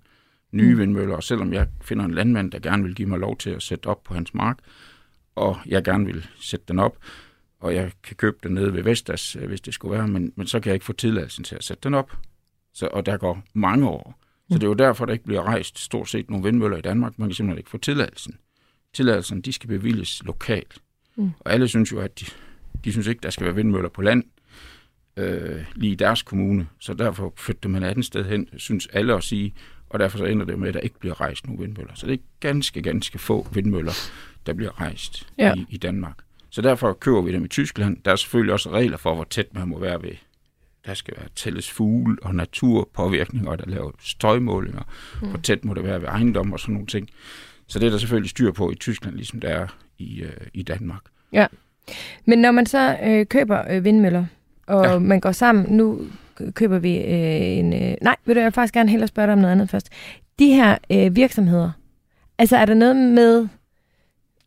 Nye 0.52 0.74
mm. 0.74 0.80
vindmøller, 0.80 1.16
og 1.16 1.24
selvom 1.24 1.54
jeg 1.54 1.68
finder 1.82 2.06
en 2.06 2.14
landmand, 2.14 2.52
der 2.52 2.60
gerne 2.60 2.84
vil 2.84 2.96
give 2.96 3.08
mig 3.10 3.20
lov 3.20 3.38
til 3.38 3.50
at 3.50 3.62
sætte 3.62 3.88
op 3.88 4.04
på 4.04 4.14
hans 4.14 4.34
mark, 4.34 4.58
og 5.38 5.58
jeg 5.66 5.84
gerne 5.84 6.06
vil 6.06 6.28
sætte 6.42 6.66
den 6.68 6.80
op, 6.80 6.98
og 7.60 7.76
jeg 7.76 7.92
kan 8.04 8.16
købe 8.16 8.38
den 8.44 8.52
nede 8.54 8.74
ved 8.74 8.84
Vestas, 8.84 9.36
øh, 9.36 9.48
hvis 9.48 9.62
det 9.62 9.74
skulle 9.74 9.98
være, 9.98 10.08
men, 10.08 10.34
men 10.36 10.48
så 10.48 10.60
kan 10.60 10.70
jeg 10.70 10.74
ikke 10.74 10.86
få 10.86 10.94
tilladelsen 10.94 11.44
til 11.44 11.56
at 11.56 11.64
sætte 11.64 11.82
den 11.84 11.94
op. 11.94 12.18
Så, 12.74 12.88
og 12.88 13.06
der 13.06 13.18
går 13.18 13.44
mange 13.54 13.88
år. 13.90 14.20
Så 14.50 14.54
Mm. 14.54 14.60
det 14.60 14.64
er 14.64 14.68
jo 14.68 14.74
derfor, 14.74 15.06
der 15.06 15.14
ikke 15.14 15.26
bliver 15.26 15.44
rejst 15.44 15.80
stort 15.80 16.10
set 16.10 16.30
nogle 16.30 16.44
vindmøller 16.46 16.78
i 16.78 16.82
Danmark. 16.82 17.20
Man 17.20 17.30
kan 17.30 17.36
simpelthen 17.36 17.58
ikke 17.58 17.70
få 17.70 17.78
tilladelsen. 17.78 18.38
Tilladelsen, 18.94 19.42
de 19.42 19.54
skal 19.54 19.68
bevilges 19.68 20.24
lokalt. 20.26 20.78
Mm. 21.16 21.32
Og 21.40 21.54
alle 21.54 21.68
synes 21.68 21.92
jo, 21.92 22.00
at 22.00 22.20
de, 22.20 22.26
de 22.86 22.92
synes 22.92 23.08
ikke, 23.08 23.20
der 23.24 23.30
skal 23.30 23.46
være 23.46 23.56
vindmøller 23.56 23.90
på 23.90 24.02
land, 24.02 24.24
øh, 25.18 25.66
lige 25.76 25.92
i 25.92 25.96
deres 25.96 26.22
kommune. 26.24 26.68
Så 26.80 26.94
derfor 26.94 27.34
flytter 27.38 27.70
man 27.70 27.84
et 27.84 27.88
andet 27.88 28.06
sted 28.06 28.26
hen, 28.26 28.48
synes 28.58 28.88
alle 28.94 29.14
at 29.14 29.24
sige, 29.24 29.54
og 29.90 30.00
derfor 30.00 30.18
så 30.18 30.26
ender 30.26 30.46
det 30.46 30.60
med, 30.60 30.68
at 30.68 30.74
der 30.74 30.80
ikke 30.80 31.00
bliver 31.00 31.22
rejst 31.22 31.46
nogen 31.48 31.62
vindmøller. 31.62 31.96
Så 31.96 32.08
det 32.08 32.14
er 32.14 32.24
ganske, 32.40 32.82
ganske 32.82 33.20
få 33.20 33.48
vindmøller, 33.54 33.92
der 34.48 34.54
bliver 34.54 34.82
rejst 34.82 35.28
Ja. 35.38 35.54
i, 35.54 35.66
i 35.70 35.78
Danmark. 35.78 36.18
Så 36.50 36.62
derfor 36.62 36.94
køber 36.94 37.22
vi 37.22 37.32
dem 37.34 37.46
i 37.46 37.48
Tyskland. 37.48 37.98
Der 38.06 38.12
er 38.12 38.16
selvfølgelig 38.16 38.54
også 38.54 38.70
regler 38.72 38.98
for, 38.98 39.16
hvor 39.16 39.24
tæt 39.24 39.54
man 39.54 39.68
må 39.68 39.80
være 39.80 40.02
ved. 40.04 40.12
Der 40.86 40.94
skal 40.94 41.14
være 41.18 41.28
tælles 41.36 41.72
fugle 41.72 42.18
og 42.22 42.36
naturpåvirkninger, 42.36 43.52
og 43.52 43.60
der 43.60 43.66
laver 43.68 43.92
støjmålinger. 44.00 44.82
Mm. 45.22 45.28
Hvor 45.30 45.40
tæt 45.40 45.66
må 45.66 45.74
det 45.74 45.84
være 45.84 46.02
ved 46.02 46.08
ejendom 46.08 46.54
og 46.54 46.60
sådan 46.60 46.74
nogle 46.74 46.88
ting. 46.88 47.10
Så 47.68 47.80
det 47.80 47.86
er 47.86 47.90
der 47.90 47.98
selvfølgelig 47.98 48.30
styr 48.30 48.52
på 48.52 48.72
i 48.72 48.76
Tyskland, 48.76 49.16
ligesom 49.16 49.40
der 49.40 49.50
er 49.50 49.68
i, 49.98 50.22
øh, 50.22 50.32
i 50.54 50.64
Danmark. 50.64 51.02
Ja. 51.34 51.48
Men 52.26 52.40
når 52.40 52.52
man 52.52 52.66
så 52.66 52.98
øh, 53.04 53.26
køber 53.26 53.64
øh, 53.70 53.84
vindmøller, 53.84 54.26
og 54.68 54.86
ja. 54.86 55.00
man 55.00 55.20
går 55.20 55.32
sammen, 55.32 55.78
nu 55.78 56.02
køber 56.54 56.80
vi 56.80 56.98
øh, 56.98 57.58
en... 57.58 57.74
Øh, 57.74 57.96
nej, 58.02 58.16
vil 58.26 58.36
du 58.36 58.40
jeg 58.40 58.46
vil 58.46 58.54
faktisk 58.54 58.74
gerne 58.74 58.90
hellere 58.90 59.08
spørge 59.08 59.26
dig 59.26 59.34
om 59.34 59.40
noget 59.40 59.52
andet 59.52 59.70
først. 59.70 59.90
De 60.40 60.54
her 60.54 60.78
øh, 60.92 61.16
virksomheder, 61.16 61.72
altså 62.38 62.58
er 62.58 62.66
der 62.66 62.74
noget 62.74 62.96
med 62.96 63.48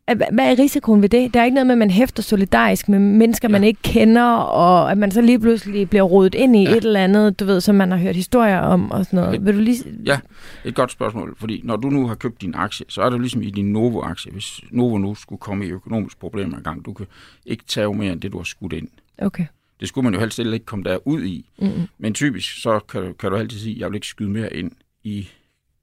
hvad 0.05 0.51
er 0.51 0.59
risikoen 0.59 1.01
ved 1.01 1.09
det? 1.09 1.33
Der 1.33 1.39
er 1.39 1.45
ikke 1.45 1.55
noget 1.55 1.67
med, 1.67 1.73
at 1.73 1.77
man 1.79 1.89
hæfter 1.89 2.23
solidarisk 2.23 2.89
med 2.89 2.99
mennesker, 2.99 3.47
ja. 3.47 3.51
man 3.51 3.63
ikke 3.63 3.81
kender, 3.81 4.25
og 4.35 4.91
at 4.91 4.97
man 4.97 5.11
så 5.11 5.21
lige 5.21 5.39
pludselig 5.39 5.89
bliver 5.89 6.03
rodet 6.03 6.35
ind 6.35 6.55
i 6.55 6.63
ja. 6.63 6.69
et 6.69 6.85
eller 6.85 7.03
andet, 7.03 7.39
du 7.39 7.45
ved, 7.45 7.61
som 7.61 7.75
man 7.75 7.91
har 7.91 7.97
hørt 7.97 8.15
historier 8.15 8.59
om 8.59 8.91
og 8.91 9.05
sådan 9.05 9.19
noget. 9.19 9.35
Et, 9.35 9.45
Vil 9.45 9.55
du 9.55 9.59
lige... 9.59 9.83
Ja, 10.05 10.19
et 10.65 10.75
godt 10.75 10.91
spørgsmål. 10.91 11.35
Fordi 11.39 11.61
når 11.63 11.75
du 11.75 11.89
nu 11.89 12.07
har 12.07 12.15
købt 12.15 12.41
din 12.41 12.53
aktie, 12.55 12.85
så 12.89 13.01
er 13.01 13.09
det 13.09 13.19
ligesom 13.19 13.41
i 13.41 13.49
din 13.49 13.73
Novo-aktie. 13.73 14.31
Hvis 14.31 14.61
Novo 14.71 14.97
nu 14.97 15.15
skulle 15.15 15.39
komme 15.39 15.65
i 15.65 15.69
økonomiske 15.69 16.19
problemer 16.19 16.57
engang, 16.57 16.85
du 16.85 16.93
kan 16.93 17.07
ikke 17.45 17.63
tage 17.67 17.93
mere 17.93 18.13
end 18.13 18.21
det, 18.21 18.31
du 18.31 18.37
har 18.37 18.43
skudt 18.43 18.73
ind. 18.73 18.87
Okay. 19.17 19.45
Det 19.79 19.87
skulle 19.87 20.03
man 20.03 20.13
jo 20.13 20.19
helst 20.19 20.39
ikke 20.39 20.59
komme 20.59 20.83
derud 20.83 21.23
i. 21.23 21.49
Mm-hmm. 21.59 21.87
Men 21.97 22.13
typisk, 22.13 22.61
så 22.61 22.79
kan 22.79 23.01
du, 23.01 23.13
kan 23.13 23.31
du 23.31 23.37
altid 23.37 23.59
sige, 23.59 23.75
at 23.75 23.79
jeg 23.79 23.89
vil 23.89 23.95
ikke 23.95 24.07
skyde 24.07 24.29
mere 24.29 24.53
ind. 24.53 24.71
I 25.03 25.29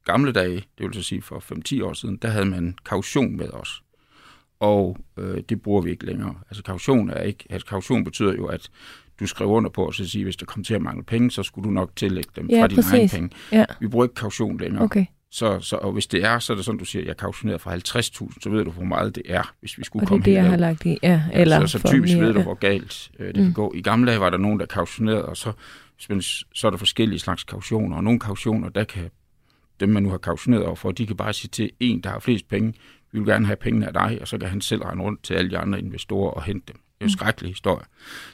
gamle 0.05 0.31
dage, 0.31 0.55
det 0.55 0.85
vil 0.85 0.93
så 0.93 1.03
sige 1.03 1.21
for 1.21 1.43
5-10 1.79 1.83
år 1.83 1.93
siden, 1.93 2.17
der 2.21 2.27
havde 2.27 2.45
man 2.45 2.75
kaution 2.85 3.37
med 3.37 3.49
os 3.49 3.83
og 4.59 4.97
øh, 5.17 5.43
det 5.49 5.61
bruger 5.61 5.81
vi 5.81 5.91
ikke 5.91 6.05
længere. 6.05 6.35
Altså 6.49 6.63
kaution, 6.63 7.09
er 7.09 7.21
ikke, 7.21 7.45
altså, 7.49 7.67
kaution 7.67 8.03
betyder 8.03 8.33
jo, 8.33 8.45
at 8.45 8.69
du 9.19 9.27
skriver 9.27 9.51
under 9.51 9.69
på, 9.69 9.85
og 9.85 9.93
så 9.93 10.09
siger, 10.09 10.23
hvis 10.23 10.35
der 10.35 10.45
kommer 10.45 10.63
til 10.63 10.73
at 10.73 10.81
mangle 10.81 11.03
penge, 11.03 11.31
så 11.31 11.43
skulle 11.43 11.65
du 11.65 11.71
nok 11.71 11.95
tillægge 11.95 12.29
dem 12.35 12.49
ja, 12.49 12.61
fra 12.61 12.67
dine 12.67 12.83
egne 12.93 13.09
penge. 13.09 13.29
Ja. 13.51 13.65
Vi 13.79 13.87
bruger 13.87 14.05
ikke 14.05 14.15
kaution 14.15 14.57
længere. 14.57 14.83
Okay. 14.83 15.05
Så, 15.31 15.59
så, 15.59 15.75
og 15.75 15.91
hvis 15.91 16.07
det 16.07 16.23
er, 16.25 16.39
så 16.39 16.53
er 16.53 16.55
det 16.55 16.65
sådan, 16.65 16.79
du 16.79 16.85
siger, 16.85 17.05
jeg 17.05 17.17
kautioneret 17.17 17.61
for 17.61 17.69
50.000, 17.71 18.37
så 18.41 18.49
ved 18.49 18.65
du, 18.65 18.71
hvor 18.71 18.83
meget 18.83 19.15
det 19.15 19.23
er, 19.25 19.53
hvis 19.59 19.77
vi 19.77 19.83
skulle 19.83 20.03
og 20.03 20.07
komme 20.07 20.23
det 20.25 20.31
er 20.31 20.37
det, 20.37 20.43
jeg 20.43 20.49
har 20.51 20.57
lagt 20.57 20.85
i. 20.85 20.97
Ja, 21.03 21.23
eller 21.33 21.59
ja, 21.59 21.67
så, 21.67 21.79
så 21.79 21.87
typisk 21.87 22.17
ved 22.17 22.33
du, 22.33 22.41
hvor 22.41 22.53
galt 22.53 23.11
øh, 23.19 23.27
det 23.27 23.35
mm. 23.35 23.43
kan 23.43 23.53
gå. 23.53 23.73
I 23.75 23.81
gamle 23.81 24.11
dage 24.11 24.19
var 24.19 24.29
der 24.29 24.37
nogen, 24.37 24.59
der 24.59 24.65
kautionerede, 24.65 25.25
og 25.25 25.37
så, 25.37 25.51
så 26.53 26.67
er 26.67 26.71
der 26.71 26.77
forskellige 26.77 27.19
slags 27.19 27.43
kautioner, 27.43 27.97
og 27.97 28.03
nogle 28.03 28.19
kautioner, 28.19 28.69
der 28.69 28.83
kan 28.83 29.09
dem, 29.79 29.89
man 29.89 30.03
nu 30.03 30.09
har 30.09 30.17
kautioneret 30.17 30.65
over 30.65 30.75
for, 30.75 30.91
de 30.91 31.07
kan 31.07 31.15
bare 31.15 31.33
sige 31.33 31.49
til 31.49 31.71
en, 31.79 32.01
der 32.01 32.09
har 32.09 32.19
flest 32.19 32.47
penge, 32.47 32.73
vi 33.11 33.19
vil 33.19 33.27
gerne 33.27 33.45
have 33.45 33.55
pengene 33.55 33.87
af 33.87 33.93
dig, 33.93 34.17
og 34.21 34.27
så 34.27 34.37
kan 34.37 34.49
han 34.49 34.61
selv 34.61 34.81
regne 34.81 35.03
rundt 35.03 35.23
til 35.23 35.33
alle 35.33 35.51
de 35.51 35.57
andre 35.57 35.79
investorer 35.79 36.31
og 36.31 36.43
hente 36.43 36.73
dem. 36.73 36.75
Det 36.75 37.05
er 37.05 37.05
en 37.05 37.05
mm. 37.05 37.09
skrækkelig 37.09 37.51
historie. 37.51 37.85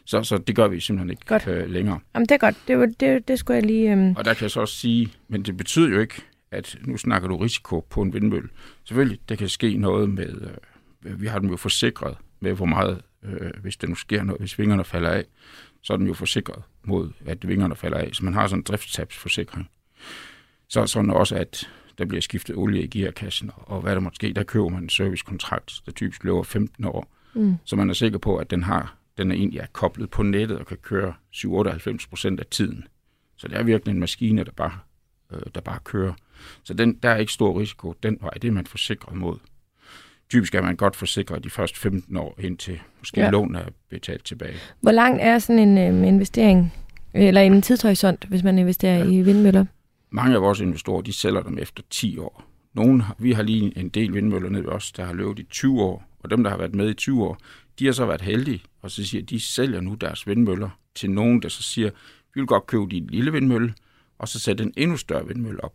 Så, 0.06 0.24
så 0.24 0.38
det 0.38 0.56
gør 0.56 0.68
vi 0.68 0.80
simpelthen 0.80 1.10
ikke 1.10 1.26
godt. 1.26 1.48
Øh, 1.48 1.70
længere. 1.70 2.00
Jamen, 2.16 2.26
det 2.26 2.32
er 2.32 2.38
godt. 2.38 2.56
Det, 2.68 2.78
var, 2.78 2.86
det, 3.00 3.28
det 3.28 3.40
skulle 3.40 3.56
jeg 3.56 3.66
lige... 3.66 3.94
Um... 3.94 4.16
Og 4.18 4.26
der 4.26 4.34
kan 4.34 4.42
jeg 4.42 4.52
så 4.52 4.62
også 4.62 4.76
sige, 4.76 5.14
men 5.28 5.44
det 5.44 5.58
betyder 5.58 5.90
jo 5.90 6.00
ikke, 6.00 6.22
at 6.52 6.78
nu 6.82 6.98
snakker 6.98 7.28
du 7.28 7.38
risiko 7.38 7.88
på 7.90 8.02
en 8.02 8.14
vindmølle. 8.14 8.50
Selvfølgelig, 8.84 9.20
der 9.30 9.36
kan 9.36 9.50
ske 9.50 9.78
noget 9.78 10.10
med... 10.10 10.42
Øh, 11.06 11.22
vi 11.22 11.28
har 11.28 11.40
dem 11.40 11.50
jo 11.50 11.58
forsikret 11.58 12.18
med, 12.40 12.54
hvor 12.54 12.66
meget, 12.66 13.02
øh, 13.24 13.52
hvis 13.62 13.78
der 13.78 13.88
nu 13.88 13.96
sker 13.96 14.24
noget, 14.24 14.40
hvis 14.40 14.60
vingerne 14.60 14.84
falder 14.84 15.10
af, 15.10 15.26
så 15.82 15.94
er 15.94 15.98
den 15.98 16.08
jo 16.08 16.14
forsikret 16.14 16.64
mod, 16.84 17.10
at 17.26 17.48
vingerne 17.48 17.76
falder 17.76 17.98
af. 17.98 18.10
Så 18.14 18.26
man 18.26 18.34
har 18.34 18.48
sådan 18.48 18.60
en 18.60 18.64
driftstabsforsikring. 18.64 19.70
Så 20.70 20.88
sådan 20.88 21.10
også, 21.10 21.36
at 21.36 21.70
der 21.98 22.06
bliver 22.06 22.22
skiftet 22.22 22.56
olie 22.56 22.84
i 22.84 22.88
gearkassen, 22.88 23.52
og 23.56 23.82
hvad 23.82 23.96
der 23.96 24.02
måtte 24.02 24.16
ske, 24.16 24.34
der 24.34 24.44
køber 24.44 24.70
man 24.70 24.84
en 24.84 24.90
servicekontrakt, 24.90 25.82
der 25.86 25.92
typisk 25.92 26.24
løber 26.24 26.44
15 26.44 26.86
år, 26.86 27.08
mm. 27.34 27.56
så 27.66 27.76
man 27.76 27.90
er 27.90 27.94
sikker 27.94 28.18
på, 28.18 28.38
at 28.38 28.52
den 28.52 28.64
har 28.64 28.96
den 29.18 29.32
er 29.32 29.36
egentlig 29.36 29.60
er 29.60 29.66
koblet 29.74 30.10
på 30.10 30.24
nettet 30.24 30.60
og 30.60 30.66
kan 30.66 30.78
køre 30.78 31.14
7-98 31.36 32.10
procent 32.10 32.40
af 32.40 32.46
tiden. 32.46 32.88
Så 33.38 33.48
det 33.48 33.58
er 33.58 33.64
virkelig 33.64 33.94
en 33.94 34.00
maskine, 34.00 34.44
der 34.44 34.52
bare, 34.52 34.80
øh, 35.32 35.42
der 35.56 35.62
bare 35.62 35.80
kører. 35.84 36.14
Så 36.64 36.74
den, 36.74 36.94
der 36.94 37.10
er 37.10 37.18
ikke 37.18 37.34
stor 37.34 37.60
risiko. 37.60 37.94
Den 38.04 38.18
vej, 38.22 38.30
det 38.30 38.48
er 38.48 38.52
man 38.52 38.66
forsikret 38.66 39.18
mod. 39.18 39.38
Typisk 40.30 40.56
er 40.56 40.62
man 40.62 40.76
godt 40.76 40.96
forsikret 40.96 41.44
de 41.44 41.50
første 41.50 41.80
15 41.80 42.18
år, 42.18 42.36
indtil 42.40 42.80
måske 43.00 43.22
ja. 43.22 43.30
lån 43.30 43.56
er 43.56 43.66
betalt 43.90 44.26
tilbage. 44.26 44.56
Hvor 44.82 44.92
lang 44.92 45.22
er 45.22 45.40
sådan 45.40 45.60
en 45.60 45.78
øh, 45.78 46.08
investering, 46.08 46.74
eller 47.14 47.42
en 47.42 47.62
tidshorisont, 47.62 48.26
hvis 48.26 48.44
man 48.44 48.60
investerer 48.60 48.98
ja. 48.98 49.06
i 49.12 49.22
vindmøller? 49.22 49.66
Mange 50.16 50.36
af 50.36 50.42
vores 50.42 50.60
investorer, 50.60 51.02
de 51.02 51.14
sælger 51.14 51.42
dem 51.42 51.58
efter 51.58 51.84
10 51.90 52.18
år. 52.18 52.44
Nogle, 52.74 53.04
vi 53.18 53.32
har 53.32 53.44
lige 53.44 53.78
en 53.78 53.90
del 53.90 54.14
vindmøller 54.14 54.50
nede 54.50 54.64
ved 54.64 54.72
os, 54.72 54.92
der 54.92 55.06
har 55.06 55.14
løbet 55.14 55.40
i 55.40 55.44
20 55.44 55.82
år, 55.82 56.04
og 56.20 56.30
dem, 56.30 56.44
der 56.44 56.50
har 56.50 56.58
været 56.58 56.76
med 56.76 56.90
i 56.90 56.94
20 56.94 57.24
år, 57.24 57.38
de 57.80 57.86
har 57.86 57.94
så 57.94 58.06
været 58.06 58.22
heldige, 58.22 58.62
og 58.82 58.92
så 58.92 59.06
siger 59.06 59.24
de 59.24 59.40
sælger 59.40 59.82
nu 59.82 59.94
deres 59.94 60.28
vindmøller 60.28 60.70
til 60.96 61.12
nogen, 61.12 61.42
der 61.42 61.50
så 61.50 61.64
siger, 61.64 61.90
vi 62.34 62.42
vil 62.42 62.48
godt 62.48 62.68
købe 62.68 62.86
din 62.92 63.08
lille 63.08 63.32
vindmølle, 63.32 63.74
og 64.20 64.28
så 64.28 64.40
sætte 64.40 64.64
en 64.64 64.74
endnu 64.78 64.98
større 64.98 65.28
vindmølle 65.28 65.64
op. 65.64 65.74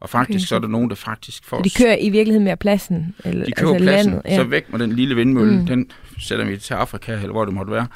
Og 0.00 0.10
faktisk 0.10 0.38
okay. 0.38 0.46
så 0.46 0.54
er 0.54 0.58
der 0.58 0.68
nogen, 0.68 0.90
der 0.90 0.96
faktisk 0.96 1.44
får... 1.44 1.62
de 1.62 1.70
kører 1.70 1.96
i 1.96 2.10
virkeligheden 2.10 2.44
mere 2.44 2.56
pladsen? 2.56 3.14
Eller, 3.24 3.44
de 3.44 3.52
kører 3.52 3.72
altså 3.72 3.84
pladsen, 3.84 4.12
landet, 4.12 4.30
ja. 4.30 4.36
så 4.36 4.44
væk 4.44 4.72
med 4.72 4.78
den 4.78 4.92
lille 4.92 5.14
vindmølle, 5.14 5.60
mm. 5.60 5.66
den 5.66 5.90
sætter 6.18 6.44
vi 6.44 6.56
til 6.56 6.74
Afrika, 6.74 7.12
eller 7.12 7.32
hvor 7.32 7.44
det 7.44 7.54
måtte 7.54 7.72
være, 7.72 7.86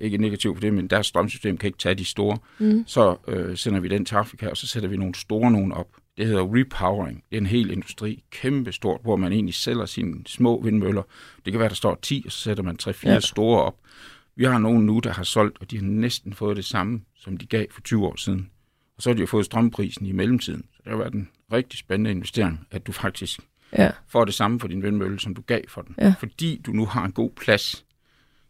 ikke 0.00 0.18
negativt 0.18 0.56
for 0.56 0.60
det, 0.60 0.74
men 0.74 0.86
deres 0.86 1.06
strømsystem 1.06 1.56
kan 1.56 1.66
ikke 1.66 1.78
tage 1.78 1.94
de 1.94 2.04
store. 2.04 2.38
Mm. 2.58 2.84
Så 2.86 3.16
øh, 3.28 3.56
sender 3.56 3.80
vi 3.80 3.88
den 3.88 4.04
til 4.04 4.14
Afrika, 4.14 4.48
og 4.48 4.56
så 4.56 4.66
sætter 4.66 4.88
vi 4.88 4.96
nogle 4.96 5.14
store 5.14 5.50
nogen 5.50 5.72
op. 5.72 5.88
Det 6.16 6.26
hedder 6.26 6.54
repowering. 6.54 7.24
Det 7.30 7.36
er 7.36 7.40
en 7.40 7.46
hel 7.46 7.70
industri, 7.70 8.24
kæmpe 8.30 8.72
stort, 8.72 9.00
hvor 9.02 9.16
man 9.16 9.32
egentlig 9.32 9.54
sælger 9.54 9.86
sine 9.86 10.14
små 10.26 10.62
vindmøller. 10.62 11.02
Det 11.44 11.52
kan 11.52 11.60
være, 11.60 11.68
der 11.68 11.74
står 11.74 11.98
10, 12.02 12.22
og 12.26 12.32
så 12.32 12.38
sætter 12.38 12.62
man 12.62 12.76
3-4 12.82 13.08
ja. 13.08 13.20
store 13.20 13.62
op. 13.62 13.76
Vi 14.36 14.44
har 14.44 14.58
nogen 14.58 14.86
nu, 14.86 14.98
der 14.98 15.12
har 15.12 15.22
solgt, 15.22 15.58
og 15.60 15.70
de 15.70 15.76
har 15.76 15.84
næsten 15.84 16.34
fået 16.34 16.56
det 16.56 16.64
samme, 16.64 17.00
som 17.16 17.36
de 17.36 17.46
gav 17.46 17.66
for 17.70 17.80
20 17.80 18.06
år 18.06 18.16
siden. 18.16 18.50
Og 18.96 19.02
så 19.02 19.10
har 19.10 19.14
de 19.14 19.20
jo 19.20 19.26
fået 19.26 19.44
strømprisen 19.44 20.06
i 20.06 20.12
mellemtiden. 20.12 20.64
Så 20.72 20.80
det 20.84 20.90
har 20.90 20.98
været 20.98 21.14
en 21.14 21.28
rigtig 21.52 21.78
spændende 21.78 22.10
investering, 22.10 22.66
at 22.70 22.86
du 22.86 22.92
faktisk 22.92 23.40
ja. 23.78 23.90
får 24.08 24.24
det 24.24 24.34
samme 24.34 24.60
for 24.60 24.68
din 24.68 24.82
vindmølle, 24.82 25.20
som 25.20 25.34
du 25.34 25.42
gav 25.42 25.62
for 25.68 25.82
den. 25.82 25.94
Ja. 25.98 26.14
Fordi 26.18 26.60
du 26.66 26.72
nu 26.72 26.86
har 26.86 27.04
en 27.04 27.12
god 27.12 27.30
plads, 27.30 27.84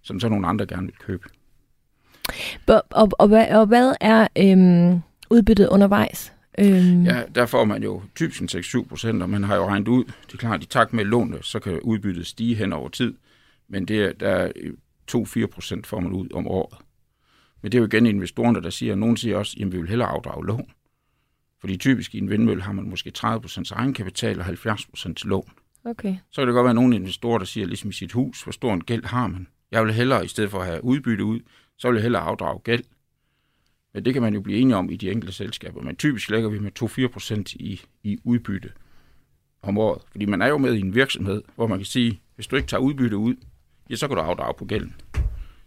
som 0.03 0.21
så 0.21 0.29
nogle 0.29 0.47
andre 0.47 0.67
gerne 0.67 0.87
vil 0.87 0.97
købe. 0.97 1.29
Og, 2.67 2.83
og, 2.91 3.09
og, 3.19 3.29
hvad, 3.29 3.47
og 3.49 3.67
hvad 3.67 3.95
er 4.01 4.29
øhm, 4.39 5.01
udbyttet 5.31 5.69
undervejs? 5.69 6.33
Øhm. 6.59 7.05
Ja, 7.05 7.23
der 7.35 7.47
får 7.47 7.65
man 7.65 7.83
jo 7.83 8.03
typisk 8.15 8.43
6-7 8.43 8.89
procent, 8.89 9.23
og 9.23 9.31
man 9.31 9.45
har 9.45 9.57
jo 9.57 9.67
regnet 9.67 9.89
ud, 9.89 10.05
det 10.05 10.33
er 10.33 10.37
klart, 10.37 10.63
i 10.63 10.67
takt 10.67 10.93
med 10.93 11.05
lånet, 11.05 11.45
så 11.45 11.59
kan 11.59 11.81
udbyttet 11.81 12.27
stige 12.27 12.55
hen 12.55 12.73
over 12.73 12.89
tid, 12.89 13.15
men 13.69 13.85
det 13.85 14.05
er, 14.05 14.13
der 14.13 14.29
er 14.29 14.53
2-4 15.11 15.47
procent 15.47 15.87
får 15.87 16.01
man 16.01 16.13
ud 16.13 16.29
om 16.35 16.49
året. 16.49 16.79
Men 17.63 17.73
det 17.73 17.79
er 17.79 17.83
jo 17.83 17.87
igen 17.87 18.07
investorerne, 18.07 18.63
der 18.63 18.71
siger, 18.71 18.93
og 18.93 18.99
nogen 18.99 19.17
siger 19.17 19.37
også, 19.37 19.57
at 19.61 19.73
vi 19.73 19.79
vil 19.79 19.89
hellere 19.89 20.09
afdrage 20.09 20.47
lån. 20.47 20.71
Fordi 21.61 21.77
typisk 21.77 22.15
i 22.15 22.19
en 22.19 22.31
vindmølle 22.31 22.63
har 22.63 22.73
man 22.73 22.91
måske 22.91 23.11
30 23.11 23.41
procent 23.41 23.71
egenkapital 23.71 24.39
og 24.39 24.45
70 24.45 24.87
procent 24.87 25.25
lån. 25.25 25.51
Okay. 25.85 26.17
Så 26.31 26.41
kan 26.41 26.49
det 26.49 26.55
godt 26.55 26.65
være 26.65 26.75
nogle 26.75 26.97
investorer, 26.97 27.39
der 27.39 27.45
siger, 27.45 27.67
ligesom 27.67 27.91
i 27.91 27.93
sit 27.93 28.13
hus, 28.13 28.43
hvor 28.43 28.53
stor 28.53 28.75
en 28.75 28.85
gæld 28.85 29.05
har 29.05 29.27
man. 29.27 29.47
Jeg 29.71 29.85
vil 29.85 29.95
hellere, 29.95 30.25
i 30.25 30.29
stedet 30.29 30.51
for 30.51 30.59
at 30.59 30.67
have 30.67 30.85
udbytte 30.85 31.25
ud, 31.25 31.41
så 31.79 31.89
vil 31.89 31.95
jeg 31.95 32.03
hellere 32.03 32.23
afdrage 32.23 32.59
gæld. 32.59 32.85
Men 33.95 34.05
det 34.05 34.13
kan 34.13 34.23
man 34.23 34.35
jo 34.35 34.41
blive 34.41 34.59
enige 34.59 34.77
om 34.77 34.91
i 34.91 34.97
de 34.97 35.11
enkelte 35.11 35.35
selskaber. 35.35 35.83
Men 35.83 35.97
typisk 35.97 36.31
lægger 36.31 36.49
vi 36.49 36.59
med 36.59 36.83
2-4% 36.83 37.57
i, 37.57 37.81
i 38.03 38.19
udbytte 38.25 38.69
om 39.63 39.79
året. 39.79 40.03
Fordi 40.11 40.25
man 40.25 40.43
er 40.43 40.47
jo 40.47 40.59
med 40.59 40.75
i 40.75 40.81
en 40.81 40.95
virksomhed, 40.95 41.43
hvor 41.57 41.67
man 41.67 41.79
kan 41.79 41.87
sige, 41.87 42.21
hvis 42.35 42.47
du 42.47 42.57
ikke 42.57 42.69
tager 42.69 42.81
udbytte 42.81 43.17
ud, 43.17 43.35
ja, 43.91 43.97
så 43.97 44.09
kan 44.09 44.17
du 44.17 44.23
afdrage 44.23 44.55
på 44.59 44.65
gælden. 44.65 44.95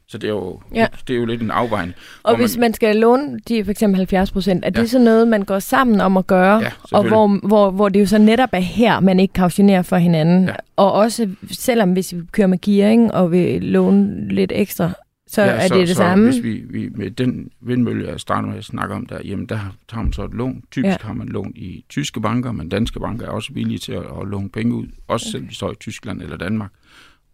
Så 0.08 0.18
det 0.18 0.28
er 0.28 0.32
jo, 0.32 0.62
ja. 0.74 0.88
det 1.08 1.14
er 1.14 1.18
jo 1.18 1.26
lidt 1.26 1.42
en 1.42 1.52
afvejning. 1.52 1.96
Og 2.24 2.36
hvis 2.36 2.58
man, 2.58 2.62
man 2.62 2.74
skal 2.74 2.96
låne 2.96 3.40
de 3.48 3.64
for 3.64 3.72
eksempel 3.72 3.98
70 3.98 4.32
procent, 4.32 4.66
er 4.66 4.70
det 4.70 4.90
så 4.90 5.00
noget, 5.00 5.28
man 5.28 5.42
går 5.42 5.60
sammen 5.60 6.02
om 6.02 6.18
at 6.18 6.28
gøre? 6.28 6.60
Ja, 6.60 6.72
og 6.92 7.08
hvor, 7.08 7.48
hvor, 7.48 7.72
hvor 7.72 7.90
det 7.90 8.00
jo 8.00 8.06
så 8.06 8.18
netop 8.18 8.50
er 8.54 8.60
her, 8.60 9.00
man 9.00 9.20
ikke 9.20 9.34
kautionerer 9.34 9.82
for 9.82 9.98
hinanden. 9.98 10.46
Ja. 10.46 10.56
Og 10.76 10.92
også 10.92 11.30
selvom 11.52 11.94
hvis 11.94 12.16
vi 12.16 12.22
kører 12.32 12.48
med 12.48 12.62
gearing 12.62 13.14
og 13.14 13.32
vil 13.32 13.64
låne 13.64 14.28
lidt 14.30 14.52
ekstra, 14.56 14.92
så 15.32 15.42
ja, 15.42 15.48
er 15.48 15.68
så, 15.68 15.74
det 15.74 15.88
det 15.88 15.96
så 15.96 15.96
samme? 15.96 16.32
hvis 16.32 16.44
vi, 16.44 16.64
vi 16.70 16.90
med 16.90 17.12
den 17.12 17.52
vindmølle, 17.62 18.08
jeg 18.08 18.20
starter 18.20 18.50
med 18.50 18.58
at 18.58 18.66
snakke 18.66 18.96
om 18.96 19.06
der, 19.06 19.20
jamen 19.26 19.46
der 19.46 19.78
tager 19.90 20.04
man 20.04 20.14
så 20.14 20.24
et 20.24 20.34
lån. 20.34 20.64
Typisk 20.72 20.92
ja. 20.92 20.98
har 21.02 21.14
man 21.14 21.28
lån 21.28 21.54
i 21.56 21.86
tyske 21.90 22.22
banker, 22.22 22.52
men 22.52 22.70
danske 22.70 23.00
banker 23.00 23.26
er 23.26 23.30
også 23.30 23.54
villige 23.54 23.78
til 23.78 23.92
at, 23.92 24.04
at 24.22 24.28
låne 24.28 24.50
penge 24.50 24.76
ud, 24.76 24.88
også 25.08 25.26
okay. 25.26 25.32
selv 25.32 25.50
vi 25.50 25.54
står 25.54 25.72
i 25.72 25.76
Tyskland 25.76 26.22
eller 26.22 26.38
Danmark. 26.38 26.72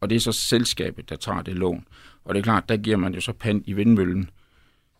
Og 0.01 0.09
det 0.09 0.15
er 0.15 0.19
så 0.19 0.31
selskabet, 0.31 1.09
der 1.09 1.15
tager 1.15 1.41
det 1.41 1.55
lån. 1.55 1.85
Og 2.25 2.35
det 2.35 2.39
er 2.39 2.43
klart, 2.43 2.69
der 2.69 2.77
giver 2.77 2.97
man 2.97 3.13
jo 3.13 3.21
så 3.21 3.33
pant 3.33 3.63
i 3.67 3.73
vindmøllen 3.73 4.29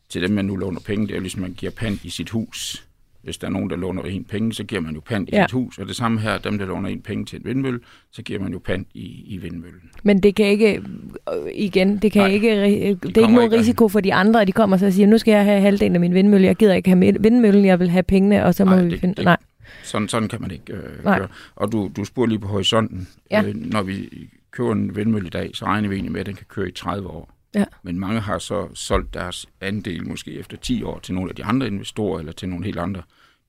til 0.10 0.22
dem, 0.22 0.32
man 0.32 0.46
nu 0.46 0.56
låner 0.56 0.80
penge. 0.80 1.08
Det 1.08 1.14
er 1.14 1.18
jo 1.18 1.22
ligesom, 1.22 1.42
man 1.42 1.54
giver 1.54 1.72
pant 1.72 2.06
i 2.06 2.10
sit 2.10 2.30
hus. 2.30 2.87
Hvis 3.24 3.38
der 3.38 3.48
er 3.48 3.52
nogen, 3.52 3.70
der 3.70 3.76
låner 3.76 4.04
en 4.04 4.24
penge, 4.24 4.54
så 4.54 4.64
giver 4.64 4.82
man 4.82 4.94
jo 4.94 5.02
pant 5.06 5.30
i 5.30 5.36
ja. 5.36 5.44
sit 5.44 5.52
hus. 5.52 5.78
Og 5.78 5.88
det 5.88 5.96
samme 5.96 6.20
her, 6.20 6.38
dem, 6.38 6.58
der 6.58 6.66
låner 6.66 6.90
en 6.90 7.02
penge 7.02 7.26
til 7.26 7.40
en 7.40 7.46
vindmølle, 7.46 7.80
så 8.12 8.22
giver 8.22 8.40
man 8.40 8.52
jo 8.52 8.60
pant 8.60 8.88
i, 8.94 9.24
i 9.28 9.38
vindmøllen. 9.38 9.82
Men 10.04 10.24
det 10.24 10.36
kan 10.36 10.46
ikke, 10.46 10.76
øh, 10.76 11.52
igen, 11.54 11.98
det 11.98 12.12
kan 12.12 12.22
Nej, 12.22 12.32
ikke, 12.32 12.50
de 12.50 12.98
det 13.02 13.18
er 13.18 13.22
ikke 13.22 13.34
nogen 13.34 13.52
risiko 13.52 13.90
for 13.90 14.00
de 14.00 14.14
andre, 14.14 14.42
at 14.42 14.48
de 14.48 14.52
kommer 14.52 14.86
og 14.86 14.94
siger, 14.94 15.08
nu 15.08 15.18
skal 15.18 15.32
jeg 15.32 15.44
have 15.44 15.62
halvdelen 15.62 15.96
af 15.96 16.00
min 16.00 16.14
vindmølle, 16.14 16.48
jeg 16.48 16.56
gider 16.56 16.74
ikke 16.74 16.90
have 16.90 17.16
vindmøllen, 17.20 17.66
jeg 17.66 17.80
vil 17.80 17.90
have 17.90 18.04
pengene, 18.04 18.46
og 18.46 18.56
så 18.56 18.66
må 18.66 18.72
Nej, 18.72 18.84
vi 18.84 18.90
det, 18.90 19.00
finde... 19.00 19.16
Det, 19.16 19.26
Nej. 19.26 19.38
Sådan, 19.84 20.08
sådan 20.08 20.30
kan 20.30 20.42
man 20.42 20.52
ikke 20.52 20.74
øh, 20.74 21.04
gøre. 21.04 21.28
Og 21.56 21.72
du, 21.72 21.92
du 21.96 22.06
spurgte 22.06 22.30
lige 22.30 22.40
på 22.40 22.48
horisonten, 22.48 23.08
ja. 23.32 23.44
øh, 23.44 23.56
når 23.56 23.82
vi 23.82 24.10
køber 24.52 24.72
en 24.72 24.96
vindmølle 24.96 25.28
i 25.28 25.30
dag, 25.30 25.52
så 25.54 25.66
regner 25.66 25.90
vi 25.90 25.96
egentlig 25.96 26.12
med, 26.12 26.20
at 26.20 26.26
den 26.26 26.36
kan 26.36 26.46
køre 26.50 26.68
i 26.68 26.72
30 26.72 27.08
år. 27.08 27.37
Ja. 27.58 27.66
Men 27.84 28.00
mange 28.00 28.20
har 28.20 28.40
så 28.40 28.68
solgt 28.74 29.14
deres 29.14 29.46
andel 29.62 30.08
måske 30.08 30.32
efter 30.32 30.58
10 30.58 30.84
år 30.84 31.00
til 31.00 31.14
nogle 31.14 31.30
af 31.30 31.36
de 31.36 31.44
andre 31.44 31.68
investorer, 31.68 32.20
eller 32.20 32.32
til 32.32 32.50
nogle 32.50 32.66
helt 32.66 32.80
andre. 32.80 33.02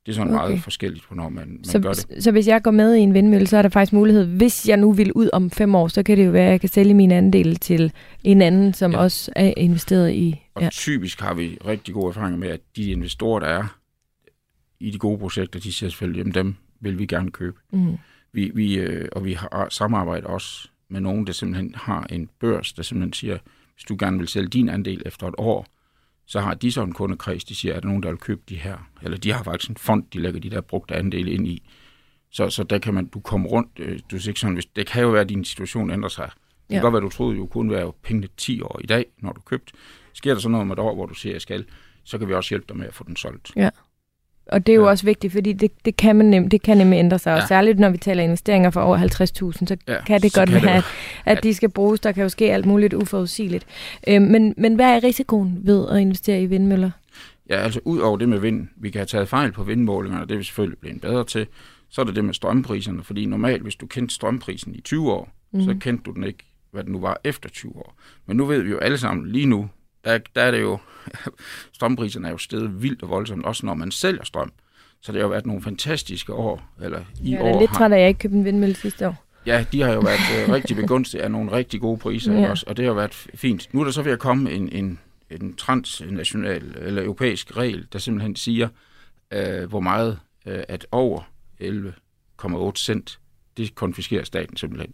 Det 0.06 0.12
er 0.12 0.16
sådan 0.16 0.34
okay. 0.34 0.46
Meget 0.48 0.62
forskelligt, 0.62 1.04
hvornår 1.08 1.28
man, 1.28 1.60
man 1.74 1.82
gør 1.82 1.88
det. 1.88 1.98
Så, 1.98 2.06
så 2.20 2.30
hvis 2.30 2.48
jeg 2.48 2.62
går 2.62 2.70
med 2.70 2.94
i 2.94 2.98
en 3.00 3.14
vindmølle, 3.14 3.46
så 3.46 3.56
er 3.56 3.62
der 3.62 3.68
faktisk 3.68 3.92
mulighed, 3.92 4.26
hvis 4.26 4.68
jeg 4.68 4.76
nu 4.76 4.92
vil 4.92 5.12
ud 5.12 5.30
om 5.32 5.50
fem 5.50 5.74
år, 5.74 5.88
så 5.88 6.02
kan 6.02 6.18
det 6.18 6.26
jo 6.26 6.30
være, 6.30 6.44
at 6.46 6.50
jeg 6.50 6.60
kan 6.60 6.68
sælge 6.68 6.94
min 6.94 7.12
andel 7.12 7.56
til 7.56 7.92
en 8.24 8.42
anden, 8.42 8.74
som 8.74 8.92
Ja. 8.92 8.98
også 8.98 9.32
er 9.36 9.54
investeret 9.56 10.12
i. 10.12 10.42
Og 10.54 10.62
Ja. 10.62 10.68
typisk 10.72 11.20
har 11.20 11.34
vi 11.34 11.58
rigtig 11.66 11.94
gode 11.94 12.08
erfaringer 12.08 12.38
med, 12.38 12.48
at 12.48 12.60
de 12.76 12.90
investorer, 12.90 13.40
der 13.40 13.46
er 13.46 13.78
i 14.80 14.90
de 14.90 14.98
gode 14.98 15.18
projekter, 15.18 15.60
de 15.60 15.72
siger 15.72 15.90
selvfølgelig, 15.90 16.26
at 16.28 16.34
dem 16.34 16.54
vil 16.80 16.98
vi 16.98 17.06
gerne 17.06 17.30
købe. 17.30 17.56
Mm. 17.72 17.96
Vi, 18.32 18.50
vi, 18.54 18.74
øh, 18.78 19.08
og 19.12 19.24
vi 19.24 19.32
har 19.32 19.66
samarbejdet 19.70 20.24
også 20.26 20.68
med 20.88 21.00
nogen, 21.00 21.26
der 21.26 21.32
simpelthen 21.32 21.74
har 21.76 22.06
en 22.10 22.28
børs, 22.40 22.72
der 22.72 22.82
simpelthen 22.82 23.12
siger, 23.12 23.38
hvis 23.78 23.84
du 23.84 23.96
gerne 23.98 24.18
vil 24.18 24.28
sælge 24.28 24.48
din 24.48 24.68
andel 24.68 25.02
efter 25.06 25.26
et 25.28 25.34
år, 25.38 25.66
så 26.26 26.40
har 26.40 26.54
de 26.54 26.72
så 26.72 26.82
en 26.82 26.92
kundekreds, 26.92 27.44
de 27.44 27.54
siger, 27.54 27.74
er 27.74 27.80
der 27.80 27.88
nogen, 27.88 28.02
der 28.02 28.08
vil 28.08 28.18
købe 28.18 28.40
de 28.48 28.56
her? 28.56 28.88
Eller 29.02 29.18
de 29.18 29.32
har 29.32 29.42
faktisk 29.42 29.70
en 29.70 29.76
fond, 29.76 30.04
de 30.12 30.20
lægger 30.20 30.40
de 30.40 30.50
der 30.50 30.60
brugte 30.60 30.94
andele 30.94 31.30
ind 31.30 31.46
i. 31.48 31.62
Så, 32.30 32.50
så 32.50 32.62
der 32.62 32.78
kan 32.78 32.94
man, 32.94 33.06
du 33.06 33.20
komme 33.20 33.48
rundt, 33.48 33.70
øh, 33.78 33.98
du 34.10 34.18
siger 34.18 34.30
ikke 34.30 34.40
sådan, 34.40 34.54
hvis, 34.54 34.66
det 34.66 34.86
kan 34.86 35.02
jo 35.02 35.08
være, 35.08 35.20
at 35.20 35.28
din 35.28 35.44
situation 35.44 35.90
ændrer 35.90 36.08
sig. 36.08 36.24
Det 36.34 36.34
kan 36.68 36.76
Ja. 36.76 36.80
godt 36.80 36.92
være, 36.92 37.02
du 37.02 37.08
troede 37.08 37.36
jo 37.36 37.46
kunne 37.46 37.70
være 37.72 37.92
pengene 38.02 38.28
10 38.36 38.60
år 38.62 38.80
i 38.82 38.86
dag, 38.86 39.04
når 39.18 39.32
du 39.32 39.40
købte. 39.40 39.72
Sker 40.14 40.32
der 40.34 40.40
så 40.40 40.48
noget 40.48 40.62
om 40.62 40.70
et 40.70 40.78
år, 40.78 40.94
hvor 40.94 41.06
du 41.06 41.14
siger, 41.14 41.32
jeg 41.34 41.40
skal, 41.40 41.64
så 42.04 42.18
kan 42.18 42.28
vi 42.28 42.34
også 42.34 42.48
hjælpe 42.50 42.66
dig 42.68 42.76
med 42.76 42.86
at 42.86 42.94
få 42.94 43.04
den 43.04 43.16
solgt. 43.16 43.50
Og 44.48 44.66
det 44.66 44.72
er 44.72 44.76
jo 44.76 44.84
Ja. 44.84 44.88
også 44.90 45.04
vigtigt, 45.04 45.32
fordi 45.32 45.52
det, 45.52 45.70
det, 45.84 45.96
kan 45.96 46.16
man 46.16 46.26
nem, 46.26 46.48
det 46.48 46.62
kan 46.62 46.76
nemlig 46.78 46.98
ændre 46.98 47.18
sig. 47.18 47.32
Og 47.34 47.38
Ja. 47.40 47.46
særligt 47.46 47.78
når 47.78 47.88
vi 47.90 47.98
taler 47.98 48.22
investeringer 48.22 48.70
for 48.70 48.80
over 48.80 48.96
50.000, 48.98 49.66
så 49.66 49.76
Ja, 49.88 50.04
kan 50.04 50.20
det 50.22 50.32
så 50.32 50.40
godt 50.40 50.48
kan 50.48 50.56
det 50.56 50.64
være, 50.66 50.76
jo- 50.76 50.82
at, 51.24 51.38
at 51.38 51.44
de 51.44 51.54
skal 51.54 51.68
bruges. 51.68 52.00
Der 52.00 52.12
kan 52.12 52.22
jo 52.22 52.28
ske 52.28 52.52
alt 52.52 52.66
muligt 52.66 52.94
uforudsigeligt. 52.94 53.66
Øh, 54.08 54.22
men, 54.22 54.54
men 54.56 54.74
hvad 54.74 54.96
er 54.96 55.04
risikoen 55.04 55.58
ved 55.62 55.88
at 55.90 56.00
investere 56.00 56.42
i 56.42 56.46
vindmøller? 56.46 56.90
Ja, 57.50 57.56
altså 57.56 57.80
ud 57.84 57.98
over 57.98 58.16
det 58.16 58.28
med 58.28 58.38
vind, 58.38 58.68
vi 58.76 58.90
kan 58.90 58.98
have 58.98 59.06
taget 59.06 59.28
fejl 59.28 59.52
på 59.52 59.62
vindmålingerne, 59.64 60.22
og 60.24 60.28
det 60.28 60.34
er 60.34 60.38
vi 60.38 60.44
selvfølgelig 60.44 60.78
blevet 60.78 61.00
bedre 61.00 61.24
til, 61.24 61.46
så 61.90 62.00
er 62.00 62.04
det 62.04 62.16
det 62.16 62.24
med 62.24 62.34
strømpriserne, 62.34 63.02
fordi 63.04 63.26
normalt, 63.26 63.62
hvis 63.62 63.74
du 63.76 63.86
kendte 63.86 64.14
strømprisen 64.14 64.74
i 64.74 64.80
20 64.80 65.12
år, 65.12 65.28
mm. 65.52 65.60
så 65.62 65.76
kendte 65.80 66.02
du 66.04 66.10
den 66.12 66.24
ikke, 66.24 66.44
hvad 66.72 66.84
den 66.84 66.92
nu 66.92 67.00
var 67.00 67.20
efter 67.24 67.48
20 67.48 67.76
år. 67.76 67.94
Men 68.26 68.36
nu 68.36 68.44
ved 68.44 68.62
vi 68.62 68.70
jo 68.70 68.78
alle 68.78 68.98
sammen, 68.98 69.26
lige 69.32 69.46
nu, 69.46 69.68
der, 70.08 70.18
der 70.34 70.42
er 70.42 70.50
det 70.50 70.60
jo, 70.60 70.78
strømpriserne 71.76 72.28
er 72.28 72.32
jo 72.32 72.38
steget 72.38 72.82
vildt 72.82 73.02
og 73.02 73.08
voldsomt, 73.08 73.44
også 73.44 73.66
når 73.66 73.74
man 73.74 73.90
sælger 73.90 74.24
strøm. 74.24 74.52
Så 75.00 75.12
det 75.12 75.20
har 75.20 75.24
jo 75.24 75.30
været 75.30 75.46
nogle 75.46 75.62
fantastiske 75.62 76.32
år, 76.32 76.70
eller 76.82 77.00
i 77.22 77.30
Jeg 77.32 77.40
år 77.40 77.54
er 77.54 77.60
lidt 77.60 77.70
træt 77.74 77.92
af, 77.92 77.96
at 77.96 78.00
jeg 78.00 78.08
ikke 78.08 78.18
købte 78.18 78.36
en 78.36 78.44
vindmølle 78.44 78.74
sidste 78.74 79.08
år. 79.08 79.24
Ja, 79.46 79.64
de 79.72 79.80
har 79.82 79.92
jo 79.92 80.00
været 80.00 80.20
øh, 80.48 80.52
rigtig 80.54 80.76
begunstiget 80.76 81.24
af 81.24 81.30
nogle 81.30 81.52
rigtig 81.52 81.80
gode 81.80 81.98
priser, 81.98 82.32
Ja. 82.32 82.40
ja. 82.40 82.50
også, 82.50 82.64
og 82.66 82.76
det 82.76 82.84
har 82.84 82.92
været 82.92 83.14
fint. 83.14 83.68
Nu 83.74 83.80
er 83.80 83.84
der 83.84 83.90
så 83.92 84.02
ved 84.02 84.12
at 84.12 84.18
komme 84.18 84.50
en, 84.50 84.68
en, 84.72 84.98
en 85.30 85.54
transnational 85.56 86.74
eller 86.80 87.02
europæisk 87.02 87.56
regel, 87.56 87.86
der 87.92 87.98
simpelthen 87.98 88.36
siger, 88.36 88.68
øh, 89.32 89.68
hvor 89.68 89.80
meget 89.80 90.18
øh, 90.46 90.62
at 90.68 90.86
over 90.92 91.20
11,8 91.62 92.76
cent, 92.76 93.18
det 93.56 93.74
konfiskerer 93.74 94.24
staten 94.24 94.56
simpelthen. 94.56 94.90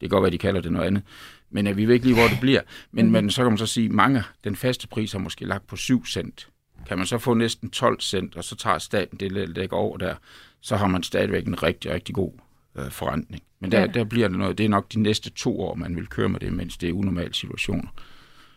kan 0.00 0.08
godt 0.08 0.22
være, 0.22 0.32
de 0.32 0.38
kalder 0.38 0.60
det 0.60 0.72
noget 0.72 0.86
andet. 0.86 1.02
Men 1.50 1.66
øh, 1.66 1.76
vi 1.76 1.86
ved 1.86 1.94
ikke 1.94 2.06
lige, 2.06 2.16
hvor 2.18 2.28
det 2.28 2.40
bliver. 2.40 2.60
Men, 2.92 3.04
Mhm. 3.04 3.12
men 3.12 3.30
så 3.30 3.42
kan 3.42 3.50
man 3.52 3.58
så 3.58 3.66
sige, 3.66 3.84
at 3.86 3.92
mange, 3.92 4.22
den 4.44 4.56
faste 4.56 4.88
pris 4.88 5.12
har 5.12 5.18
måske 5.18 5.44
lagt 5.44 5.66
på 5.66 5.76
7 5.76 6.06
cent. 6.06 6.48
Kan 6.88 6.98
man 6.98 7.06
så 7.06 7.18
få 7.18 7.34
næsten 7.34 7.70
12 7.70 8.00
cent, 8.00 8.36
og 8.36 8.44
så 8.44 8.56
tager 8.56 8.78
staten 8.78 9.20
det, 9.20 9.30
der 9.30 9.46
ligger 9.46 9.76
over 9.76 9.96
der, 9.96 10.14
så 10.60 10.76
har 10.76 10.86
man 10.86 11.02
stadigvæk 11.02 11.46
en 11.46 11.62
rigtig, 11.62 11.90
rigtig 11.90 12.14
god 12.14 12.32
øh, 12.78 12.90
forrentning. 12.90 13.42
Men 13.60 13.72
der, 13.72 13.80
ja. 13.80 13.86
der 13.86 14.04
bliver 14.04 14.28
det 14.28 14.38
noget, 14.38 14.58
det 14.58 14.64
er 14.64 14.68
nok 14.68 14.92
de 14.92 15.00
næste 15.00 15.30
to 15.30 15.60
år, 15.60 15.74
man 15.74 15.96
vil 15.96 16.06
køre 16.06 16.28
med 16.28 16.40
det, 16.40 16.52
mens 16.52 16.76
det 16.76 16.88
er 16.88 16.92
unormale 16.92 17.34
situationer. 17.34 17.88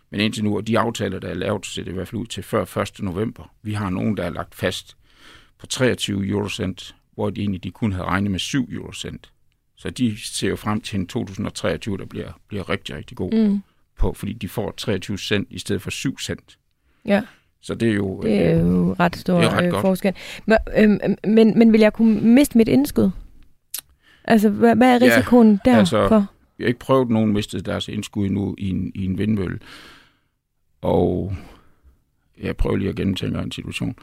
Men 0.09 0.19
indtil 0.19 0.43
nu, 0.43 0.57
og 0.57 0.67
de 0.67 0.79
aftaler, 0.79 1.19
der 1.19 1.27
er 1.27 1.33
lavet, 1.33 1.65
ser 1.65 1.83
det 1.83 1.91
i 1.91 1.93
hvert 1.93 2.07
fald 2.07 2.21
ud 2.21 2.25
til 2.25 2.43
før 2.43 2.77
1. 2.77 2.99
november. 2.99 3.53
Vi 3.63 3.73
har 3.73 3.89
nogen, 3.89 4.17
der 4.17 4.23
er 4.23 4.29
lagt 4.29 4.55
fast 4.55 4.97
på 5.59 5.67
23 5.67 6.27
eurocent, 6.27 6.95
hvor 7.13 7.29
de 7.29 7.41
egentlig 7.41 7.63
de 7.63 7.71
kun 7.71 7.91
havde 7.91 8.05
regnet 8.05 8.31
med 8.31 8.39
7 8.39 8.69
eurocent. 8.71 9.31
Så 9.81 9.89
de 9.89 10.17
ser 10.25 10.49
jo 10.49 10.55
frem 10.55 10.81
til 10.81 10.99
en 10.99 11.07
2023, 11.07 11.97
der 11.97 12.05
bliver, 12.05 12.31
bliver 12.47 12.69
rigtig, 12.69 12.95
rigtig 12.95 13.17
god 13.17 13.31
Mm. 13.49 13.59
på, 13.99 14.13
fordi 14.13 14.33
de 14.33 14.49
får 14.49 14.71
23 14.77 15.17
cent 15.17 15.47
i 15.51 15.59
stedet 15.59 15.81
for 15.81 15.89
7 15.89 16.19
cent. 16.19 16.57
Ja, 17.05 17.21
Så 17.61 17.75
det 17.75 17.89
er 17.89 17.93
jo... 17.93 18.21
det 18.21 18.41
er 18.45 18.59
jo 18.59 18.95
ret 18.99 19.15
stor 19.15 19.41
er 19.41 19.57
ret 19.57 19.65
øh, 19.75 19.81
forskel. 19.81 20.13
Men, 20.45 20.57
øhm, 20.77 21.15
men, 21.27 21.59
men 21.59 21.71
vil 21.73 21.81
jeg 21.81 21.93
kunne 21.93 22.21
miste 22.21 22.57
mit 22.57 22.67
indskud? 22.67 23.09
Altså, 24.23 24.49
hvad, 24.49 24.75
hvad 24.75 24.87
er 25.01 25.05
Ja, 25.05 25.15
risikoen 25.17 25.59
der 25.65 25.77
altså- 25.77 26.07
for? 26.07 26.25
Vi 26.57 26.63
har 26.63 26.67
ikke 26.67 26.79
prøvet, 26.79 27.05
at 27.05 27.09
nogen 27.09 27.33
mistede 27.33 27.63
deres 27.63 27.87
indskud 27.87 28.25
endnu 28.25 28.55
i 28.57 28.69
en, 28.69 28.91
i 28.95 29.05
en 29.05 29.17
vindmølle. 29.17 29.59
Og 30.81 31.35
jeg 32.41 32.57
prøver 32.57 32.75
lige 32.77 32.89
at 32.89 32.95
gennemtænke 32.95 33.39
en 33.39 33.51
situation. 33.51 33.95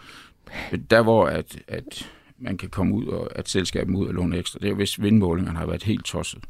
Der, 0.90 1.02
hvor 1.02 1.26
at, 1.26 1.58
at 1.68 2.10
man 2.38 2.56
kan 2.58 2.68
komme 2.70 2.94
ud, 2.94 3.06
og 3.06 3.38
at 3.38 3.48
selskabet 3.48 3.94
ud 3.94 4.06
og 4.06 4.14
låne 4.14 4.36
ekstra, 4.38 4.58
det 4.62 4.70
er 4.70 4.74
hvis 4.74 5.02
vindmålingerne 5.02 5.58
har 5.58 5.66
været 5.66 5.82
helt 5.82 6.04
tosset. 6.04 6.44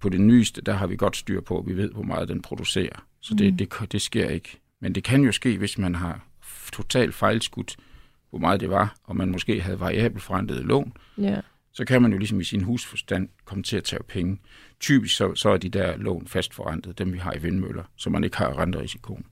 På 0.00 0.08
det 0.08 0.20
nyeste, 0.20 0.60
der 0.62 0.72
har 0.72 0.86
vi 0.86 0.96
godt 0.96 1.16
styr 1.16 1.40
på, 1.40 1.58
at 1.58 1.66
vi 1.66 1.76
ved, 1.76 1.90
hvor 1.90 2.02
meget 2.02 2.28
den 2.28 2.42
producerer. 2.42 3.04
Så 3.20 3.34
det, 3.34 3.52
Mm. 3.52 3.56
det, 3.56 3.92
det 3.92 4.02
sker 4.02 4.28
ikke. 4.28 4.58
Men 4.80 4.94
det 4.94 5.04
kan 5.04 5.22
jo 5.24 5.32
ske, 5.32 5.58
hvis 5.58 5.78
man 5.78 5.94
har 5.94 6.26
totalt 6.72 7.14
fejlskudt, 7.14 7.76
hvor 8.30 8.38
meget 8.38 8.60
det 8.60 8.70
var, 8.70 8.94
og 9.04 9.16
man 9.16 9.30
måske 9.30 9.60
havde 9.60 9.80
variabelt 9.80 10.22
forrentede 10.22 10.62
lån, 10.62 10.92
Ja. 11.18 11.40
så 11.72 11.84
kan 11.84 12.02
man 12.02 12.12
jo 12.12 12.18
ligesom 12.18 12.40
i 12.40 12.44
sin 12.44 12.62
husforstand 12.64 13.28
komme 13.44 13.64
til 13.64 13.76
at 13.76 13.84
tage 13.84 14.02
penge. 14.08 14.38
Typisk 14.80 15.16
så, 15.16 15.34
så 15.34 15.48
er 15.50 15.56
de 15.56 15.68
der 15.68 15.96
lån 15.96 16.26
fastforrentet, 16.26 16.98
dem 16.98 17.12
vi 17.12 17.18
har 17.18 17.32
i 17.34 17.38
vindmøller, 17.38 17.82
så 17.96 18.10
man 18.10 18.24
ikke 18.24 18.36
har 18.36 18.58
renterisikoen. 18.58 19.24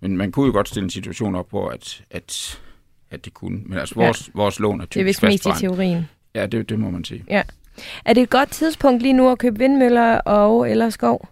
Men 0.00 0.16
man 0.16 0.32
kunne 0.32 0.46
jo 0.46 0.52
godt 0.52 0.68
stille 0.68 0.84
en 0.84 0.90
situation 0.90 1.34
op, 1.34 1.50
hvor 1.50 1.68
at, 1.70 2.04
at, 2.10 2.60
at 3.14 3.24
det 3.24 3.34
kunne. 3.34 3.60
Men 3.66 3.78
altså, 3.78 3.94
Ja. 3.98 4.04
vores, 4.04 4.30
vores 4.34 4.60
lån 4.60 4.80
er 4.80 4.84
Det 4.84 4.96
er 4.96 5.00
typisk 5.00 5.22
vist 5.22 5.46
mest 5.46 5.60
i 5.60 5.60
teorien. 5.66 6.08
Ja, 6.34 6.46
det, 6.46 6.68
det 6.68 6.78
må 6.78 6.90
man 6.90 7.04
sige. 7.04 7.24
Er 8.04 8.12
det 8.12 8.22
et 8.22 8.30
godt 8.30 8.50
tidspunkt 8.50 9.02
lige 9.02 9.12
nu 9.12 9.30
at 9.30 9.38
købe 9.38 9.58
vindmøller 9.58 10.18
og 10.18 10.70
eller 10.70 10.90
skov? 10.90 11.28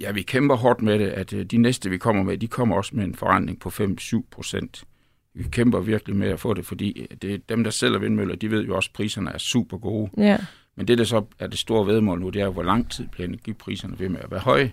Ja, 0.00 0.12
vi 0.12 0.22
kæmper 0.22 0.56
hårdt 0.56 0.82
med 0.82 0.98
det, 0.98 1.08
at 1.08 1.32
øh, 1.32 1.44
de 1.44 1.56
næste, 1.58 1.90
vi 1.90 1.98
kommer 1.98 2.22
med, 2.22 2.38
de 2.38 2.46
kommer 2.48 2.76
også 2.76 2.90
med 2.96 3.04
en 3.04 3.14
forrentning 3.14 3.60
på 3.60 3.68
5-7 3.68 4.22
procent. 4.30 4.84
Vi 5.34 5.44
kæmper 5.50 5.80
virkelig 5.80 6.16
med 6.16 6.28
at 6.28 6.40
få 6.40 6.54
det, 6.54 6.66
fordi 6.66 7.06
det 7.22 7.34
er 7.34 7.38
dem, 7.48 7.64
der 7.64 7.70
sælger 7.70 7.98
vindmøller, 7.98 8.36
de 8.36 8.50
ved 8.50 8.64
jo 8.64 8.76
også, 8.76 8.88
at 8.92 8.96
priserne 8.96 9.30
er 9.30 9.38
super 9.38 9.78
gode. 9.78 10.10
Ja. 10.16 10.38
Men 10.76 10.88
det, 10.88 10.98
der 10.98 11.04
så 11.04 11.24
er 11.38 11.46
det 11.46 11.58
store 11.58 11.86
vedmål 11.86 12.20
nu, 12.20 12.28
det 12.28 12.42
er, 12.42 12.48
hvor 12.48 12.62
lang 12.62 12.90
tid 12.90 13.06
bliver 13.12 13.28
energipriserne 13.28 13.98
ved 13.98 14.08
med 14.08 14.20
at 14.20 14.30
være 14.30 14.40
høje. 14.40 14.72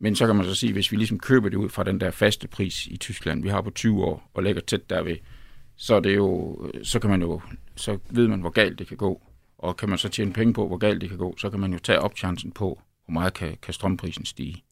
Men 0.00 0.16
så 0.16 0.26
kan 0.26 0.36
man 0.36 0.44
så 0.44 0.54
sige, 0.54 0.72
hvis 0.72 0.92
vi 0.92 0.96
ligesom 0.96 1.18
køber 1.18 1.48
det 1.48 1.56
ud 1.56 1.68
fra 1.68 1.84
den 1.84 2.00
der 2.00 2.10
faste 2.10 2.48
pris 2.48 2.86
i 2.86 2.96
Tyskland, 2.96 3.42
vi 3.42 3.48
har 3.48 3.60
på 3.60 3.70
20 3.70 4.04
år, 4.04 4.30
og 4.34 4.42
lægger 4.42 4.60
tæt 4.62 4.90
derved, 4.90 5.16
så, 5.76 5.94
er 5.94 6.00
det 6.00 6.16
jo, 6.16 6.58
så 6.82 6.98
kan 6.98 7.10
man 7.10 7.20
jo, 7.22 7.40
så 7.76 7.98
ved 8.10 8.28
man, 8.28 8.40
hvor 8.40 8.50
galt 8.50 8.78
det 8.78 8.88
kan 8.88 8.96
gå. 8.96 9.22
Og 9.58 9.76
kan 9.76 9.88
man 9.88 9.98
så 9.98 10.08
tjene 10.08 10.32
penge 10.32 10.54
på, 10.54 10.66
hvor 10.68 10.76
galt 10.76 11.00
det 11.00 11.08
kan 11.08 11.18
gå, 11.18 11.34
så 11.38 11.50
kan 11.50 11.60
man 11.60 11.72
jo 11.72 11.78
tage 11.78 12.00
opchancen 12.00 12.52
på, 12.52 12.80
hvor 13.06 13.12
meget 13.12 13.34
kan, 13.34 13.56
kan 13.62 13.74
strømprisen 13.74 14.24
stige. 14.24 14.62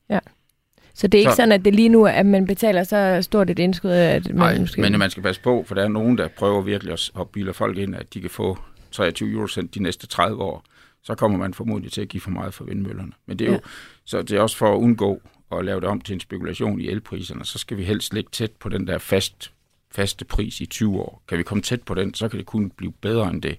Så 0.94 1.06
det 1.06 1.18
er 1.18 1.20
ikke 1.20 1.30
Så- 1.32 1.36
sådan, 1.36 1.52
at 1.52 1.64
det 1.64 1.74
lige 1.74 1.88
nu 1.88 2.06
at 2.06 2.26
man 2.26 2.46
betaler 2.46 2.82
så 2.84 3.18
stort 3.22 3.50
et 3.50 3.58
indskud, 3.58 3.90
at 3.90 4.26
man 4.28 4.36
Nej, 4.36 4.58
måske... 4.58 4.80
men 4.82 4.98
man 4.98 5.10
skal 5.10 5.22
passe 5.22 5.40
på, 5.40 5.64
for 5.66 5.74
der 5.74 5.84
er 5.84 5.88
nogen, 5.88 6.18
der 6.18 6.28
prøver 6.28 6.60
virkelig 6.62 6.92
at, 6.92 7.10
at 7.20 7.28
bilde 7.28 7.54
folk 7.54 7.78
ind, 7.78 7.94
at 7.96 8.14
de 8.14 8.20
kan 8.20 8.30
få 8.30 8.58
23 8.90 9.30
eurocent 9.30 9.74
de 9.74 9.82
næste 9.82 10.06
30 10.06 10.42
år. 10.42 10.64
Så 11.06 11.14
kommer 11.14 11.38
man 11.38 11.54
formodentlig 11.54 11.92
til 11.92 12.00
at 12.00 12.08
give 12.08 12.20
for 12.20 12.30
meget 12.30 12.54
for 12.54 12.64
vindmøllerne. 12.64 13.12
Men 13.26 13.38
det 13.38 13.44
er 13.46 13.50
Ja. 13.50 13.56
jo, 13.56 13.60
så 14.04 14.22
det 14.22 14.32
er 14.36 14.40
også 14.40 14.56
for 14.56 14.72
at 14.74 14.78
undgå 14.78 15.22
at 15.52 15.64
lave 15.64 15.80
det 15.80 15.88
om 15.88 16.00
til 16.00 16.12
en 16.14 16.20
spekulation 16.20 16.80
i 16.80 16.88
elpriserne, 16.88 17.44
så 17.44 17.58
skal 17.58 17.76
vi 17.76 17.84
helst 17.84 18.14
ligge 18.14 18.30
tæt 18.32 18.50
på 18.52 18.68
den 18.68 18.86
der 18.86 18.98
fast, 18.98 19.52
faste 19.94 20.24
pris 20.24 20.60
i 20.60 20.66
20 20.66 21.00
år. 21.00 21.22
Kan 21.28 21.38
vi 21.38 21.42
komme 21.42 21.62
tæt 21.62 21.82
på 21.82 21.94
den, 21.94 22.14
så 22.14 22.28
kan 22.28 22.38
det 22.38 22.46
kun 22.46 22.70
blive 22.70 22.92
bedre 22.92 23.30
end 23.30 23.42
det. 23.42 23.58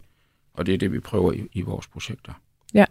Og 0.54 0.66
det 0.66 0.74
er 0.74 0.78
det, 0.78 0.92
vi 0.94 1.00
prøver 1.00 1.32
i, 1.34 1.44
i 1.54 1.62
vores 1.62 1.88
projekter. 1.88 2.34
Ja. 2.74 2.86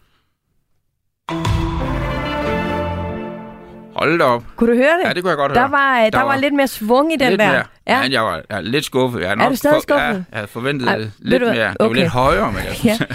Hold 3.96 4.18
da 4.18 4.24
op. 4.24 4.44
Kunne 4.56 4.70
du 4.72 4.76
høre 4.76 4.98
det? 4.98 5.08
Ja, 5.08 5.12
det 5.12 5.22
kunne 5.22 5.30
jeg 5.30 5.36
godt 5.36 5.54
der 5.54 5.60
høre. 5.60 5.70
var, 5.70 6.00
der, 6.00 6.10
der 6.10 6.18
var, 6.18 6.24
var 6.26 6.36
lidt 6.36 6.54
mere 6.54 6.68
svung 6.68 7.12
i 7.12 7.16
den 7.16 7.28
lidt 7.28 7.40
der. 7.40 7.46
Mere. 7.52 7.64
Ja. 7.86 7.98
Ja. 8.02 8.08
jeg 8.10 8.22
var 8.22 8.34
jeg 8.34 8.56
er 8.56 8.60
lidt 8.60 8.84
skuffet. 8.84 9.20
Jeg 9.20 9.30
er, 9.30 9.34
nok 9.34 9.50
du 9.50 9.56
stadig 9.56 9.74
for- 9.74 9.80
skuffet? 9.80 10.02
Ja, 10.02 10.08
jeg 10.08 10.24
havde 10.32 10.46
forventet 10.46 10.88
Ej, 10.88 10.98
lidt 11.18 11.40
du 11.40 11.46
mere. 11.46 11.68
Det 11.68 11.76
var 11.80 11.86
Okay. 11.86 12.00
lidt 12.00 12.08
højere, 12.08 12.52
men 12.52 12.64
jeg 12.64 12.74
synes, 12.82 13.00
Ja. 13.00 13.06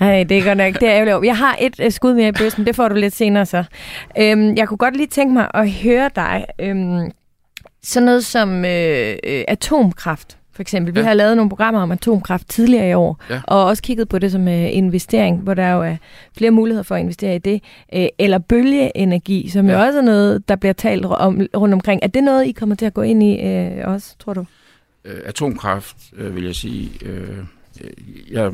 Nej, 0.00 0.22
det 0.22 0.38
er 0.38 0.44
godt 0.44 0.58
nok. 0.58 0.74
Det 0.74 0.88
er 0.88 0.94
ærgerligt. 0.94 1.26
Jeg 1.26 1.36
har 1.36 1.56
et 1.60 1.80
uh, 1.84 1.90
skud 1.92 2.14
mere 2.14 2.28
i 2.28 2.32
bøssen. 2.32 2.66
Det 2.66 2.76
får 2.76 2.88
du 2.88 2.94
lidt 2.94 3.14
senere 3.14 3.46
så. 3.46 3.64
Øhm, 4.18 4.56
jeg 4.56 4.68
kunne 4.68 4.78
godt 4.78 4.96
lige 4.96 5.06
tænke 5.06 5.34
mig 5.34 5.48
at 5.54 5.70
høre 5.72 6.10
dig. 6.16 6.44
Øhm, 6.60 7.10
sådan 7.82 8.06
noget 8.06 8.24
som 8.24 8.64
øh, 8.64 9.16
øh, 9.24 9.44
atomkraft, 9.48 10.38
for 10.52 10.62
eksempel. 10.62 10.94
Vi 10.94 11.00
Ja. 11.00 11.06
har 11.06 11.14
lavet 11.14 11.36
nogle 11.36 11.48
programmer 11.50 11.80
om 11.82 11.92
atomkraft 11.92 12.48
tidligere 12.48 12.90
i 12.90 12.94
år, 12.94 13.20
Ja. 13.30 13.40
og 13.46 13.64
også 13.64 13.82
kigget 13.82 14.08
på 14.08 14.18
det 14.18 14.32
som 14.32 14.48
øh, 14.48 14.76
investering, 14.76 15.38
hvor 15.38 15.54
der 15.54 15.70
jo 15.70 15.82
er 15.82 15.96
flere 16.38 16.50
muligheder 16.50 16.82
for 16.82 16.94
at 16.94 17.00
investere 17.00 17.34
i 17.34 17.38
det. 17.38 17.62
Øh, 17.94 18.06
eller 18.18 18.38
bølgeenergi, 18.38 19.48
som 19.48 19.66
ja. 19.66 19.72
jo 19.72 19.86
også 19.86 19.98
er 19.98 20.02
noget, 20.02 20.48
der 20.48 20.56
bliver 20.56 20.72
talt 20.72 21.04
om 21.06 21.40
rundt 21.56 21.74
omkring. 21.74 22.00
Er 22.02 22.06
det 22.06 22.24
noget, 22.24 22.46
I 22.46 22.52
kommer 22.52 22.74
til 22.76 22.86
at 22.86 22.94
gå 22.94 23.02
ind 23.02 23.22
i 23.22 23.40
øh, 23.46 23.70
også, 23.88 24.18
tror 24.18 24.34
du? 24.34 24.44
øh, 25.04 25.16
atomkraft, 25.24 25.96
øh, 26.16 26.36
vil 26.36 26.44
jeg 26.44 26.54
sige, 26.54 26.90
øh, 27.04 27.38
jeg 28.30 28.44
er 28.44 28.50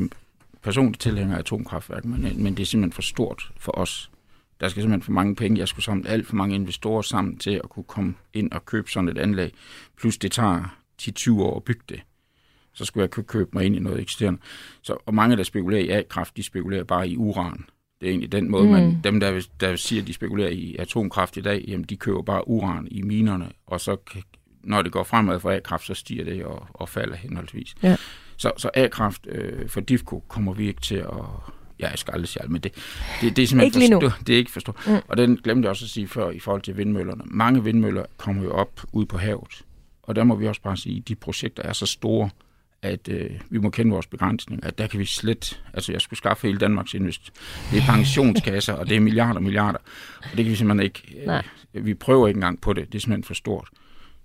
personligt 0.63 1.01
tilhænger 1.01 1.35
af 1.35 1.39
atomkraftværk, 1.39 2.05
men, 2.05 2.43
men 2.43 2.57
det 2.57 2.63
er 2.63 2.65
simpelthen 2.65 2.91
for 2.91 3.01
stort 3.01 3.51
for 3.57 3.77
os. 3.77 4.11
Der 4.59 4.69
skal 4.69 4.81
simpelthen 4.81 5.01
for 5.01 5.11
mange 5.11 5.35
penge. 5.35 5.59
Jeg 5.59 5.67
skulle 5.67 5.85
samle 5.85 6.09
alt 6.09 6.27
for 6.27 6.35
mange 6.35 6.55
investorer 6.55 7.01
sammen 7.01 7.37
til 7.37 7.61
at 7.63 7.69
kunne 7.69 7.83
komme 7.83 8.13
ind 8.33 8.51
og 8.51 8.65
købe 8.65 8.91
sådan 8.91 9.09
et 9.09 9.17
anlæg. 9.17 9.53
Plus 9.97 10.17
det 10.17 10.31
tager 10.31 10.77
10-20 11.01 11.31
år 11.31 11.57
at 11.57 11.63
bygge 11.63 11.83
det. 11.89 12.01
Så 12.73 12.85
skulle 12.85 13.01
jeg 13.01 13.11
kunne 13.11 13.23
købe 13.23 13.49
mig 13.53 13.65
ind 13.65 13.75
i 13.75 13.79
noget 13.79 14.01
eksisterende. 14.01 14.39
Så, 14.81 14.97
og 15.05 15.13
mange, 15.13 15.37
der 15.37 15.43
spekulerer 15.43 15.81
i 15.81 15.89
A-kraft, 15.89 16.37
de 16.37 16.43
spekulerer 16.43 16.83
bare 16.83 17.09
i 17.09 17.17
uran. 17.17 17.65
Det 18.01 18.07
er 18.07 18.11
egentlig 18.11 18.31
den 18.31 18.51
måde, 18.51 18.63
mm. 18.63 18.71
man, 18.71 19.01
dem, 19.03 19.19
der, 19.19 19.47
der 19.59 19.75
siger, 19.75 20.01
at 20.01 20.07
de 20.07 20.13
spekulerer 20.13 20.49
i 20.49 20.75
atomkraft 20.79 21.37
i 21.37 21.41
dag, 21.41 21.65
jamen 21.67 21.83
de 21.83 21.97
køber 21.97 22.21
bare 22.21 22.47
uran 22.47 22.87
i 22.91 23.01
minerne, 23.01 23.51
og 23.67 23.81
så 23.81 23.97
når 24.63 24.81
det 24.81 24.91
går 24.91 25.03
fremad 25.03 25.39
for 25.39 25.51
A-kraft, 25.51 25.85
så 25.85 25.93
stiger 25.93 26.23
det 26.23 26.45
og, 26.45 26.67
og 26.69 26.89
falder 26.89 27.15
henholdsvis. 27.15 27.75
Ja. 27.83 27.95
Så, 28.41 28.51
så 28.57 28.69
A-kraft 28.73 29.27
øh, 29.29 29.69
for 29.69 29.81
DIFCO 29.81 30.23
kommer 30.27 30.53
vi 30.53 30.67
ikke 30.67 30.81
til 30.81 30.95
at... 30.95 31.13
Ja, 31.79 31.89
jeg 31.89 31.99
skal 31.99 32.13
aldrig 32.13 32.27
sige 32.27 32.43
alt, 32.43 32.51
men 32.51 32.61
det, 32.61 32.71
det, 33.21 33.35
det 33.35 33.43
er 33.43 33.47
simpelthen 33.47 33.81
ikke 33.81 33.95
forstå, 33.95 34.23
det 34.27 34.33
er 34.33 34.37
ikke 34.37 34.51
forstå. 34.51 34.73
Mm. 34.87 34.97
Og 35.07 35.17
den 35.17 35.37
glemte 35.43 35.65
jeg 35.65 35.69
også 35.69 35.85
at 35.85 35.89
sige 35.89 36.07
før 36.07 36.29
i 36.29 36.39
forhold 36.39 36.61
til 36.61 36.77
vindmøllerne. 36.77 37.23
Mange 37.25 37.63
vindmøller 37.63 38.05
kommer 38.17 38.43
jo 38.43 38.51
op 38.51 38.81
ud 38.91 39.05
på 39.05 39.17
havet. 39.17 39.65
Og 40.03 40.15
der 40.15 40.23
må 40.23 40.35
vi 40.35 40.47
også 40.47 40.61
bare 40.61 40.77
sige, 40.77 40.97
at 40.97 41.07
de 41.07 41.15
projekter 41.15 41.63
er 41.63 41.73
så 41.73 41.85
store, 41.85 42.29
at 42.81 43.09
øh, 43.09 43.29
vi 43.49 43.57
må 43.59 43.69
kende 43.69 43.91
vores 43.91 44.07
begrænsning, 44.07 44.63
at 44.63 44.77
der 44.77 44.87
kan 44.87 44.99
vi 44.99 45.05
slet, 45.05 45.63
altså 45.73 45.91
jeg 45.91 46.01
skulle 46.01 46.17
skaffe 46.17 46.47
hele 46.47 46.59
Danmarks 46.59 46.93
invest. 46.93 47.31
Det 47.71 47.77
er 47.81 47.85
pensionskasser, 47.85 48.73
og 48.73 48.89
det 48.89 48.95
er 48.95 48.99
milliarder 48.99 49.35
og 49.35 49.43
milliarder, 49.43 49.79
og 50.17 50.37
det 50.37 50.45
kan 50.45 50.51
vi 50.51 50.55
simpelthen 50.55 50.83
ikke, 50.83 51.25
øh, 51.73 51.85
vi 51.85 51.93
prøver 51.93 52.27
ikke 52.27 52.37
engang 52.37 52.61
på 52.61 52.73
det, 52.73 52.85
det 52.87 52.95
er 52.95 52.99
simpelthen 52.99 53.23
for 53.23 53.33
stort. 53.33 53.69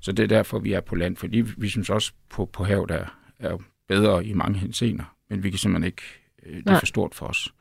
Så 0.01 0.13
det 0.13 0.23
er 0.23 0.29
derfor, 0.29 0.59
vi 0.59 0.73
er 0.73 0.81
på 0.81 0.95
land, 0.95 1.17
fordi 1.17 1.45
vi 1.57 1.69
synes 1.69 1.91
også, 1.91 2.13
på, 2.31 2.45
på 2.45 2.65
havet 2.65 2.91
er, 2.91 3.05
er 3.39 3.59
bedre 3.89 4.27
i 4.27 4.33
mange 4.33 4.59
hensener, 4.59 5.05
men 5.31 5.43
vi 5.43 5.51
kan 5.51 5.59
simpelthen 5.59 5.87
ikke, 5.87 6.03
øh, 6.47 6.57
det 6.57 6.69
er 6.69 6.79
for 6.79 6.87
stort 6.87 7.15
for 7.15 7.27
os. 7.27 7.55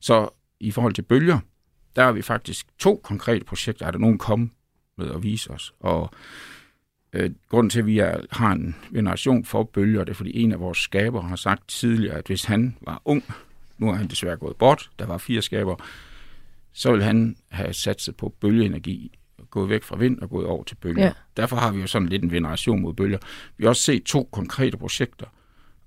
Så 0.00 0.28
i 0.60 0.70
forhold 0.70 0.94
til 0.94 1.02
bølger, 1.02 1.38
der 1.96 2.04
har 2.04 2.12
vi 2.12 2.22
faktisk 2.22 2.66
to 2.78 3.00
konkrete 3.04 3.44
projekter, 3.44 3.86
er 3.86 3.90
der 3.90 3.98
nogen 3.98 4.18
kommet 4.18 4.50
med 4.96 5.10
at 5.10 5.22
vise 5.22 5.50
os, 5.50 5.74
og 5.80 6.10
Øh, 7.14 7.30
grunden 7.48 7.70
til, 7.70 7.78
at 7.78 7.86
vi 7.86 7.98
er, 7.98 8.20
har 8.30 8.52
en 8.52 8.76
veneration 8.90 9.44
for 9.44 9.62
bølger, 9.62 10.04
det 10.04 10.10
er, 10.10 10.14
fordi 10.14 10.38
en 10.38 10.52
af 10.52 10.60
vores 10.60 10.78
skaber 10.78 11.22
har 11.22 11.36
sagt 11.36 11.68
tidligere, 11.68 12.14
at 12.14 12.26
hvis 12.26 12.44
han 12.44 12.76
var 12.80 13.02
ung, 13.04 13.24
nu 13.78 13.88
er 13.88 13.94
han 13.94 14.08
desværre 14.08 14.36
gået 14.36 14.56
bort, 14.56 14.90
der 14.98 15.06
var 15.06 15.18
fire 15.18 15.42
skaber, 15.42 15.76
så 16.72 16.90
ville 16.90 17.04
han 17.04 17.36
have 17.50 17.72
satset 17.72 18.16
på 18.16 18.34
bølgeenergi, 18.40 19.18
gået 19.50 19.68
væk 19.68 19.82
fra 19.82 19.96
vind 19.96 20.20
og 20.20 20.30
gået 20.30 20.46
over 20.46 20.64
til 20.64 20.74
bølger. 20.74 21.04
Ja. 21.04 21.12
Derfor 21.36 21.56
har 21.56 21.72
vi 21.72 21.80
jo 21.80 21.86
sådan 21.86 22.08
lidt 22.08 22.24
en 22.24 22.30
veneration 22.30 22.80
mod 22.80 22.94
bølger. 22.94 23.18
Vi 23.56 23.64
har 23.64 23.68
også 23.68 23.82
set 23.82 24.04
to 24.04 24.28
konkrete 24.32 24.76
projekter, 24.76 25.26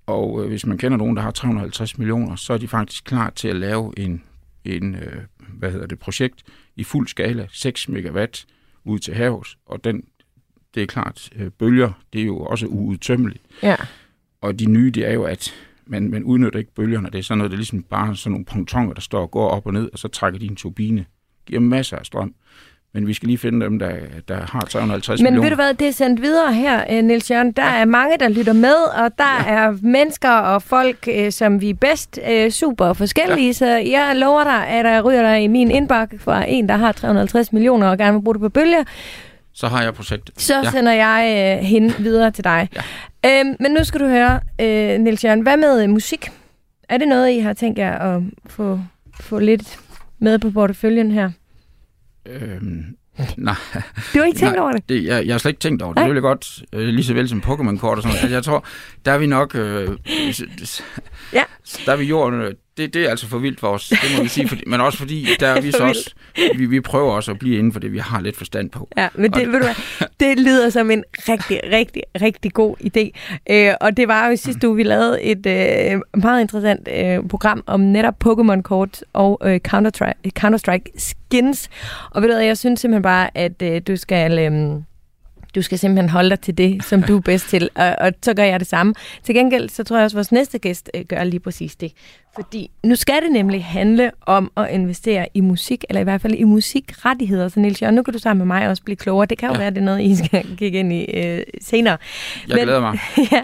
og 0.08 0.44
øh, 0.44 0.48
hvis 0.48 0.66
man 0.66 0.78
kender 0.78 0.98
nogen, 0.98 1.16
der 1.16 1.22
har 1.22 1.32
350 1.32 1.98
millioner, 1.98 2.36
så 2.36 2.54
er 2.54 2.58
de 2.58 2.68
faktisk 2.68 3.04
klar 3.04 3.30
til 3.30 3.48
at 3.48 3.56
lave 3.56 3.94
en, 4.00 4.24
en 4.66 4.96
øh, 4.96 5.22
hvad 5.54 5.72
hedder 5.72 5.88
det, 5.88 6.00
projekt 6.00 6.44
i 6.76 6.84
fuld 6.84 7.08
skala, 7.08 7.48
6 7.52 7.90
megawatt 7.90 8.46
ud 8.84 9.00
til 9.00 9.14
havs, 9.14 9.58
og 9.66 9.84
den 9.84 10.04
det 10.76 10.84
er 10.84 10.88
klart, 10.88 11.30
øh, 11.36 11.52
bølger, 11.52 11.92
det 12.14 12.22
er 12.22 12.26
jo 12.26 12.40
også 12.40 12.66
uudtømmeligt. 12.66 13.44
Ja. 13.64 13.76
Og 14.42 14.60
de 14.60 14.66
nye, 14.66 14.92
det 14.92 15.08
er 15.08 15.14
jo, 15.14 15.24
at 15.24 15.54
man, 15.86 16.10
man 16.10 16.24
udnytter 16.24 16.60
ikke 16.60 16.74
bølgerne. 16.74 17.10
Det 17.10 17.20
er 17.20 17.24
sådan 17.24 17.38
noget, 17.38 17.52
det 17.52 17.56
er 17.56 17.60
ligesom 17.60 17.84
bare 17.84 18.16
sådan 18.16 18.32
nogle 18.32 18.46
pontoner, 18.46 18.94
der 18.94 19.02
står 19.02 19.22
og 19.22 19.32
går 19.32 19.50
op 19.50 19.66
og 19.66 19.74
ned, 19.74 19.90
og 19.94 20.00
så 20.00 20.08
trækker 20.08 20.40
de 20.40 20.46
en 20.46 20.56
turbine. 20.56 21.06
Giver 21.46 21.60
masser 21.60 21.98
af 21.98 22.06
strøm. 22.06 22.36
Men 22.94 23.08
vi 23.08 23.14
skal 23.14 23.28
lige 23.28 23.38
finde 23.38 23.66
dem, 23.66 23.80
der, 23.80 23.92
der 24.28 24.40
har 24.52 24.62
350 24.62 25.22
Men 25.22 25.24
millioner. 25.24 25.42
Men 25.42 25.44
ved 25.44 25.50
du 25.50 25.56
hvad, 25.56 25.74
det 25.74 25.88
er 25.88 25.92
sendt 25.92 26.22
videre 26.22 26.54
her, 26.54 26.84
øh, 26.92 27.04
Niels 27.04 27.32
Jørgen. 27.32 27.52
Der 27.52 27.64
ja. 27.64 27.82
er 27.82 27.86
mange, 27.86 28.18
der 28.20 28.30
lytter 28.30 28.54
med, 28.54 28.76
og 28.76 29.18
der 29.18 29.44
ja. 29.48 29.54
er 29.54 29.78
mennesker 29.82 30.32
og 30.32 30.62
folk, 30.62 31.08
øh, 31.12 31.32
som 31.32 31.62
vi 31.62 31.70
er 31.70 31.74
bedst 31.74 32.20
super 32.50 32.94
forskellige. 32.94 33.48
Ja. 33.48 33.54
Så 33.54 33.66
jeg 33.66 34.12
lover 34.16 34.44
dig, 34.44 34.68
at 34.68 34.86
der 34.86 35.02
ryger 35.02 35.22
der 35.22 35.36
i 35.36 35.48
min 35.48 35.72
indbakke 35.72 36.20
fra 36.20 36.50
en, 36.50 36.70
der 36.70 36.76
har 36.76 36.92
350 36.92 37.54
millioner 37.54 37.88
og 37.88 37.98
gerne 37.98 38.14
vil 38.14 38.24
bruge 38.24 38.34
det 38.34 38.42
på 38.42 38.50
bølger 38.50 38.84
så 39.58 39.68
har 39.68 39.84
jeg 39.84 39.94
projektet. 39.94 40.42
Så 40.42 40.56
ja. 40.56 40.72
sender 40.72 40.92
jeg 40.92 41.58
øh, 41.60 41.66
hende 41.66 41.94
videre 42.00 42.32
til 42.32 42.44
dig. 42.44 42.70
Ja. 43.24 43.40
Øhm, 43.40 43.56
men 43.60 43.72
nu 43.72 43.84
skal 43.84 44.00
du 44.00 44.08
høre, 44.08 44.40
øh, 44.62 45.00
Niels 45.00 45.24
Jørgen, 45.24 45.42
hvad 45.42 45.58
med 45.58 45.84
øh, 45.84 45.90
musik? 45.90 46.32
Er 46.90 46.98
det 46.98 47.08
noget, 47.08 47.32
I 47.32 47.40
har 47.40 47.54
tænkt 47.54 47.80
jer 47.80 47.98
at 47.98 48.22
få, 48.46 48.80
få 49.20 49.40
lidt 49.40 49.80
med 50.20 50.40
på 50.40 50.52
porteføljen 50.52 51.12
her? 51.12 51.32
Øhm, 52.30 52.86
nej. 53.38 53.56
Du 54.14 54.20
har 54.20 54.26
ikke 54.26 54.40
tænkt 54.40 54.56
nej, 54.56 54.64
over 54.64 54.72
det? 54.72 54.90
det 54.90 55.04
jeg, 55.06 55.26
jeg 55.26 55.34
har 55.34 55.40
slet 55.40 55.50
ikke 55.50 55.60
tænkt 55.60 55.82
over 55.82 55.94
det. 55.94 55.96
Nej. 55.96 56.04
Det 56.04 56.10
vil 56.10 56.16
jeg 56.16 56.22
godt, 56.22 56.64
øh, 56.74 56.88
lige 56.88 57.06
så 57.06 57.14
vel 57.14 57.30
som 57.30 57.44
Pokémon-kort 57.46 57.98
og 57.98 58.04
sådan 58.04 58.10
noget. 58.10 58.22
Altså, 58.22 58.36
jeg 58.36 58.44
tror, 58.44 58.66
der 59.06 59.12
er 59.12 59.18
vi 59.18 59.26
nok... 59.26 59.56
Øh, 59.56 59.98
ja. 61.34 61.44
Der 61.86 61.92
er 61.92 61.96
vi 61.96 62.06
jorden 62.06 62.56
det, 62.78 62.94
det 62.94 63.06
er 63.06 63.10
altså 63.10 63.28
for 63.28 63.38
vildt 63.38 63.60
for 63.60 63.68
os, 63.68 63.88
det 63.90 64.00
må 64.18 64.24
vi 64.24 64.30
sige, 64.30 64.48
fordi, 64.52 64.64
men 64.68 64.82
også 64.82 64.98
fordi, 64.98 65.28
der 65.40 65.48
er 65.48 65.62
vi 65.62 65.72
så 65.72 65.84
også, 65.84 66.14
vi, 66.56 66.66
vi 66.66 66.82
prøver 66.82 67.12
også 67.12 67.32
at 67.32 67.40
blive 67.40 67.58
inden 67.58 67.74
for 67.74 67.80
det, 67.80 67.94
vi 67.94 67.98
har 67.98 68.22
lidt 68.22 68.38
forstand 68.38 68.70
på. 68.70 68.90
Ja, 68.98 69.08
men 69.16 69.32
det, 69.32 69.48
ved 69.48 69.60
du 69.60 69.66
hvad, 69.66 70.08
det 70.20 70.40
lyder 70.40 70.70
som 70.70 70.92
en 70.92 71.04
rigtig, 71.30 71.62
rigtig, 71.72 72.04
rigtig 72.22 72.54
god 72.54 72.76
idé. 72.84 73.10
Øh, 73.50 73.74
og 73.82 73.98
det 73.98 74.08
var 74.08 74.28
jo 74.28 74.36
sidste 74.36 74.68
uge, 74.68 74.78
vi 74.78 74.84
lavede 74.84 75.22
et 75.22 75.46
øh, 75.46 76.02
meget 76.22 76.42
interessant 76.42 76.88
øh, 76.96 77.30
program 77.30 77.64
om 77.66 77.80
netop 77.80 78.16
Pokémon-kort 78.26 79.04
og 79.14 79.42
øh, 79.44 79.60
Counter-Strike, 79.68 80.32
Counter-Strike 80.40 80.92
skins. 80.98 81.70
Og 82.12 82.22
ved 82.22 82.30
du 82.30 82.36
hvad, 82.36 82.46
jeg 82.46 82.58
synes 82.58 82.80
simpelthen 82.80 83.04
bare, 83.04 83.38
at 83.38 83.62
øh, 83.62 83.82
du 83.88 83.96
skal... 83.96 84.40
Øh, 84.40 84.82
du 85.58 85.62
skal 85.62 85.80
simpelthen 85.80 86.10
holde 86.10 86.30
dig 86.30 86.40
til 86.40 86.58
det, 86.58 86.84
som 86.84 87.04
du 87.04 87.18
er 87.18 87.22
bedst 87.22 87.50
til, 87.50 87.70
og, 87.76 87.96
og 88.00 88.12
så 88.22 88.34
gør 88.34 88.44
jeg 88.44 88.60
det 88.60 88.68
samme. 88.68 88.94
Til 89.24 89.36
gengæld, 89.36 89.70
så 89.70 89.84
tror 89.84 89.98
jeg 89.98 90.04
også, 90.04 90.16
at 90.16 90.18
vores 90.18 90.32
næste 90.32 90.60
gæst 90.60 90.92
øh, 90.94 91.06
gør 91.06 91.24
lige 91.24 91.40
præcis 91.40 91.76
det. 91.76 91.94
Fordi 92.36 92.72
nu 92.84 92.96
skal 92.96 93.22
det 93.22 93.32
nemlig 93.32 93.66
handle 93.66 94.12
om 94.26 94.52
at 94.58 94.70
investere 94.70 95.28
i 95.34 95.42
musik, 95.42 95.84
eller 95.90 96.02
i 96.02 96.04
hvert 96.04 96.22
fald 96.22 96.34
i 96.34 96.44
musikrettigheder. 96.44 97.48
Så 97.48 97.60
Niels 97.60 97.82
Jørgen, 97.82 97.96
nu 97.96 98.04
kan 98.04 98.14
du 98.14 98.20
sammen 98.20 98.48
med 98.48 98.56
mig 98.56 98.70
også 98.70 98.84
blive 98.84 98.96
klogere. 98.96 99.26
Det 99.26 99.38
kan 99.38 99.50
jo 99.50 99.54
ja. 99.54 99.60
være, 99.60 99.70
det 99.70 99.78
er 99.78 99.82
noget, 99.82 100.02
I 100.02 100.16
skal 100.16 100.58
kigge 100.58 100.80
ind 100.80 100.94
i 100.94 101.06
øh, 101.14 101.44
senere. 101.62 101.98
Jeg 102.48 102.56
Men, 102.56 102.64
glæder 102.64 102.80
mig. 102.80 103.00
ja, 103.32 103.44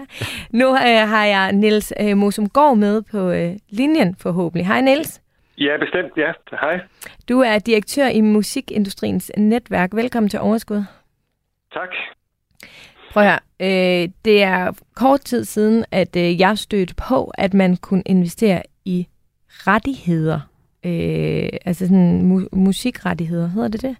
nu 0.50 0.68
øh, 0.74 1.08
har 1.08 1.24
jeg 1.24 1.52
Niels 1.52 1.92
øh, 2.00 2.16
Mosumgaard 2.16 2.76
med 2.76 3.02
på 3.02 3.30
øh, 3.30 3.52
linjen 3.70 4.16
forhåbentlig. 4.20 4.66
Hej 4.66 4.80
Niels. 4.80 5.20
Ja, 5.58 5.76
bestemt. 5.80 6.12
Ja, 6.16 6.32
hej. 6.60 6.80
Du 7.28 7.40
er 7.40 7.58
direktør 7.58 8.08
i 8.08 8.20
Musikindustriens 8.20 9.32
Netværk. 9.36 9.90
Velkommen 9.94 10.30
til 10.30 10.40
Overskud. 10.40 10.84
Tak. 11.74 11.88
Prøv 13.12 13.22
her. 13.22 13.38
Øh, 13.60 14.08
det 14.24 14.42
er 14.42 14.72
kort 14.96 15.20
tid 15.20 15.44
siden, 15.44 15.84
at 15.90 16.16
øh, 16.16 16.40
jeg 16.40 16.58
stødte 16.58 16.94
på, 17.08 17.32
at 17.38 17.54
man 17.54 17.76
kunne 17.76 18.02
investere 18.06 18.62
i 18.84 19.06
rettigheder. 19.48 20.40
Øh, 20.86 21.48
altså 21.64 21.86
sådan 21.86 22.32
mu- 22.32 22.48
musikrettigheder, 22.52 23.48
hedder 23.48 23.68
det 23.68 23.82
det? 23.82 23.96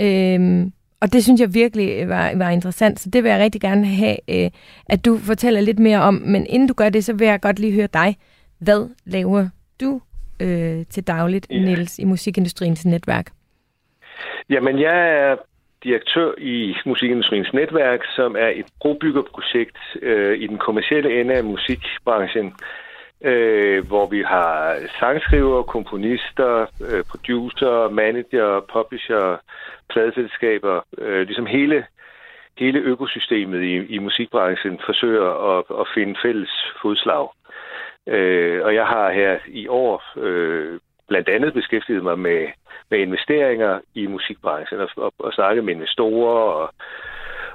Øh, 0.00 0.66
og 1.00 1.12
det 1.12 1.24
synes 1.24 1.40
jeg 1.40 1.54
virkelig 1.54 2.08
var, 2.08 2.36
var 2.36 2.50
interessant, 2.50 3.00
så 3.00 3.10
det 3.10 3.24
vil 3.24 3.30
jeg 3.30 3.40
rigtig 3.40 3.60
gerne 3.60 3.86
have, 3.86 4.16
øh, 4.28 4.50
at 4.86 5.04
du 5.04 5.18
fortæller 5.18 5.60
lidt 5.60 5.78
mere 5.78 6.00
om. 6.00 6.14
Men 6.14 6.46
inden 6.46 6.68
du 6.68 6.74
gør 6.74 6.88
det, 6.88 7.04
så 7.04 7.12
vil 7.12 7.26
jeg 7.26 7.40
godt 7.40 7.58
lige 7.58 7.72
høre 7.72 7.88
dig. 7.92 8.16
Hvad 8.58 8.90
laver 9.06 9.48
du 9.80 10.00
øh, 10.40 10.86
til 10.90 11.06
dagligt, 11.06 11.46
ja. 11.50 11.58
Niels, 11.58 11.98
i 11.98 12.04
musikindustriens 12.04 12.86
netværk? 12.86 13.30
Jamen, 14.50 14.80
jeg 14.80 15.08
er 15.08 15.36
direktør 15.84 16.32
i 16.38 16.76
Musikindustriens 16.86 17.52
Netværk, 17.52 18.00
som 18.16 18.36
er 18.36 18.48
et 18.48 18.66
brobyggerprojekt 18.80 19.78
øh, 20.02 20.38
i 20.38 20.46
den 20.46 20.58
kommercielle 20.58 21.20
ende 21.20 21.34
af 21.34 21.44
musikbranchen, 21.44 22.54
øh, 23.24 23.86
hvor 23.86 24.06
vi 24.06 24.22
har 24.22 24.76
sangskriver, 25.00 25.62
komponister, 25.62 26.66
øh, 26.90 27.04
producer, 27.04 27.90
manager, 27.90 28.60
publisher, 28.72 29.36
pladeselskaber, 29.90 30.80
øh, 30.98 31.26
ligesom 31.26 31.46
hele 31.46 31.84
hele 32.58 32.78
økosystemet 32.78 33.62
i, 33.62 33.94
i 33.94 33.98
musikbranchen 33.98 34.80
forsøger 34.86 35.58
at, 35.58 35.64
at 35.80 35.86
finde 35.94 36.14
fælles 36.22 36.50
fodslag. 36.82 37.28
Øh, 38.06 38.64
og 38.64 38.74
jeg 38.74 38.86
har 38.86 39.12
her 39.12 39.38
i 39.48 39.68
år 39.68 40.02
øh, 40.16 40.80
blandt 41.08 41.28
andet 41.28 41.54
beskæftiget 41.54 42.02
mig 42.02 42.18
med, 42.18 42.46
med 42.90 42.98
investeringer 42.98 43.80
i 43.94 44.06
musikbranchen 44.06 44.80
og, 44.80 44.88
og, 44.96 45.12
og 45.18 45.32
snakket 45.32 45.64
med 45.64 45.74
investorer 45.74 46.52
og, 46.60 46.74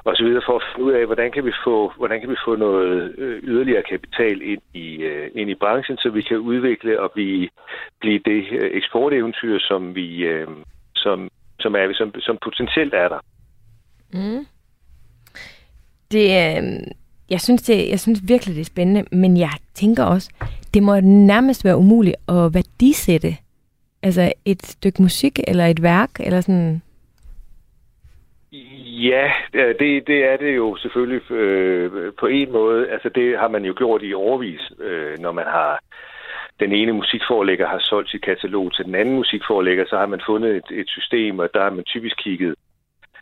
og 0.04 0.16
så 0.16 0.24
videre 0.24 0.44
for 0.46 0.56
at 0.56 0.64
finde 0.76 0.86
ud 0.88 0.94
af, 0.94 1.06
hvordan 1.06 1.32
kan 1.32 1.46
vi 1.46 1.54
få, 1.64 1.94
hvordan 1.98 2.20
kan 2.20 2.30
vi 2.30 2.36
få 2.46 2.56
noget 2.56 3.16
øh, 3.18 3.44
yderligere 3.44 3.84
kapital 3.90 4.42
ind 4.42 4.62
i, 4.74 4.96
øh, 4.96 5.32
ind 5.36 5.50
i 5.50 5.56
branchen, 5.56 5.98
så 5.98 6.10
vi 6.10 6.22
kan 6.22 6.38
udvikle 6.38 7.02
og 7.02 7.12
blive, 7.12 7.50
blive 8.00 8.20
det 8.26 8.44
øh, 8.52 8.70
eksporteventyr, 8.74 9.60
som 9.60 9.96
vi 9.96 10.28
som, 10.96 11.30
som, 11.60 11.76
er, 11.76 11.94
som, 11.94 12.14
som 12.20 12.38
potentielt 12.44 12.94
er 12.94 13.08
der. 13.10 13.20
Mm. 14.14 14.46
Det, 16.12 16.28
jeg, 17.30 17.42
synes 17.42 17.62
det, 17.62 17.90
jeg 17.90 18.00
synes 18.00 18.20
virkelig, 18.28 18.56
det 18.56 18.62
er 18.62 18.66
spændende, 18.66 19.04
men 19.12 19.38
jeg 19.38 19.52
tænker 19.74 20.04
også, 20.04 20.30
det 20.74 20.84
må 20.84 21.00
nærmest 21.00 21.66
være 21.66 21.78
umuligt 21.78 22.16
at 22.28 22.54
værdisætte 22.54 23.38
altså 24.04 24.34
et 24.46 24.66
stykke 24.66 25.02
musik 25.02 25.40
eller 25.48 25.66
et 25.66 25.84
værk, 25.84 26.10
eller 26.20 26.42
sådan 26.42 26.82
Ja, 28.86 29.32
øh, 29.54 29.76
det, 29.80 30.08
det 30.08 30.26
er 30.32 30.38
det 30.38 30.56
jo 30.56 30.76
selvfølgelig 30.76 31.32
øh, 31.32 32.14
på 32.20 32.26
en 32.26 32.52
måde. 32.52 32.90
Altså 32.90 33.10
det 33.10 33.40
har 33.40 33.48
man 33.48 33.66
jo 33.66 33.74
gjort 33.78 34.02
i 34.04 34.14
overvis, 34.14 34.72
øh, 34.80 35.20
når 35.20 35.32
man 35.32 35.46
har 35.46 35.80
den 36.60 36.72
ene 36.72 36.92
musikforlægger 36.92 37.68
har 37.68 37.80
solgt 37.80 38.10
sit 38.10 38.22
katalog 38.22 38.74
til 38.74 38.86
den 38.86 38.96
anden 38.96 39.16
musikforlægger, 39.16 39.86
så 39.90 39.98
har 39.98 40.06
man 40.06 40.22
fundet 40.26 40.56
et, 40.56 40.80
et 40.80 40.90
system, 40.90 41.40
og 41.40 41.50
der 41.54 41.64
har 41.64 41.70
man 41.70 41.84
typisk 41.84 42.18
kigget 42.18 42.56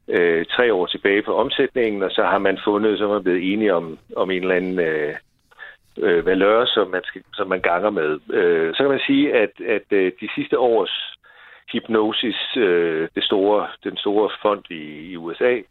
øh, 0.08 0.46
tre 0.46 0.74
år 0.74 0.86
tilbage 0.86 1.22
på 1.22 1.36
omsætningen, 1.36 2.04
og 2.04 2.12
så 2.12 2.24
har 2.24 2.38
man 2.38 2.60
fundet, 2.64 2.98
så 2.98 3.04
er 3.04 3.14
man 3.14 3.24
blevet 3.24 3.54
enige 3.54 3.74
om, 3.74 3.98
om 4.16 4.32
en 4.32 4.42
eller 4.42 4.56
anden 4.56 4.80
øh, 4.80 5.14
øh, 5.98 6.26
valører, 6.26 6.66
som 6.66 6.88
man, 6.88 7.02
skal, 7.04 7.22
som 7.34 7.48
man 7.48 7.62
ganger 7.62 7.90
med. 7.90 8.20
Øh, 8.34 8.74
så 8.74 8.78
kan 8.84 8.90
man 8.90 9.06
sige, 9.08 9.34
at, 9.34 9.54
at 9.68 9.88
øh, 9.92 10.12
de 10.22 10.30
sidste 10.36 10.60
års 10.60 11.16
Hypnosis, 11.72 12.58
øh, 12.58 13.10
det 13.16 13.24
store, 13.24 13.68
den 13.84 13.98
store 13.98 14.30
fond 14.42 14.64
i, 14.70 15.12
i 15.12 15.18
USA, 15.18 15.62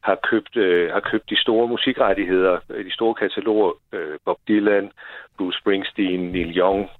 har 0.00 0.18
købt, 0.30 0.56
øh, 0.56 0.92
har 0.92 1.00
købt 1.00 1.30
de 1.30 1.40
store 1.40 1.68
musikrettigheder, 1.68 2.58
øh, 2.70 2.84
de 2.84 2.92
store 2.92 3.14
kataloger, 3.14 3.72
øh, 3.92 4.18
Bob 4.24 4.38
Dylan, 4.48 4.90
Bruce 5.38 5.58
Springsteen, 5.58 6.32
Neil 6.32 6.58
Young, 6.58 6.90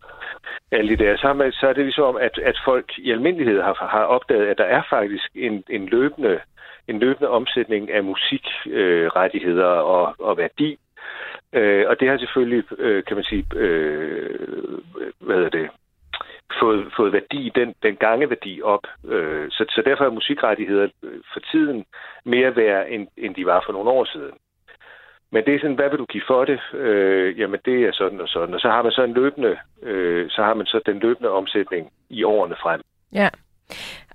alle 0.72 0.96
de 0.96 1.04
der, 1.04 1.16
så, 1.16 1.32
man, 1.32 1.52
så 1.52 1.66
er 1.68 1.72
det 1.72 1.84
ligesom, 1.84 2.16
at, 2.16 2.38
at 2.38 2.56
folk 2.64 2.98
i 2.98 3.10
almindelighed 3.10 3.62
har, 3.62 3.88
har 3.90 4.04
opdaget, 4.04 4.46
at 4.46 4.58
der 4.58 4.64
er 4.64 4.82
faktisk 4.90 5.28
en, 5.34 5.64
en 5.68 5.86
løbende 5.86 6.40
en 6.88 6.98
løbende 6.98 7.28
omsætning 7.28 7.92
af 7.92 8.04
musikrettigheder 8.04 9.72
øh, 9.72 9.84
og, 9.84 10.14
og 10.18 10.36
værdi. 10.36 10.78
Øh, 11.52 11.84
og 11.88 12.00
det 12.00 12.08
har 12.08 12.18
selvfølgelig, 12.18 12.64
øh, 12.78 13.04
kan 13.04 13.16
man 13.16 13.24
sige, 13.24 13.44
øh, 13.54 14.38
hvad 15.20 15.36
er 15.36 15.48
det, 15.48 15.68
fået, 16.60 16.92
fået 16.96 17.12
værdi, 17.12 17.52
den, 17.54 17.74
den 17.82 17.96
gangeværdi 17.96 18.62
op. 18.62 18.84
Øh, 19.08 19.46
så, 19.50 19.64
så 19.68 19.82
derfor 19.84 20.04
er 20.04 20.10
musikrettigheder 20.10 20.88
øh, 21.02 21.20
for 21.32 21.40
tiden 21.40 21.84
mere 22.24 22.56
værd, 22.56 22.86
end, 22.88 23.08
end 23.16 23.34
de 23.34 23.46
var 23.46 23.62
for 23.66 23.72
nogle 23.72 23.90
år 23.90 24.04
siden. 24.04 24.32
Men 25.32 25.44
det 25.44 25.54
er 25.54 25.58
sådan, 25.58 25.76
hvad 25.76 25.90
vil 25.90 25.98
du 25.98 26.04
give 26.04 26.22
for 26.26 26.44
det? 26.44 26.60
Øh, 26.74 27.38
jamen, 27.38 27.60
det 27.64 27.84
er 27.84 27.92
sådan 27.92 28.20
og 28.20 28.28
sådan. 28.28 28.54
Og 28.54 28.60
så 28.60 28.68
har 28.68 28.82
man 28.82 28.92
så 28.92 29.02
en 29.02 29.14
løbende, 29.14 29.56
øh, 29.82 30.30
så 30.30 30.42
har 30.42 30.54
man 30.54 30.66
så 30.66 30.80
den 30.86 30.98
løbende 30.98 31.30
omsætning 31.30 31.92
i 32.10 32.22
årene 32.24 32.56
frem. 32.62 32.80
Ja. 33.12 33.28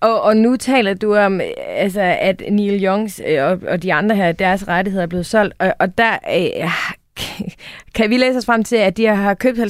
Og, 0.02 0.22
og 0.22 0.38
nu 0.38 0.58
taler 0.58 0.94
du 0.94 1.16
om, 1.16 1.42
altså, 1.58 2.02
at 2.02 2.42
Neil 2.52 2.86
Youngs 2.86 3.22
øh, 3.28 3.44
og, 3.44 3.60
og 3.72 3.84
de 3.84 3.94
andre 3.94 4.16
her, 4.16 4.32
deres 4.32 4.68
rettigheder 4.68 5.04
er 5.04 5.10
blevet 5.10 5.26
solgt, 5.26 5.54
og, 5.60 5.74
og 5.80 5.98
der 5.98 6.14
øh, 6.14 6.70
kan 7.96 8.10
vi 8.10 8.18
læse 8.18 8.38
os 8.38 8.46
frem 8.46 8.64
til, 8.64 8.76
at 8.76 8.98
de 8.98 9.06
har 9.06 9.34
købt 9.34 9.60
50% 9.60 9.64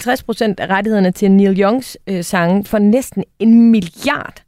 af 0.57 0.68
rettighederne 0.70 1.11
til 1.11 1.32
Neil 1.32 1.61
Youngs 1.61 1.97
øh, 2.07 2.24
sange 2.24 2.66
for 2.66 2.78
næsten 2.78 3.24
en 3.39 3.72
milliard. 3.72 4.43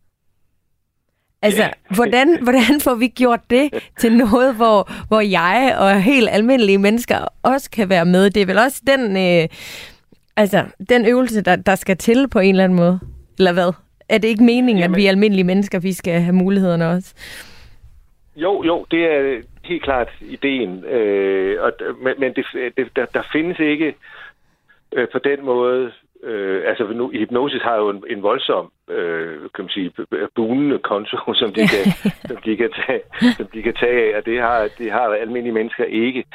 Altså, 1.41 1.69
hvordan, 1.95 2.43
hvordan 2.43 2.81
får 2.81 2.95
vi 2.95 3.07
gjort 3.07 3.41
det 3.49 3.69
til 3.99 4.17
noget, 4.17 4.55
hvor, 4.55 4.91
hvor 5.07 5.21
jeg 5.21 5.75
og 5.79 6.01
helt 6.01 6.29
almindelige 6.31 6.77
mennesker 6.77 7.17
også 7.43 7.71
kan 7.71 7.89
være 7.89 8.05
med? 8.05 8.29
Det 8.29 8.41
er 8.41 8.45
vel 8.45 8.57
også 8.57 8.81
den, 8.87 9.17
øh, 9.17 9.47
altså, 10.37 10.63
den 10.89 11.05
øvelse, 11.05 11.41
der, 11.41 11.55
der 11.55 11.75
skal 11.75 11.97
til 11.97 12.27
på 12.27 12.39
en 12.39 12.49
eller 12.49 12.63
anden 12.63 12.77
måde, 12.77 12.99
eller 13.37 13.53
hvad? 13.53 13.71
Er 14.09 14.17
det 14.17 14.27
ikke 14.27 14.43
meningen, 14.43 14.77
Jamen, 14.77 14.95
at 14.95 14.97
vi 14.97 15.05
almindelige 15.05 15.43
mennesker, 15.43 15.79
vi 15.79 15.93
skal 15.93 16.21
have 16.21 16.35
mulighederne 16.35 16.89
også? 16.89 17.13
Jo, 18.35 18.63
jo, 18.63 18.85
det 18.91 18.99
er 18.99 19.41
helt 19.65 19.83
klart 19.83 20.09
ideen. 20.21 20.85
Øh, 20.85 21.61
og, 21.61 21.71
men 22.01 22.13
men 22.17 22.33
det, 22.33 22.45
det, 22.77 22.95
der, 22.95 23.05
der 23.05 23.21
findes 23.31 23.59
ikke 23.59 23.95
øh, 24.95 25.07
på 25.11 25.19
den 25.19 25.45
måde... 25.45 25.91
Øh, 26.23 26.63
altså, 26.65 26.83
nu, 26.83 27.09
hypnosis 27.09 27.61
har 27.61 27.75
jo 27.75 27.89
en, 27.89 28.03
en 28.09 28.23
voldsom, 28.23 28.71
øh, 28.89 29.39
kan 29.55 29.63
man 29.63 29.69
sige, 29.69 29.91
bunende 30.35 30.79
konto, 30.79 31.17
som 31.41 31.53
de 31.53 31.61
kan, 31.73 31.85
som 32.29 32.37
de 32.45 32.57
kan, 32.57 32.71
tage, 32.85 33.01
som 33.37 33.47
de 33.53 33.61
kan 33.63 33.73
tage 33.73 34.13
af, 34.13 34.17
og 34.17 34.25
det 34.25 34.41
har, 34.41 34.69
det 34.77 34.91
har 34.91 35.05
almindelige 35.07 35.53
mennesker 35.53 35.83
ikke. 35.83 36.25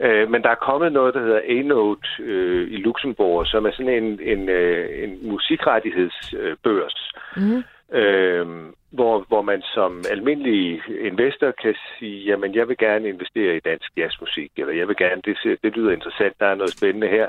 Øh, 0.00 0.30
men 0.30 0.42
der 0.42 0.50
er 0.50 0.64
kommet 0.68 0.92
noget, 0.92 1.14
der 1.14 1.20
hedder 1.20 1.40
A-Note 1.48 2.08
øh, 2.22 2.72
i 2.72 2.76
Luxembourg, 2.76 3.46
som 3.46 3.66
er 3.66 3.70
sådan 3.72 4.02
en, 4.02 4.20
en, 4.22 4.48
øh, 4.48 5.04
en 5.04 5.28
musikrettighedsbørs, 5.28 7.12
mm 7.36 7.62
øh, 7.92 8.46
hvor, 8.90 9.24
hvor 9.28 9.42
man 9.42 9.62
som 9.62 10.04
almindelig 10.10 10.82
investor 11.00 11.50
kan 11.62 11.74
sige, 11.98 12.24
jamen 12.24 12.54
jeg 12.54 12.68
vil 12.68 12.76
gerne 12.76 13.08
investere 13.08 13.56
i 13.56 13.60
dansk 13.60 13.90
jazzmusik, 13.96 14.52
eller 14.56 14.74
jeg 14.74 14.88
vil 14.88 14.96
gerne, 14.96 15.22
det, 15.24 15.58
det 15.62 15.76
lyder 15.76 15.92
interessant, 15.92 16.34
der 16.40 16.46
er 16.46 16.54
noget 16.54 16.72
spændende 16.72 17.08
her. 17.08 17.28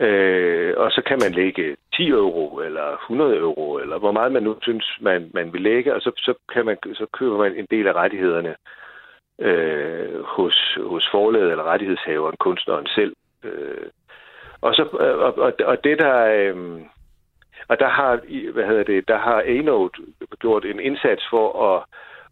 Øh, 0.00 0.74
og 0.76 0.90
så 0.90 1.02
kan 1.06 1.18
man 1.22 1.32
lægge 1.32 1.76
10 1.94 2.08
euro, 2.08 2.58
eller 2.58 2.92
100 2.92 3.36
euro, 3.36 3.78
eller 3.78 3.98
hvor 3.98 4.12
meget 4.12 4.32
man 4.32 4.42
nu 4.42 4.56
synes, 4.62 4.98
man, 5.00 5.30
man 5.34 5.52
vil 5.52 5.60
lægge, 5.60 5.94
og 5.94 6.00
så, 6.00 6.10
så, 6.16 6.34
kan 6.52 6.64
man, 6.66 6.76
så 6.94 7.06
køber 7.12 7.38
man 7.38 7.54
en 7.54 7.66
del 7.70 7.86
af 7.86 7.92
rettighederne 7.92 8.54
øh, 9.38 10.22
hos, 10.24 10.78
hos 10.86 11.08
forlaget 11.10 11.50
eller 11.50 11.64
rettighedshaveren, 11.64 12.36
kunstneren 12.40 12.86
selv. 12.86 13.14
Øh, 13.44 13.86
og, 14.60 14.74
så, 14.74 14.82
øh, 14.82 15.18
og, 15.18 15.38
og, 15.38 15.52
og 15.64 15.84
det 15.84 15.98
der... 15.98 16.24
Øh, 16.24 16.80
og 17.68 17.78
der 17.78 17.88
har, 17.88 18.20
hvad 18.52 18.66
hedder 18.66 18.82
det, 18.82 19.08
der 19.08 19.18
har 19.18 19.42
A-Note 19.46 20.02
gjort 20.40 20.64
en 20.64 20.80
indsats 20.80 21.24
for 21.30 21.46
at, 21.68 21.84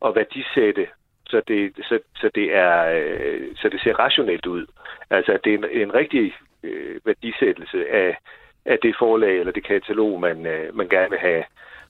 at 0.09 0.15
værdisætte, 0.17 0.87
så 1.29 1.43
det, 1.49 1.73
så, 1.89 1.99
så 2.17 2.31
det 2.35 2.57
er, 2.57 2.85
øh, 2.85 3.41
så 3.57 3.69
det 3.69 3.81
ser 3.81 3.99
rationelt 3.99 4.47
ud. 4.47 4.67
Altså, 5.11 5.39
det 5.45 5.55
er 5.55 5.59
en, 5.59 5.65
en 5.83 5.95
rigtig 5.95 6.33
øh, 6.63 7.01
værdisættelse 7.05 7.89
af, 7.91 8.17
af 8.65 8.79
det 8.83 8.97
forlag 8.99 9.39
eller 9.39 9.53
det 9.53 9.67
katalog, 9.67 10.21
man, 10.21 10.47
øh, 10.47 10.77
man 10.77 10.89
gerne 10.89 11.11
vil 11.11 11.19
have, 11.19 11.45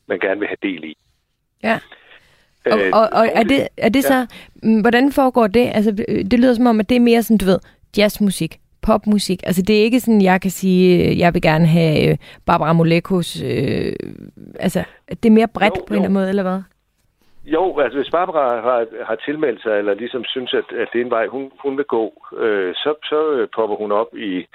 man 0.07 0.18
gerne 0.18 0.40
vil 0.40 0.49
have 0.49 0.62
del 0.62 0.84
i. 0.84 0.97
Ja. 1.62 1.80
Og, 2.66 2.80
øh, 2.80 2.90
og, 2.92 3.09
og 3.12 3.26
er 3.34 3.42
det, 3.42 3.68
er 3.76 3.88
det 3.88 4.05
så, 4.05 4.14
ja. 4.14 4.26
Mm, 4.62 4.80
hvordan 4.80 5.12
foregår 5.12 5.47
det? 5.47 5.70
Altså, 5.74 5.90
det 6.30 6.40
lyder 6.40 6.55
som 6.55 6.66
om, 6.66 6.80
at 6.80 6.88
det 6.88 6.97
er 6.97 7.01
mere 7.01 7.22
sådan, 7.22 7.38
du 7.38 7.44
ved, 7.44 7.59
jazzmusik, 7.97 8.59
popmusik. 8.87 9.41
Altså, 9.47 9.62
det 9.62 9.78
er 9.78 9.82
ikke 9.82 10.01
sådan, 10.01 10.22
jeg 10.22 10.41
kan 10.41 10.51
sige, 10.51 11.11
øh, 11.11 11.18
jeg 11.18 11.34
vil 11.34 11.43
gerne 11.43 11.66
have 11.66 12.11
øh, 12.11 12.16
Barbara 12.47 12.72
Molekos, 12.72 13.43
øh, 13.43 13.93
altså, 14.61 14.84
det 15.09 15.26
er 15.26 15.39
mere 15.39 15.55
bredt 15.55 15.76
jo, 15.76 15.84
på 15.89 15.95
en 15.95 15.95
eller 15.95 16.05
anden 16.05 16.18
måde, 16.20 16.28
eller 16.28 16.43
hvad? 16.43 16.61
Jo, 17.45 17.78
altså 17.78 17.99
hvis 17.99 18.11
Barbara 18.11 18.61
har, 18.61 18.87
har 19.09 19.14
tilmeldt 19.14 19.62
sig, 19.62 19.78
eller 19.78 19.95
ligesom 19.95 20.24
synes, 20.24 20.55
at, 20.55 20.76
at 20.80 20.89
det 20.93 21.01
er 21.01 21.05
en 21.05 21.11
vej, 21.11 21.26
hun, 21.26 21.53
hun 21.62 21.76
vil 21.76 21.84
gå, 21.84 22.05
øh, 22.39 22.74
så, 22.74 22.95
så 23.05 23.47
popper 23.57 23.76
hun 23.76 23.93
op 23.93 24.11
i, 24.16 24.47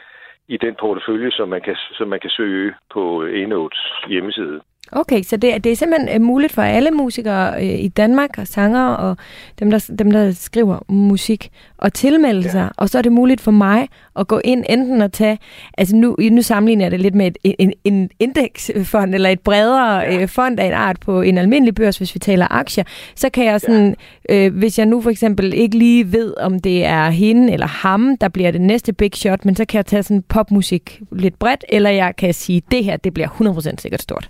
i 0.48 0.58
den 0.58 0.76
portefølje, 0.80 1.32
som 1.32 1.48
man 1.50 1.62
kan, 1.62 1.76
som 1.76 2.08
man 2.08 2.20
kan 2.20 2.30
søge 2.30 2.74
på 2.94 3.24
Enotes 3.26 3.82
hjemmeside. 4.08 4.62
Okay, 4.92 5.24
så 5.24 5.38
det, 5.38 5.64
det 5.64 5.72
er 5.72 5.76
simpelthen 5.76 6.10
øh, 6.16 6.22
muligt 6.22 6.54
for 6.54 6.62
alle 6.62 6.92
musikere 6.92 7.64
øh, 7.64 7.80
i 7.80 7.88
Danmark 7.88 8.38
og 8.38 8.48
sangere 8.48 8.98
og 8.98 9.18
dem 9.60 9.72
der, 9.72 9.92
dem, 10.00 10.12
der 10.12 10.32
skriver 10.32 10.80
musik 10.88 11.52
at 11.82 11.94
tilmelde 11.94 12.42
ja. 12.42 12.52
sig, 12.52 12.70
og 12.78 12.90
så 12.90 12.98
er 12.98 13.02
det 13.02 13.12
muligt 13.12 13.42
for 13.42 13.52
mig 13.52 13.88
at 14.16 14.28
gå 14.28 14.42
ind 14.44 14.66
enten 14.70 15.02
og 15.02 15.14
tage, 15.14 15.40
altså 15.78 15.96
nu, 15.96 16.16
nu 16.32 16.42
sammenligner 16.42 16.86
jeg 16.86 16.92
det 16.92 17.00
lidt 17.00 17.16
med 17.16 17.32
et, 17.44 17.56
en, 17.60 17.74
en 17.84 18.10
indeksfond 18.20 19.16
eller 19.16 19.30
et 19.30 19.40
bredere 19.40 20.00
ja. 20.00 20.22
øh, 20.22 20.28
fond 20.28 20.60
af 20.60 20.66
en 20.66 20.74
art 20.74 21.00
på 21.00 21.22
en 21.22 21.38
almindelig 21.38 21.76
børs, 21.76 21.98
hvis 21.98 22.16
vi 22.16 22.20
taler 22.20 22.48
aktier, 22.50 22.84
så 23.16 23.30
kan 23.30 23.46
jeg 23.46 23.62
sådan, 23.62 23.96
ja. 24.30 24.46
øh, 24.46 24.58
hvis 24.58 24.80
jeg 24.80 24.86
nu 24.86 25.02
for 25.02 25.10
eksempel 25.10 25.54
ikke 25.54 25.78
lige 25.78 26.12
ved, 26.12 26.34
om 26.38 26.60
det 26.60 26.86
er 26.86 27.10
hende 27.10 27.54
eller 27.54 27.68
ham, 27.68 28.18
der 28.18 28.28
bliver 28.28 28.52
det 28.52 28.62
næste 28.62 28.94
big 28.94 29.16
shot, 29.16 29.46
men 29.46 29.56
så 29.56 29.66
kan 29.66 29.78
jeg 29.78 29.86
tage 29.86 30.04
sådan 30.04 30.22
popmusik 30.22 31.02
lidt 31.12 31.40
bredt, 31.40 31.66
eller 31.70 31.90
jeg 31.90 32.16
kan 32.18 32.34
sige, 32.34 32.62
det 32.72 32.84
her, 32.84 32.98
det 32.98 33.14
bliver 33.14 33.28
100% 33.28 33.76
sikkert 33.78 34.02
stort. 34.02 34.30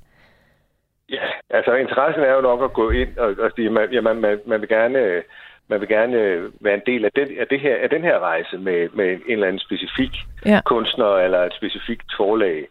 Ja, 1.11 1.27
altså 1.49 1.73
interessen 1.73 2.23
er 2.23 2.33
jo 2.33 2.41
nok 2.41 2.63
at 2.63 2.73
gå 2.73 2.89
ind 2.89 3.17
og, 3.17 3.35
og 3.39 3.51
sige, 3.55 3.69
man, 3.69 3.91
ja, 3.91 4.01
man, 4.01 4.15
man, 4.15 4.39
man 4.45 4.61
vil 4.61 4.69
gerne 4.69 5.23
man 5.67 5.79
vil 5.81 5.89
gerne 5.89 6.49
være 6.61 6.73
en 6.73 6.85
del 6.85 7.05
af, 7.05 7.11
den, 7.11 7.27
af, 7.39 7.47
det 7.47 7.59
her, 7.59 7.75
af 7.75 7.89
den 7.89 8.03
her 8.03 8.19
rejse 8.19 8.57
med, 8.57 8.89
med 8.89 9.11
en 9.11 9.21
eller 9.27 9.47
anden 9.47 9.59
specifik 9.59 10.13
ja. 10.45 10.61
kunstner 10.65 11.15
eller 11.15 11.39
et 11.43 11.53
specifikt 11.53 12.09
forlag, 12.17 12.67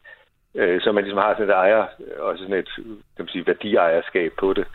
øh, 0.54 0.80
så 0.80 0.92
man 0.92 1.04
ligesom 1.04 1.18
har 1.18 1.34
sådan 1.34 1.48
et 1.48 1.54
ejer, 1.54 1.84
og 2.18 2.38
sådan 2.38 2.54
et 2.54 2.70
kan 3.16 3.24
man 3.24 3.28
sige, 3.28 3.46
værdiejerskab 3.46 4.32
på 4.38 4.52
det, 4.52 4.66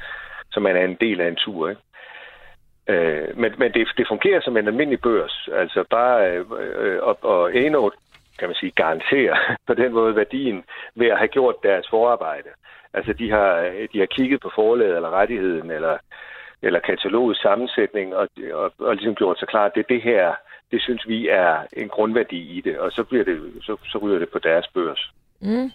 så 0.52 0.60
man 0.60 0.76
er 0.76 0.86
en 0.86 0.98
del 1.02 1.22
af 1.22 1.28
en 1.28 1.36
tur. 1.36 1.70
Ikke? 1.70 1.82
Øh, 2.88 3.38
men 3.38 3.54
men 3.58 3.74
det, 3.74 3.88
det 3.98 4.08
fungerer 4.08 4.42
som 4.42 4.58
en 4.58 4.68
almindelig 4.68 5.02
børs, 5.02 5.50
altså 5.54 5.84
bare 5.90 6.32
øh, 6.32 6.46
øh 6.80 7.00
og, 7.02 7.18
og 7.22 7.56
Enote, 7.56 7.98
kan 8.40 8.48
man 8.48 8.56
sige, 8.56 8.72
garanterer 8.72 9.36
på 9.68 9.74
den 9.74 9.94
måde 9.94 10.16
værdien 10.16 10.64
ved 10.96 11.08
at 11.08 11.18
have 11.18 11.28
gjort 11.28 11.64
deres 11.64 11.88
forarbejde. 11.90 12.50
Altså, 12.98 13.14
de 13.14 13.28
har, 13.32 13.52
de 13.94 14.00
har 14.00 14.06
kigget 14.06 14.40
på 14.42 14.52
forlaget 14.56 14.96
eller 14.96 15.10
rettigheden 15.20 15.72
eller, 15.72 15.98
eller 16.62 16.80
katalogets 16.80 17.42
sammensætning 17.42 18.16
og, 18.16 18.28
og, 18.54 18.72
og 18.80 18.96
ligesom 18.96 19.16
gjort 19.16 19.40
sig 19.40 19.48
klart, 19.48 19.72
at 19.72 19.76
det, 19.76 19.86
det 19.90 20.02
her, 20.02 20.36
det 20.72 20.82
synes 20.82 21.08
vi 21.08 21.28
er 21.28 21.54
en 21.74 21.90
grundværdi 21.90 22.58
i 22.58 22.62
det, 22.62 22.78
og 22.80 22.92
så, 22.92 23.04
bliver 23.04 23.24
det, 23.24 23.38
så, 23.62 23.78
så 23.92 23.98
ryger 23.98 24.20
det 24.20 24.30
på 24.30 24.40
deres 24.40 24.68
børs. 24.74 25.12
Mm. 25.42 25.72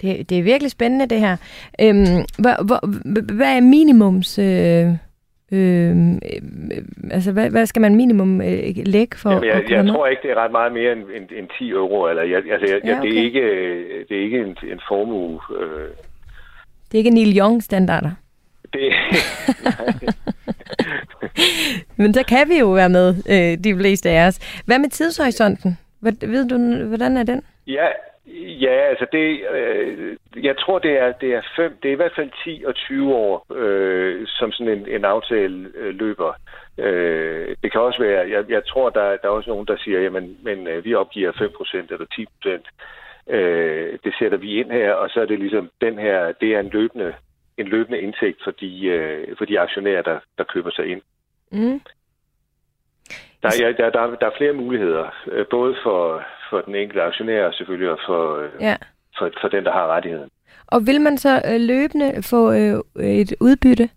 Det, 0.00 0.30
det 0.30 0.38
er 0.38 0.42
virkelig 0.42 0.70
spændende, 0.70 1.06
det 1.06 1.20
her. 1.20 1.36
Øhm, 1.80 2.24
hvad, 2.38 2.56
hvad, 2.66 3.34
hvad 3.36 3.56
er 3.56 3.60
minimums... 3.60 4.38
Øh 4.38 5.08
Øh, 5.52 5.96
altså, 7.10 7.32
hvad, 7.32 7.50
hvad 7.50 7.66
skal 7.66 7.82
man 7.82 7.96
minimum 7.96 8.40
øh, 8.40 8.74
lægge 8.86 9.16
for 9.16 9.30
Jamen, 9.30 9.44
jeg, 9.44 9.54
at 9.54 9.70
jeg 9.70 9.86
tror 9.86 10.06
ikke, 10.06 10.22
det 10.22 10.30
er 10.30 10.34
ret 10.34 10.50
meget 10.50 10.72
mere 10.72 10.92
end, 10.92 11.02
end, 11.16 11.28
end 11.32 11.48
10 11.58 11.70
euro. 11.70 12.08
Eller, 12.08 12.22
jeg, 12.22 12.42
altså, 12.50 12.74
jeg, 12.74 12.80
ja, 12.84 12.98
okay. 12.98 13.08
det, 13.08 13.18
er 13.18 13.22
ikke, 13.22 13.42
det 14.08 14.16
er 14.18 14.22
ikke 14.22 14.38
en, 14.38 14.56
en 14.62 14.80
formue. 14.88 15.40
Øh, 15.60 15.88
det 16.88 16.94
er 16.94 16.98
ikke 16.98 17.10
Neil 17.10 17.38
Young-standarder. 17.38 18.10
Det, 18.72 18.92
Men 22.00 22.14
så 22.14 22.22
kan 22.28 22.48
vi 22.48 22.58
jo 22.58 22.70
være 22.70 22.88
med, 22.88 23.08
øh, 23.34 23.64
de 23.64 23.78
fleste 23.78 24.10
af 24.10 24.26
os. 24.26 24.62
Hvad 24.66 24.78
med 24.78 24.88
tidshorisonten? 24.88 25.78
Ved 26.02 26.48
du, 26.48 26.86
hvordan 26.86 27.16
er 27.16 27.22
den? 27.22 27.42
Ja, 27.66 27.86
Ja, 28.60 28.74
altså 28.90 29.06
det, 29.12 29.40
øh, 29.50 30.16
jeg 30.44 30.56
tror 30.58 30.78
det 30.78 30.98
er, 30.98 31.12
det 31.12 31.34
er 31.34 31.42
fem, 31.56 31.78
det 31.82 31.88
er 31.88 31.92
i 31.92 31.96
hvert 32.02 32.12
fald 32.16 32.30
10 32.44 32.64
og 32.66 32.74
20 32.74 33.14
år, 33.14 33.46
øh, 33.54 34.26
som 34.26 34.52
sådan 34.52 34.78
en, 34.78 34.88
en 34.88 35.04
aftale 35.04 35.70
øh, 35.74 35.94
løber. 35.94 36.32
Øh, 36.78 37.56
det 37.62 37.72
kan 37.72 37.80
også 37.80 38.02
være, 38.02 38.30
jeg, 38.30 38.44
jeg 38.48 38.62
tror 38.66 38.90
der, 38.90 39.16
der 39.16 39.28
er 39.28 39.38
også 39.38 39.50
nogen, 39.50 39.66
der 39.66 39.76
siger, 39.76 40.00
jamen 40.00 40.38
men, 40.42 40.66
øh, 40.66 40.84
vi 40.84 40.94
opgiver 40.94 41.32
5% 41.32 41.92
eller 41.92 42.06
10%. 42.44 42.48
Øh, 43.28 43.98
det 44.04 44.14
sætter 44.18 44.38
vi 44.38 44.60
ind 44.60 44.70
her, 44.70 44.92
og 44.92 45.10
så 45.10 45.20
er 45.20 45.26
det 45.26 45.38
ligesom 45.38 45.70
den 45.80 45.98
her, 45.98 46.32
det 46.40 46.54
er 46.54 46.60
en 46.60 46.68
løbende, 46.68 47.14
en 47.58 47.66
løbende 47.66 48.00
indtægt 48.00 48.38
for 48.44 48.50
de, 48.50 48.86
øh, 48.86 49.36
for 49.38 49.44
de 49.44 49.60
aktionærer, 49.60 50.02
der, 50.02 50.18
der 50.38 50.44
køber 50.44 50.70
sig 50.70 50.86
ind. 50.86 51.02
Mm. 51.52 51.80
Der, 53.42 53.50
ja, 53.60 53.72
der, 53.72 53.90
der, 53.90 54.16
der 54.20 54.26
er 54.26 54.36
flere 54.36 54.52
muligheder, 54.52 55.14
øh, 55.32 55.46
både 55.50 55.76
for, 55.82 56.22
for 56.50 56.60
den 56.60 56.74
enkelte 56.74 57.02
aktionær 57.02 57.44
og 57.44 57.54
selvfølgelig 57.54 57.90
og 57.90 57.98
for, 58.06 58.36
øh, 58.36 58.50
Ja. 58.60 58.76
for, 59.18 59.30
for 59.40 59.48
den, 59.48 59.64
der 59.64 59.72
har 59.72 59.86
rettigheden. 59.86 60.30
Og 60.66 60.86
vil 60.86 61.00
man 61.00 61.18
så 61.18 61.42
øh, 61.50 61.60
løbende 61.60 62.22
få 62.22 62.52
øh, 62.52 63.04
et 63.04 63.34
udbytte? 63.40 63.88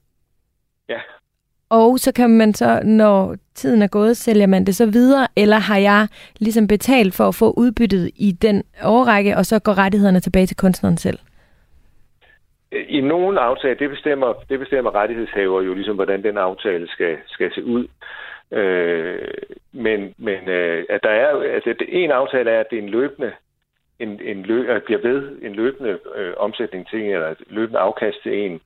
Og 1.80 2.00
så 2.00 2.14
kan 2.14 2.30
man 2.30 2.54
så, 2.54 2.82
når 2.84 3.36
tiden 3.56 3.82
er 3.82 3.88
gået, 3.88 4.18
sælger 4.18 4.48
man 4.48 4.66
det 4.66 4.76
så 4.76 4.86
videre, 4.86 5.28
eller 5.38 5.58
har 5.58 5.78
jeg 5.78 6.08
ligesom 6.40 6.68
betalt 6.68 7.14
for 7.18 7.24
at 7.28 7.36
få 7.36 7.54
udbyttet 7.58 8.12
i 8.16 8.32
den 8.32 8.64
årrække, 8.84 9.38
og 9.38 9.46
så 9.46 9.60
går 9.60 9.78
rettighederne 9.78 10.20
tilbage 10.20 10.46
til 10.46 10.58
kunstneren 10.58 10.98
selv? 10.98 11.20
I 12.72 13.02
nogle 13.02 13.40
aftaler, 13.40 13.76
det 13.76 13.90
bestemmer, 13.90 14.34
det 14.50 14.60
bestemmer 14.60 14.96
rettighedshaver 14.96 15.62
jo 15.62 15.74
ligesom, 15.74 15.96
hvordan 15.96 16.24
den 16.24 16.38
aftale 16.38 16.88
skal, 16.88 17.18
skal 17.28 17.54
se 17.56 17.64
ud. 17.64 17.88
Øh, 18.52 19.28
men 19.72 20.14
men 20.18 20.50
øh, 20.50 20.86
at 20.90 21.04
der 21.04 21.10
er, 21.10 21.54
altså 21.56 21.74
det, 21.80 22.04
en 22.04 22.12
aftale 22.12 22.52
er, 22.52 22.60
at 22.60 22.68
det 22.72 22.80
er 22.80 22.84
en 22.84 22.90
løbende, 22.90 23.32
en, 24.00 24.20
en 24.24 24.44
løb, 24.44 24.70
at 24.70 24.84
bliver 24.84 25.02
ved 25.02 25.42
en 25.42 25.54
løbende 25.54 26.00
øh, 26.16 26.34
omsætning 26.38 26.90
til 26.90 27.00
en, 27.00 27.12
eller 27.12 27.30
et 27.30 27.42
løbende 27.48 27.80
afkast 27.80 28.18
til 28.24 28.46
en. 28.46 28.62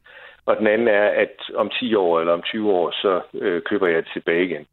Og 0.45 0.57
den 0.57 0.67
anden 0.67 0.87
er, 0.87 1.07
at 1.07 1.35
om 1.55 1.69
10 1.69 1.95
år 1.95 2.19
eller 2.19 2.33
om 2.33 2.41
20 2.41 2.71
år, 2.71 2.91
så 2.91 3.21
øh, 3.33 3.61
køber 3.61 3.87
jeg 3.87 4.03
det 4.03 4.11
tilbage 4.13 4.45
igen. 4.45 4.65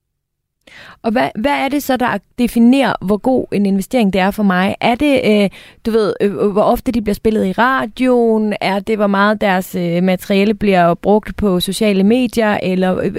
Og 1.03 1.13
hvad, 1.13 1.29
hvad 1.39 1.53
er 1.53 1.69
det 1.69 1.83
så, 1.83 1.97
der 1.97 2.19
definerer, 2.39 2.93
hvor 3.01 3.17
god 3.17 3.47
en 3.53 3.67
investering 3.67 4.13
det 4.13 4.21
er 4.21 4.31
for 4.31 4.43
mig? 4.43 4.75
Er 4.81 4.95
det, 4.95 5.21
øh, 5.25 5.51
du 5.87 5.91
ved, 5.91 6.15
øh, 6.21 6.33
hvor 6.51 6.63
ofte 6.63 6.93
de 6.93 7.03
bliver 7.03 7.15
spillet 7.15 7.47
i 7.47 7.53
radioen? 7.53 8.55
Er 8.61 8.79
det, 8.79 8.97
hvor 8.97 9.07
meget 9.07 9.41
deres 9.41 9.75
øh, 9.75 10.03
materiale 10.03 10.55
bliver 10.55 10.95
brugt 10.95 11.37
på 11.37 11.61
sociale 11.61 12.03
medier? 12.05 12.59
Eller 12.63 12.99
øh, 12.99 13.13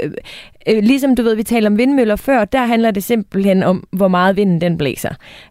øh, 0.68 0.84
ligesom 0.84 1.16
du 1.16 1.24
ved, 1.24 1.36
vi 1.36 1.44
talte 1.44 1.68
om 1.68 1.78
vindmøller 1.78 2.16
før, 2.16 2.46
der 2.46 2.66
handler 2.66 2.92
det 2.92 3.04
simpelthen 3.04 3.64
om, 3.64 3.88
hvor 3.92 4.08
meget 4.08 4.36
vinden 4.36 4.62
den 4.62 4.78
blæser. 4.78 5.10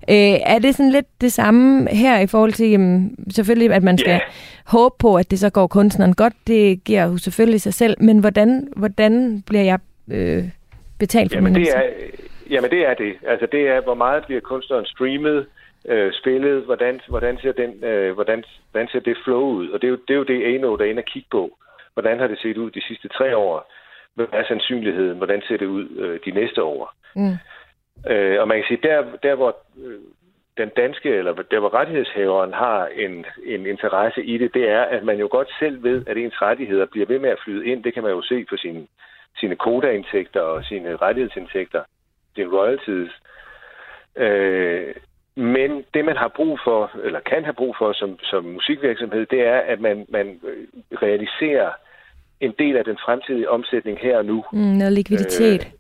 Øh, 0.09 0.16
er 0.47 0.59
det 0.59 0.74
sådan 0.74 0.93
lidt 0.93 1.20
det 1.20 1.32
samme 1.32 1.88
her 1.90 2.18
i 2.20 2.26
forhold 2.26 2.53
til, 2.53 2.70
jamen, 2.70 3.16
selvfølgelig, 3.30 3.72
at 3.72 3.82
man 3.82 3.99
skal 3.99 4.11
Ja. 4.12 4.18
håbe 4.64 4.95
på, 4.99 5.14
at 5.16 5.30
det 5.30 5.38
så 5.38 5.51
går 5.51 5.66
kunstneren 5.66 6.14
godt? 6.14 6.34
Det 6.47 6.84
giver 6.84 7.05
jo 7.05 7.16
selvfølgelig 7.16 7.61
sig 7.61 7.74
selv, 7.74 7.97
men 8.01 8.18
hvordan, 8.18 8.68
hvordan 8.76 9.43
bliver 9.47 9.62
jeg 9.62 9.78
øh, 10.09 10.45
betalt 10.99 11.32
for 11.32 11.36
Jamen 11.36 11.55
det, 11.55 11.76
er, 11.76 11.82
jamen 12.51 12.70
det 12.70 12.86
er 12.86 12.95
det. 12.95 13.16
Altså 13.26 13.47
det 13.53 13.68
er, 13.68 13.80
hvor 13.80 13.95
meget 13.95 14.24
bliver 14.24 14.40
kunstneren 14.40 14.86
streamet, 14.86 15.47
øh, 15.88 16.12
spillet, 16.12 16.62
hvordan, 16.64 17.01
hvordan, 17.09 17.38
ser 17.38 17.53
den, 17.53 17.84
øh, 17.84 18.14
hvordan, 18.14 18.45
hvordan 18.70 18.88
ser 18.88 19.01
det 19.01 19.16
flow 19.24 19.40
ud? 19.40 19.68
Og 19.68 19.82
det 19.82 19.86
er 19.86 19.90
jo 19.90 19.99
det, 20.09 20.14
er 20.14 20.18
jo 20.18 20.24
det 20.24 20.55
Ano, 20.55 20.76
der 20.76 20.84
er 20.84 20.90
inde 20.90 21.01
og 21.01 21.12
kigge 21.12 21.28
på. 21.30 21.59
Hvordan 21.95 22.18
har 22.18 22.26
det 22.26 22.38
set 22.38 22.57
ud 22.57 22.70
de 22.70 22.86
sidste 22.86 23.09
tre 23.09 23.36
år? 23.36 23.72
Hvad 24.14 24.26
er 24.32 24.45
sandsynligheden? 24.49 25.16
Hvordan 25.16 25.43
ser 25.49 25.57
det 25.57 25.66
ud 25.66 25.88
øh, 25.88 26.20
de 26.24 26.30
næste 26.30 26.62
år? 26.62 26.95
Mm. 27.16 27.36
Øh, 28.11 28.40
og 28.40 28.49
man 28.49 28.57
kan 28.57 28.64
sige, 28.68 28.88
der, 28.88 29.05
der 29.22 29.34
hvor 29.34 29.57
øh, 29.84 30.01
den 30.57 30.68
danske, 30.76 31.09
eller 31.09 31.32
der 31.51 31.61
hvor 31.61 31.74
rettighedshaveren 31.74 32.53
har 32.53 32.86
en, 32.86 33.26
en 33.45 33.66
interesse 33.66 34.24
i 34.24 34.38
det, 34.38 34.55
det 34.55 34.68
er, 34.68 34.82
at 34.82 35.05
man 35.05 35.18
jo 35.18 35.28
godt 35.30 35.49
selv 35.59 35.82
ved, 35.82 36.07
at 36.07 36.16
ens 36.16 36.43
rettigheder 36.43 36.86
bliver 36.86 37.07
ved 37.07 37.18
med 37.18 37.30
at 37.30 37.40
flyde 37.45 37.66
ind. 37.66 37.84
Det 37.84 37.95
kan 37.95 38.03
man 38.03 38.12
jo 38.12 38.22
se 38.22 38.45
på 38.51 38.57
sine, 38.57 38.86
sine 39.43 39.57
kodaindtægter 39.57 40.40
og 40.40 40.64
sine 40.64 40.97
rettighedsindtægter, 40.97 41.82
sine 42.34 42.51
royalties. 42.57 43.12
Øh, 44.16 44.95
men 45.36 45.70
det, 45.95 46.05
man 46.05 46.16
har 46.16 46.30
brug 46.38 46.59
for, 46.64 46.90
eller 47.05 47.20
kan 47.20 47.45
have 47.45 47.61
brug 47.61 47.74
for 47.78 47.93
som, 47.93 48.18
som 48.30 48.45
musikvirksomhed, 48.45 49.26
det 49.26 49.40
er, 49.47 49.59
at 49.72 49.80
man, 49.80 50.07
man 50.09 50.26
øh, 50.51 50.66
realiserer 51.05 51.70
en 52.40 52.55
del 52.59 52.76
af 52.76 52.84
den 52.84 52.99
fremtidige 53.05 53.51
omsætning 53.51 53.99
her 53.99 54.18
og 54.18 54.24
nu. 54.24 54.45
Mm, 54.53 54.59
noget 54.59 54.93
likviditet. 54.93 55.72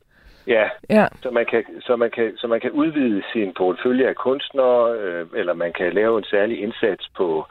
Ja, 0.46 0.64
ja. 0.90 1.06
så 1.22 1.30
man 1.30 1.46
kan, 1.50 1.64
så 1.80 1.96
man 1.96 2.10
kan, 2.10 2.32
så 2.36 2.46
man 2.46 2.60
kan 2.60 2.70
udvide 2.70 3.22
sin 3.32 3.52
portefølje 3.56 4.08
af 4.08 4.14
kunstnere, 4.14 4.98
øh, 4.98 5.26
eller 5.34 5.54
man 5.54 5.72
kan 5.72 5.92
lave 5.92 6.18
en 6.18 6.24
særlig 6.24 6.62
indsats 6.62 7.08
på 7.16 7.46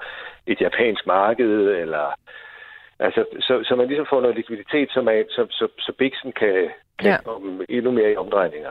et 0.48 0.62
japansk 0.62 1.08
marked, 1.08 1.52
eller 1.84 2.06
altså, 3.06 3.26
så, 3.40 3.54
så 3.64 3.76
man 3.76 3.88
ligesom 3.88 4.08
får 4.10 4.22
noget 4.22 4.36
likviditet, 4.36 4.90
så, 4.92 5.02
man, 5.02 5.26
så, 5.30 5.42
så, 5.50 5.68
så 5.80 5.92
Bixen 5.98 6.32
kan, 6.32 6.54
kan 7.00 7.10
Ja. 7.12 7.18
komme 7.26 7.66
endnu 7.70 7.92
mere 7.92 8.12
i 8.12 8.16
omdrejninger. 8.16 8.70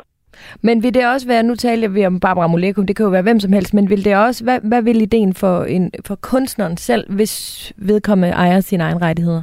Men 0.63 0.83
vil 0.83 0.95
det 0.95 1.07
også 1.13 1.27
være, 1.29 1.43
nu 1.43 1.55
taler 1.55 1.89
vi 1.89 2.07
om 2.07 2.21
Barbara 2.21 2.47
Molekum, 2.47 2.87
det 2.87 2.97
kan 2.97 3.05
jo 3.05 3.11
være 3.11 3.23
hvem 3.23 3.41
som 3.41 3.53
helst, 3.53 3.75
men 3.75 3.91
vil 3.91 4.05
det 4.05 4.17
også, 4.17 4.45
hvad, 4.45 4.61
hvad 4.69 4.83
vil 4.83 5.03
ideen 5.03 5.35
for, 5.35 5.63
en, 5.65 5.93
for 6.07 6.15
kunstneren 6.23 6.77
selv, 6.77 7.15
hvis 7.15 7.73
vedkommende 7.77 8.35
ejer 8.35 8.61
sine 8.61 8.83
egne 8.85 9.01
rettigheder? 9.07 9.43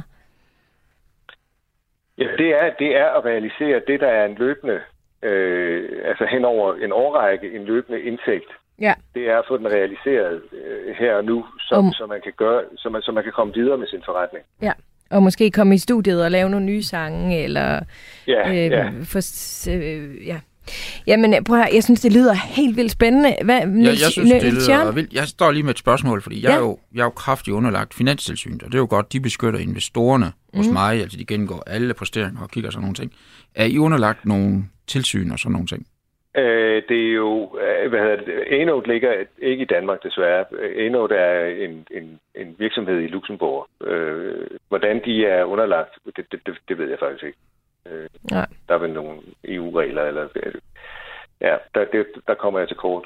Ja, 2.18 2.26
det 2.38 2.48
er, 2.62 2.70
det 2.78 2.96
er 2.96 3.06
at 3.06 3.24
realisere 3.24 3.80
det, 3.86 4.00
der 4.00 4.06
er 4.08 4.26
en 4.26 4.34
løbende, 4.34 4.80
øh, 5.22 5.88
altså 6.04 6.26
hen 6.30 6.44
over 6.44 6.74
en 6.74 6.92
årrække, 6.92 7.52
en 7.56 7.64
løbende 7.64 8.00
indtægt. 8.02 8.50
Ja. 8.80 8.94
Det 9.14 9.30
er 9.30 9.38
at 9.38 9.44
få 9.48 9.56
den 9.56 9.66
realiseret 9.66 10.40
øh, 10.52 10.94
her 10.98 11.14
og 11.14 11.24
nu, 11.24 11.44
så, 11.60 11.74
um. 11.78 11.92
så, 11.92 12.06
man 12.06 12.20
kan 12.24 12.32
gøre, 12.36 12.62
så, 12.76 12.88
man, 12.88 13.02
så 13.02 13.12
man 13.12 13.22
kan 13.22 13.32
komme 13.32 13.54
videre 13.54 13.78
med 13.78 13.86
sin 13.86 14.00
forretning. 14.04 14.44
Ja. 14.62 14.72
Og 15.10 15.22
måske 15.22 15.50
komme 15.50 15.74
i 15.74 15.78
studiet 15.78 16.24
og 16.24 16.30
lave 16.30 16.50
nogle 16.50 16.66
nye 16.66 16.82
sange, 16.82 17.42
eller 17.44 17.80
Ja, 18.26 18.48
øh, 18.50 18.56
ja. 18.70 18.90
for, 19.04 19.20
øh, 19.70 20.26
ja. 20.26 20.40
Jamen, 21.06 21.44
prøv 21.44 21.56
at 21.58 21.62
høre, 21.64 21.74
jeg 21.74 21.84
synes, 21.84 22.00
det 22.00 22.12
lyder 22.12 22.34
helt 22.34 22.76
vildt 22.76 22.92
spændende. 22.92 23.36
Hvad, 23.44 23.56
Jeg, 23.56 23.84
jeg 23.84 23.96
synes, 23.96 24.30
det 24.32 24.52
lyder 24.52 24.76
Jørgen? 24.78 24.94
vildt. 24.96 25.12
Jeg 25.12 25.24
står 25.28 25.50
lige 25.50 25.62
med 25.62 25.70
et 25.70 25.78
spørgsmål, 25.78 26.22
fordi 26.22 26.42
jeg, 26.42 26.48
Ja. 26.50 26.54
er 26.56 26.60
jo, 26.60 26.78
jeg 26.94 27.00
er 27.00 27.04
jo 27.04 27.10
kraftigt 27.10 27.54
underlagt 27.54 27.94
finanstilsynet, 27.94 28.62
og 28.62 28.68
det 28.68 28.74
er 28.74 28.78
jo 28.78 28.86
godt, 28.90 29.12
de 29.12 29.20
beskytter 29.20 29.60
investorerne 29.60 30.32
hos 30.54 30.66
Mhm. 30.66 30.72
mig, 30.72 31.00
altså 31.02 31.18
de 31.18 31.24
gennemgår 31.24 31.62
alle 31.66 31.94
posteringer 31.94 32.42
og 32.42 32.50
kigger 32.50 32.70
sådan 32.70 32.82
nogle 32.82 32.94
ting. 32.94 33.12
Er 33.54 33.64
I 33.64 33.78
underlagt 33.78 34.24
nogle 34.26 34.64
tilsyn 34.86 35.30
og 35.30 35.38
sådan 35.38 35.52
nogle 35.52 35.66
ting? 35.66 35.86
Øh, 36.38 36.82
det 36.88 37.08
er 37.08 37.12
jo, 37.12 37.58
øh, 37.60 37.90
hvad 37.90 38.00
hedder 38.00 38.16
det, 38.16 38.60
Enode 38.60 38.88
ligger 38.88 39.12
ikke 39.38 39.62
i 39.62 39.72
Danmark 39.74 40.02
desværre. 40.02 40.44
Enode 40.76 41.14
er 41.14 41.46
en, 41.46 41.86
en, 41.90 42.20
en 42.34 42.56
virksomhed 42.58 43.00
i 43.00 43.06
Luxembourg. 43.06 43.66
Øh, 43.86 44.46
hvordan 44.68 45.00
de 45.04 45.26
er 45.26 45.44
underlagt, 45.44 45.98
det, 46.16 46.24
det, 46.32 46.40
det, 46.46 46.54
det 46.68 46.78
ved 46.78 46.88
jeg 46.88 46.98
faktisk 46.98 47.24
ikke. 47.24 47.38
Øh, 47.90 48.08
Nej. 48.30 48.46
Der 48.68 48.74
er 48.74 48.78
vel 48.78 48.92
nogle 48.92 49.18
EU-regler, 49.44 50.02
eller 50.02 50.28
ja, 51.40 51.54
der, 51.74 51.84
det, 51.92 52.06
der 52.26 52.34
kommer 52.34 52.58
jeg 52.58 52.68
til 52.68 52.76
kort. 52.76 53.04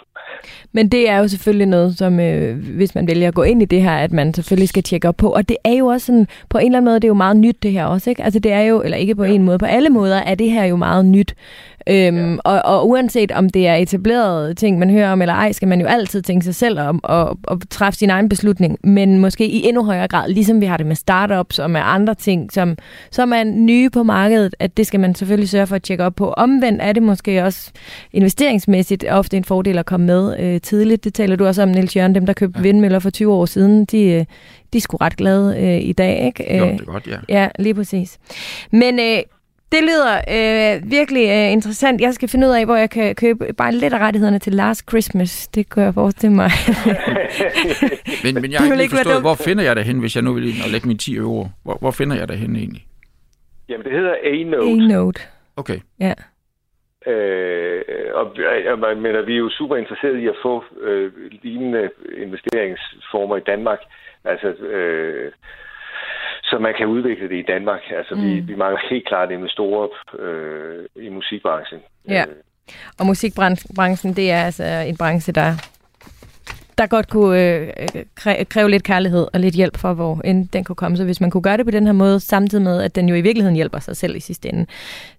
Men 0.72 0.88
det 0.88 1.08
er 1.08 1.18
jo 1.18 1.28
selvfølgelig 1.28 1.66
noget, 1.66 1.98
som 1.98 2.20
øh, 2.20 2.76
hvis 2.76 2.94
man 2.94 3.06
vælger 3.06 3.28
at 3.28 3.34
gå 3.34 3.42
ind 3.42 3.62
i 3.62 3.64
det 3.64 3.82
her, 3.82 3.96
at 3.96 4.12
man 4.12 4.34
selvfølgelig 4.34 4.68
skal 4.68 4.82
tjekke 4.82 5.08
op 5.08 5.16
på. 5.16 5.28
Og 5.28 5.48
det 5.48 5.56
er 5.64 5.72
jo 5.72 5.86
også 5.86 6.06
sådan, 6.06 6.26
på 6.50 6.58
en 6.58 6.66
eller 6.66 6.78
anden 6.78 6.90
måde, 6.90 7.00
det 7.00 7.04
er 7.04 7.08
jo 7.08 7.14
meget 7.14 7.36
nyt 7.36 7.62
det 7.62 7.72
her 7.72 7.84
også, 7.86 8.10
ikke? 8.10 8.22
Altså 8.22 8.40
det 8.40 8.52
er 8.52 8.60
jo, 8.60 8.82
eller 8.82 8.96
ikke 8.96 9.14
på 9.14 9.24
en 9.24 9.42
måde, 9.42 9.58
på 9.58 9.66
alle 9.66 9.90
måder 9.90 10.16
er 10.16 10.34
det 10.34 10.50
her 10.50 10.64
jo 10.64 10.76
meget 10.76 11.04
nyt. 11.04 11.34
Øhm, 11.86 12.38
og, 12.44 12.62
og 12.64 12.88
uanset 12.88 13.32
om 13.32 13.50
det 13.50 13.66
er 13.66 13.74
etablerede 13.74 14.54
ting, 14.54 14.78
man 14.78 14.90
hører 14.90 15.12
om 15.12 15.22
eller 15.22 15.34
ej, 15.34 15.52
skal 15.52 15.68
man 15.68 15.80
jo 15.80 15.86
altid 15.86 16.22
tænke 16.22 16.44
sig 16.44 16.54
selv 16.54 16.80
om 16.80 17.00
og, 17.02 17.38
og 17.42 17.60
træffe 17.70 17.98
sin 17.98 18.10
egen 18.10 18.28
beslutning. 18.28 18.78
Men 18.84 19.18
måske 19.18 19.46
i 19.46 19.66
endnu 19.66 19.84
højere 19.84 20.08
grad, 20.08 20.28
ligesom 20.28 20.60
vi 20.60 20.66
har 20.66 20.76
det 20.76 20.86
med 20.86 20.96
startups 20.96 21.58
og 21.58 21.70
med 21.70 21.80
andre 21.84 22.14
ting, 22.14 22.52
som, 22.52 22.76
som 23.10 23.32
er 23.32 23.44
nye 23.44 23.90
på 23.90 24.02
markedet, 24.02 24.54
at 24.58 24.76
det 24.76 24.86
skal 24.86 25.00
man 25.00 25.14
selvfølgelig 25.14 25.48
sørge 25.48 25.66
for 25.66 25.76
at 25.76 25.82
tjekke 25.82 26.04
op 26.04 26.14
på. 26.14 26.32
Omvendt 26.32 26.82
er 26.82 26.92
det 26.92 27.02
måske 27.02 27.44
også 27.44 27.70
investeringsmæssigt 28.12 29.04
ofte 29.10 29.36
en 29.36 29.44
fordel 29.44 29.78
at 29.78 29.86
komme 29.86 30.06
med 30.06 30.40
øh, 30.40 30.60
tidligt. 30.60 31.04
Det 31.04 31.14
taler 31.14 31.36
du 31.36 31.46
også 31.46 31.62
om, 31.62 31.68
Niels 31.68 31.96
Jørgen, 31.96 32.14
dem 32.14 32.26
der 32.26 32.32
købte 32.32 32.58
ja. 32.58 32.62
vindmøller 32.62 32.98
for 32.98 33.10
20 33.10 33.32
år 33.32 33.46
siden, 33.46 33.84
de, 33.84 34.02
øh, 34.04 34.24
de 34.72 34.78
er 34.78 34.80
sgu 34.80 34.96
ret 34.96 35.16
glade 35.16 35.56
øh, 35.58 35.88
i 35.88 35.92
dag, 35.92 36.26
ikke? 36.26 36.56
Jo, 36.56 36.64
Øh, 36.64 36.72
det 36.72 36.80
er 36.80 36.84
godt, 36.84 37.06
ja. 37.06 37.16
Ja, 37.28 37.48
lige 37.58 37.74
præcis. 37.74 38.18
Men 38.70 38.98
øh, 39.00 39.22
det 39.72 39.82
lyder 39.90 40.14
øh, 40.36 40.90
virkelig 40.90 41.24
øh, 41.28 41.52
interessant. 41.52 42.00
Jeg 42.00 42.14
skal 42.14 42.28
finde 42.28 42.46
ud 42.48 42.52
af, 42.52 42.64
hvor 42.64 42.76
jeg 42.76 42.90
kan 42.90 43.14
købe 43.14 43.52
bare 43.52 43.72
lidt 43.72 43.94
af 43.94 43.98
rettighederne 43.98 44.38
til 44.38 44.52
Last 44.52 44.88
Christmas. 44.90 45.48
Det 45.48 45.70
kunne 45.70 45.84
jeg 45.84 45.94
forestille 45.94 46.36
mig. 46.36 46.50
Men, 48.24 48.34
men 48.42 48.52
jeg 48.52 48.60
har 48.60 48.80
ikke 48.80 48.96
forstået, 48.96 49.20
hvor 49.20 49.34
finder 49.34 49.64
jeg 49.64 49.76
det 49.76 49.84
hen, 49.84 49.98
hvis 49.98 50.16
jeg 50.16 50.24
nu 50.24 50.32
vil 50.32 50.48
ind 50.48 50.64
og 50.64 50.70
lægge 50.70 50.86
mine 50.88 50.98
10 50.98 51.16
euro? 51.16 51.46
Hvor, 51.64 51.76
hvor 51.80 51.90
finder 51.90 52.16
jeg 52.16 52.28
det 52.28 52.38
hen 52.38 52.56
egentlig? 52.56 52.84
Jamen, 53.68 53.84
det 53.84 53.92
hedder 53.92 54.14
A-Note. 54.24 54.68
A-Note. 54.68 55.20
Okay. 55.56 55.78
Ja. 56.00 56.14
Øh, 57.06 57.82
og 58.14 58.26
og 58.26 58.54
jeg 58.64 58.96
mener, 58.96 59.22
vi 59.22 59.34
er 59.34 59.44
jo 59.46 59.50
super 59.50 59.76
interesserede 59.76 60.22
i 60.22 60.28
at 60.28 60.34
få 60.42 60.64
øh, 60.80 61.12
lignende 61.42 61.90
investeringsformer 62.16 63.36
i 63.36 63.40
Danmark. 63.46 63.78
Altså, 64.24 64.48
øh, 64.48 65.32
så 66.52 66.58
man 66.58 66.74
kan 66.78 66.86
udvikle 66.86 67.28
det 67.28 67.38
i 67.38 67.48
Danmark. 67.52 67.80
Altså, 67.98 68.14
mm. 68.14 68.22
vi, 68.22 68.40
vi 68.40 68.54
mangler 68.54 68.80
helt 68.90 69.06
klart 69.08 69.30
investorer 69.30 69.88
øh, 70.18 70.84
i 71.06 71.08
musikbranchen. 71.08 71.80
Ja. 72.08 72.24
Øh, 72.28 72.34
Og 72.98 73.06
musikbranchen, 73.06 74.16
det 74.16 74.30
er 74.30 74.42
altså 74.48 74.64
en 74.64 74.96
branche, 74.96 75.32
der 75.32 75.50
der 76.78 76.86
godt 76.86 77.08
kunne 77.08 77.40
øh, 77.40 77.68
kræve, 78.44 78.70
lidt 78.70 78.82
kærlighed 78.82 79.26
og 79.32 79.40
lidt 79.40 79.54
hjælp 79.54 79.76
for, 79.76 79.94
hvor 79.94 80.20
end 80.24 80.48
den 80.48 80.64
kunne 80.64 80.76
komme. 80.76 80.96
Så 80.96 81.04
hvis 81.04 81.20
man 81.20 81.30
kunne 81.30 81.42
gøre 81.42 81.56
det 81.56 81.64
på 81.64 81.70
den 81.70 81.86
her 81.86 81.92
måde, 81.92 82.20
samtidig 82.20 82.64
med, 82.64 82.82
at 82.82 82.94
den 82.94 83.08
jo 83.08 83.14
i 83.14 83.20
virkeligheden 83.20 83.56
hjælper 83.56 83.78
sig 83.78 83.96
selv 83.96 84.16
i 84.16 84.20
sidste 84.20 84.48
ende, 84.48 84.66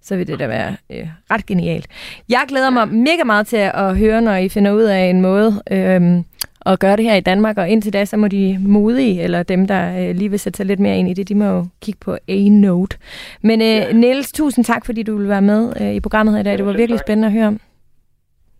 så 0.02 0.16
vil 0.16 0.26
det 0.26 0.38
da 0.38 0.46
være 0.46 0.76
øh, 0.90 1.08
ret 1.30 1.46
genialt. 1.46 1.86
Jeg 2.28 2.44
glæder 2.48 2.70
mig 2.70 2.88
mega 2.88 3.24
meget 3.24 3.46
til 3.46 3.56
at 3.56 3.96
høre, 3.96 4.22
når 4.22 4.34
I 4.34 4.48
finder 4.48 4.72
ud 4.72 4.82
af 4.82 5.00
en 5.04 5.22
måde 5.22 5.62
øh, 5.70 6.22
at 6.66 6.78
gøre 6.78 6.96
det 6.96 7.04
her 7.04 7.14
i 7.14 7.20
Danmark, 7.20 7.58
og 7.58 7.68
indtil 7.68 7.92
da, 7.92 8.04
så 8.04 8.16
må 8.16 8.28
de 8.28 8.58
modige, 8.60 9.22
eller 9.22 9.42
dem, 9.42 9.66
der 9.66 10.08
øh, 10.08 10.16
lige 10.16 10.30
vil 10.30 10.38
sætte 10.40 10.56
sig 10.56 10.66
lidt 10.66 10.80
mere 10.80 10.98
ind 10.98 11.08
i 11.08 11.14
det, 11.14 11.28
de 11.28 11.34
må 11.34 11.44
jo 11.44 11.66
kigge 11.80 11.98
på 12.00 12.16
A-Note. 12.28 12.96
Men 13.42 13.60
øh, 13.60 13.66
ja. 13.66 13.92
Niels, 13.92 14.32
tusind 14.32 14.64
tak, 14.64 14.86
fordi 14.86 15.02
du 15.02 15.16
ville 15.16 15.28
være 15.28 15.42
med 15.42 15.72
øh, 15.80 15.94
i 15.94 16.00
programmet 16.00 16.34
her 16.34 16.40
i 16.40 16.44
dag. 16.44 16.58
Det 16.58 16.66
var 16.66 16.72
virkelig 16.72 17.00
spændende 17.00 17.26
at 17.26 17.32
høre 17.32 17.46
om. 17.46 17.60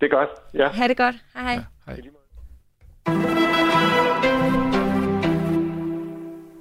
Det 0.00 0.06
er 0.12 0.16
godt, 0.16 0.28
ja. 0.54 0.68
Ha' 0.68 0.88
det 0.88 0.96
godt. 0.96 1.16
Hej 1.34 1.42
hej. 1.42 1.52
Ja, 1.86 1.92
hej. 1.92 2.13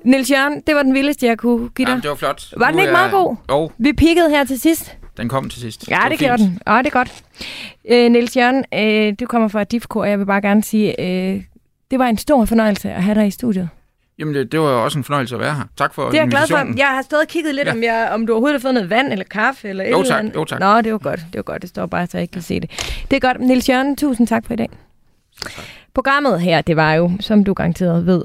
Niels 0.05 0.31
Jørgen, 0.31 0.61
det 0.67 0.75
var 0.75 0.83
den 0.83 0.93
vildeste, 0.93 1.25
jeg 1.25 1.37
kunne 1.37 1.69
give 1.69 1.85
dig. 1.85 1.91
Jamen, 1.91 2.01
det 2.01 2.09
var 2.09 2.15
flot. 2.15 2.53
Var 2.57 2.71
den 2.71 2.79
ikke 2.79 2.91
meget 2.91 3.11
god? 3.11 3.35
Jo. 3.49 3.71
Vi 3.77 3.93
pikkede 3.93 4.29
her 4.29 4.43
til 4.43 4.59
sidst. 4.59 4.97
Den 5.17 5.29
kom 5.29 5.49
til 5.49 5.61
sidst. 5.61 5.89
Ja, 5.89 5.99
det, 6.03 6.11
det 6.11 6.19
gjorde 6.19 6.43
den. 6.43 6.59
Ja, 6.67 6.77
det 6.77 6.85
er 6.85 6.89
godt. 6.89 7.23
Øh, 7.89 8.11
Niels 8.11 8.37
Jørgen, 8.37 8.65
øh, 8.73 9.13
du 9.19 9.25
kommer 9.25 9.47
fra 9.47 9.63
DIFCO, 9.63 9.99
og 9.99 10.09
jeg 10.09 10.19
vil 10.19 10.25
bare 10.25 10.41
gerne 10.41 10.63
sige, 10.63 11.01
øh, 11.01 11.43
det 11.91 11.99
var 11.99 12.05
en 12.05 12.17
stor 12.17 12.45
fornøjelse 12.45 12.91
at 12.91 13.03
have 13.03 13.15
dig 13.15 13.27
i 13.27 13.31
studiet. 13.31 13.69
Jamen, 14.19 14.35
det, 14.35 14.51
det 14.51 14.59
var 14.59 14.65
også 14.65 14.97
en 14.97 15.03
fornøjelse 15.03 15.35
at 15.35 15.41
være 15.41 15.55
her. 15.55 15.63
Tak 15.77 15.93
for 15.93 16.09
Det 16.09 16.17
er 16.17 16.21
jeg 16.21 16.29
glad 16.29 16.47
for. 16.47 16.77
Jeg 16.77 16.87
har 16.87 17.01
stået 17.01 17.21
og 17.21 17.27
kigget 17.27 17.55
lidt, 17.55 17.67
ja. 17.67 17.73
om, 17.73 17.83
jeg, 17.83 18.09
om 18.13 18.27
du 18.27 18.33
overhovedet 18.33 18.61
har 18.61 18.61
fået 18.61 18.73
noget 18.73 18.89
vand 18.89 19.11
eller 19.11 19.25
kaffe 19.25 19.69
eller 19.69 19.89
jo, 19.89 20.01
et 20.01 20.07
tak. 20.07 20.11
eller 20.13 20.19
andet. 20.19 20.35
Jo, 20.35 20.45
tak. 20.45 20.59
Nå, 20.59 20.81
det 20.81 20.91
var 20.91 20.97
godt. 20.97 21.19
Det 21.19 21.35
var 21.35 21.43
godt. 21.43 21.61
Det 21.61 21.69
står 21.69 21.85
bare, 21.85 22.07
så 22.07 22.17
jeg 22.17 22.21
ikke 22.21 22.31
kan 22.31 22.41
se 22.41 22.59
det. 22.59 22.69
Det 23.11 23.15
er 23.15 23.19
godt. 23.19 23.39
Niels 23.39 23.69
Jørgen, 23.69 23.95
tusind 23.95 24.27
tak 24.27 24.45
for 24.45 24.53
i 24.53 24.55
dag. 24.55 24.69
Tak. 25.43 25.65
Programmet 25.95 26.41
her, 26.41 26.61
det 26.61 26.75
var 26.75 26.93
jo, 26.93 27.11
som 27.19 27.43
du 27.43 27.53
garanteret 27.53 28.05
ved, 28.05 28.23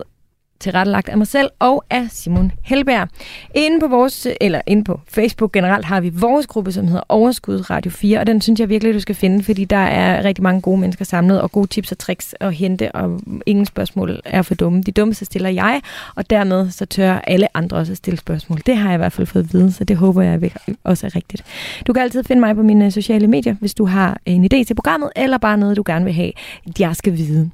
tilrettelagt 0.60 1.08
af 1.08 1.18
mig 1.18 1.26
selv 1.26 1.50
og 1.58 1.84
af 1.90 2.06
Simon 2.10 2.52
Helberg. 2.62 3.08
Inde 3.54 3.80
på 3.80 3.88
vores, 3.88 4.26
eller 4.40 4.60
inde 4.66 4.84
på 4.84 5.00
Facebook 5.08 5.52
generelt 5.52 5.84
har 5.84 6.00
vi 6.00 6.08
vores 6.08 6.46
gruppe, 6.46 6.72
som 6.72 6.86
hedder 6.86 7.02
Overskud 7.08 7.70
Radio 7.70 7.90
4, 7.90 8.20
og 8.20 8.26
den 8.26 8.40
synes 8.40 8.60
jeg 8.60 8.68
virkelig, 8.68 8.94
du 8.94 9.00
skal 9.00 9.14
finde, 9.14 9.44
fordi 9.44 9.64
der 9.64 9.76
er 9.76 10.24
rigtig 10.24 10.42
mange 10.42 10.60
gode 10.60 10.80
mennesker 10.80 11.04
samlet, 11.04 11.40
og 11.40 11.52
gode 11.52 11.66
tips 11.66 11.92
og 11.92 11.98
tricks 11.98 12.34
at 12.40 12.54
hente, 12.54 12.92
og 12.92 13.20
ingen 13.46 13.66
spørgsmål 13.66 14.20
er 14.24 14.42
for 14.42 14.54
dumme. 14.54 14.82
De 14.82 14.92
dummeste 14.92 15.24
stiller 15.24 15.50
jeg, 15.50 15.80
og 16.14 16.30
dermed 16.30 16.70
så 16.70 16.86
tør 16.86 17.18
alle 17.18 17.56
andre 17.56 17.76
også 17.76 17.92
at 17.92 17.96
stille 17.96 18.18
spørgsmål. 18.18 18.58
Det 18.66 18.76
har 18.76 18.88
jeg 18.88 18.94
i 18.94 18.98
hvert 18.98 19.12
fald 19.12 19.26
fået 19.26 19.42
at 19.42 19.52
vide, 19.52 19.72
så 19.72 19.84
det 19.84 19.96
håber 19.96 20.22
jeg 20.22 20.50
også 20.84 21.06
er 21.06 21.16
rigtigt. 21.16 21.44
Du 21.86 21.92
kan 21.92 22.02
altid 22.02 22.24
finde 22.24 22.40
mig 22.40 22.54
på 22.54 22.62
mine 22.62 22.90
sociale 22.90 23.26
medier, 23.26 23.54
hvis 23.60 23.74
du 23.74 23.84
har 23.84 24.18
en 24.26 24.44
idé 24.44 24.64
til 24.64 24.74
programmet, 24.74 25.10
eller 25.16 25.38
bare 25.38 25.58
noget, 25.58 25.76
du 25.76 25.82
gerne 25.86 26.04
vil 26.04 26.14
have, 26.14 26.32
jeg 26.78 26.96
skal 26.96 27.16
vide. 27.16 27.50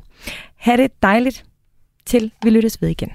Ha' 0.56 0.76
det 0.76 1.02
dejligt 1.02 1.44
til 2.06 2.32
vi 2.42 2.50
lyttes 2.50 2.82
ved 2.82 2.88
igen. 2.88 3.12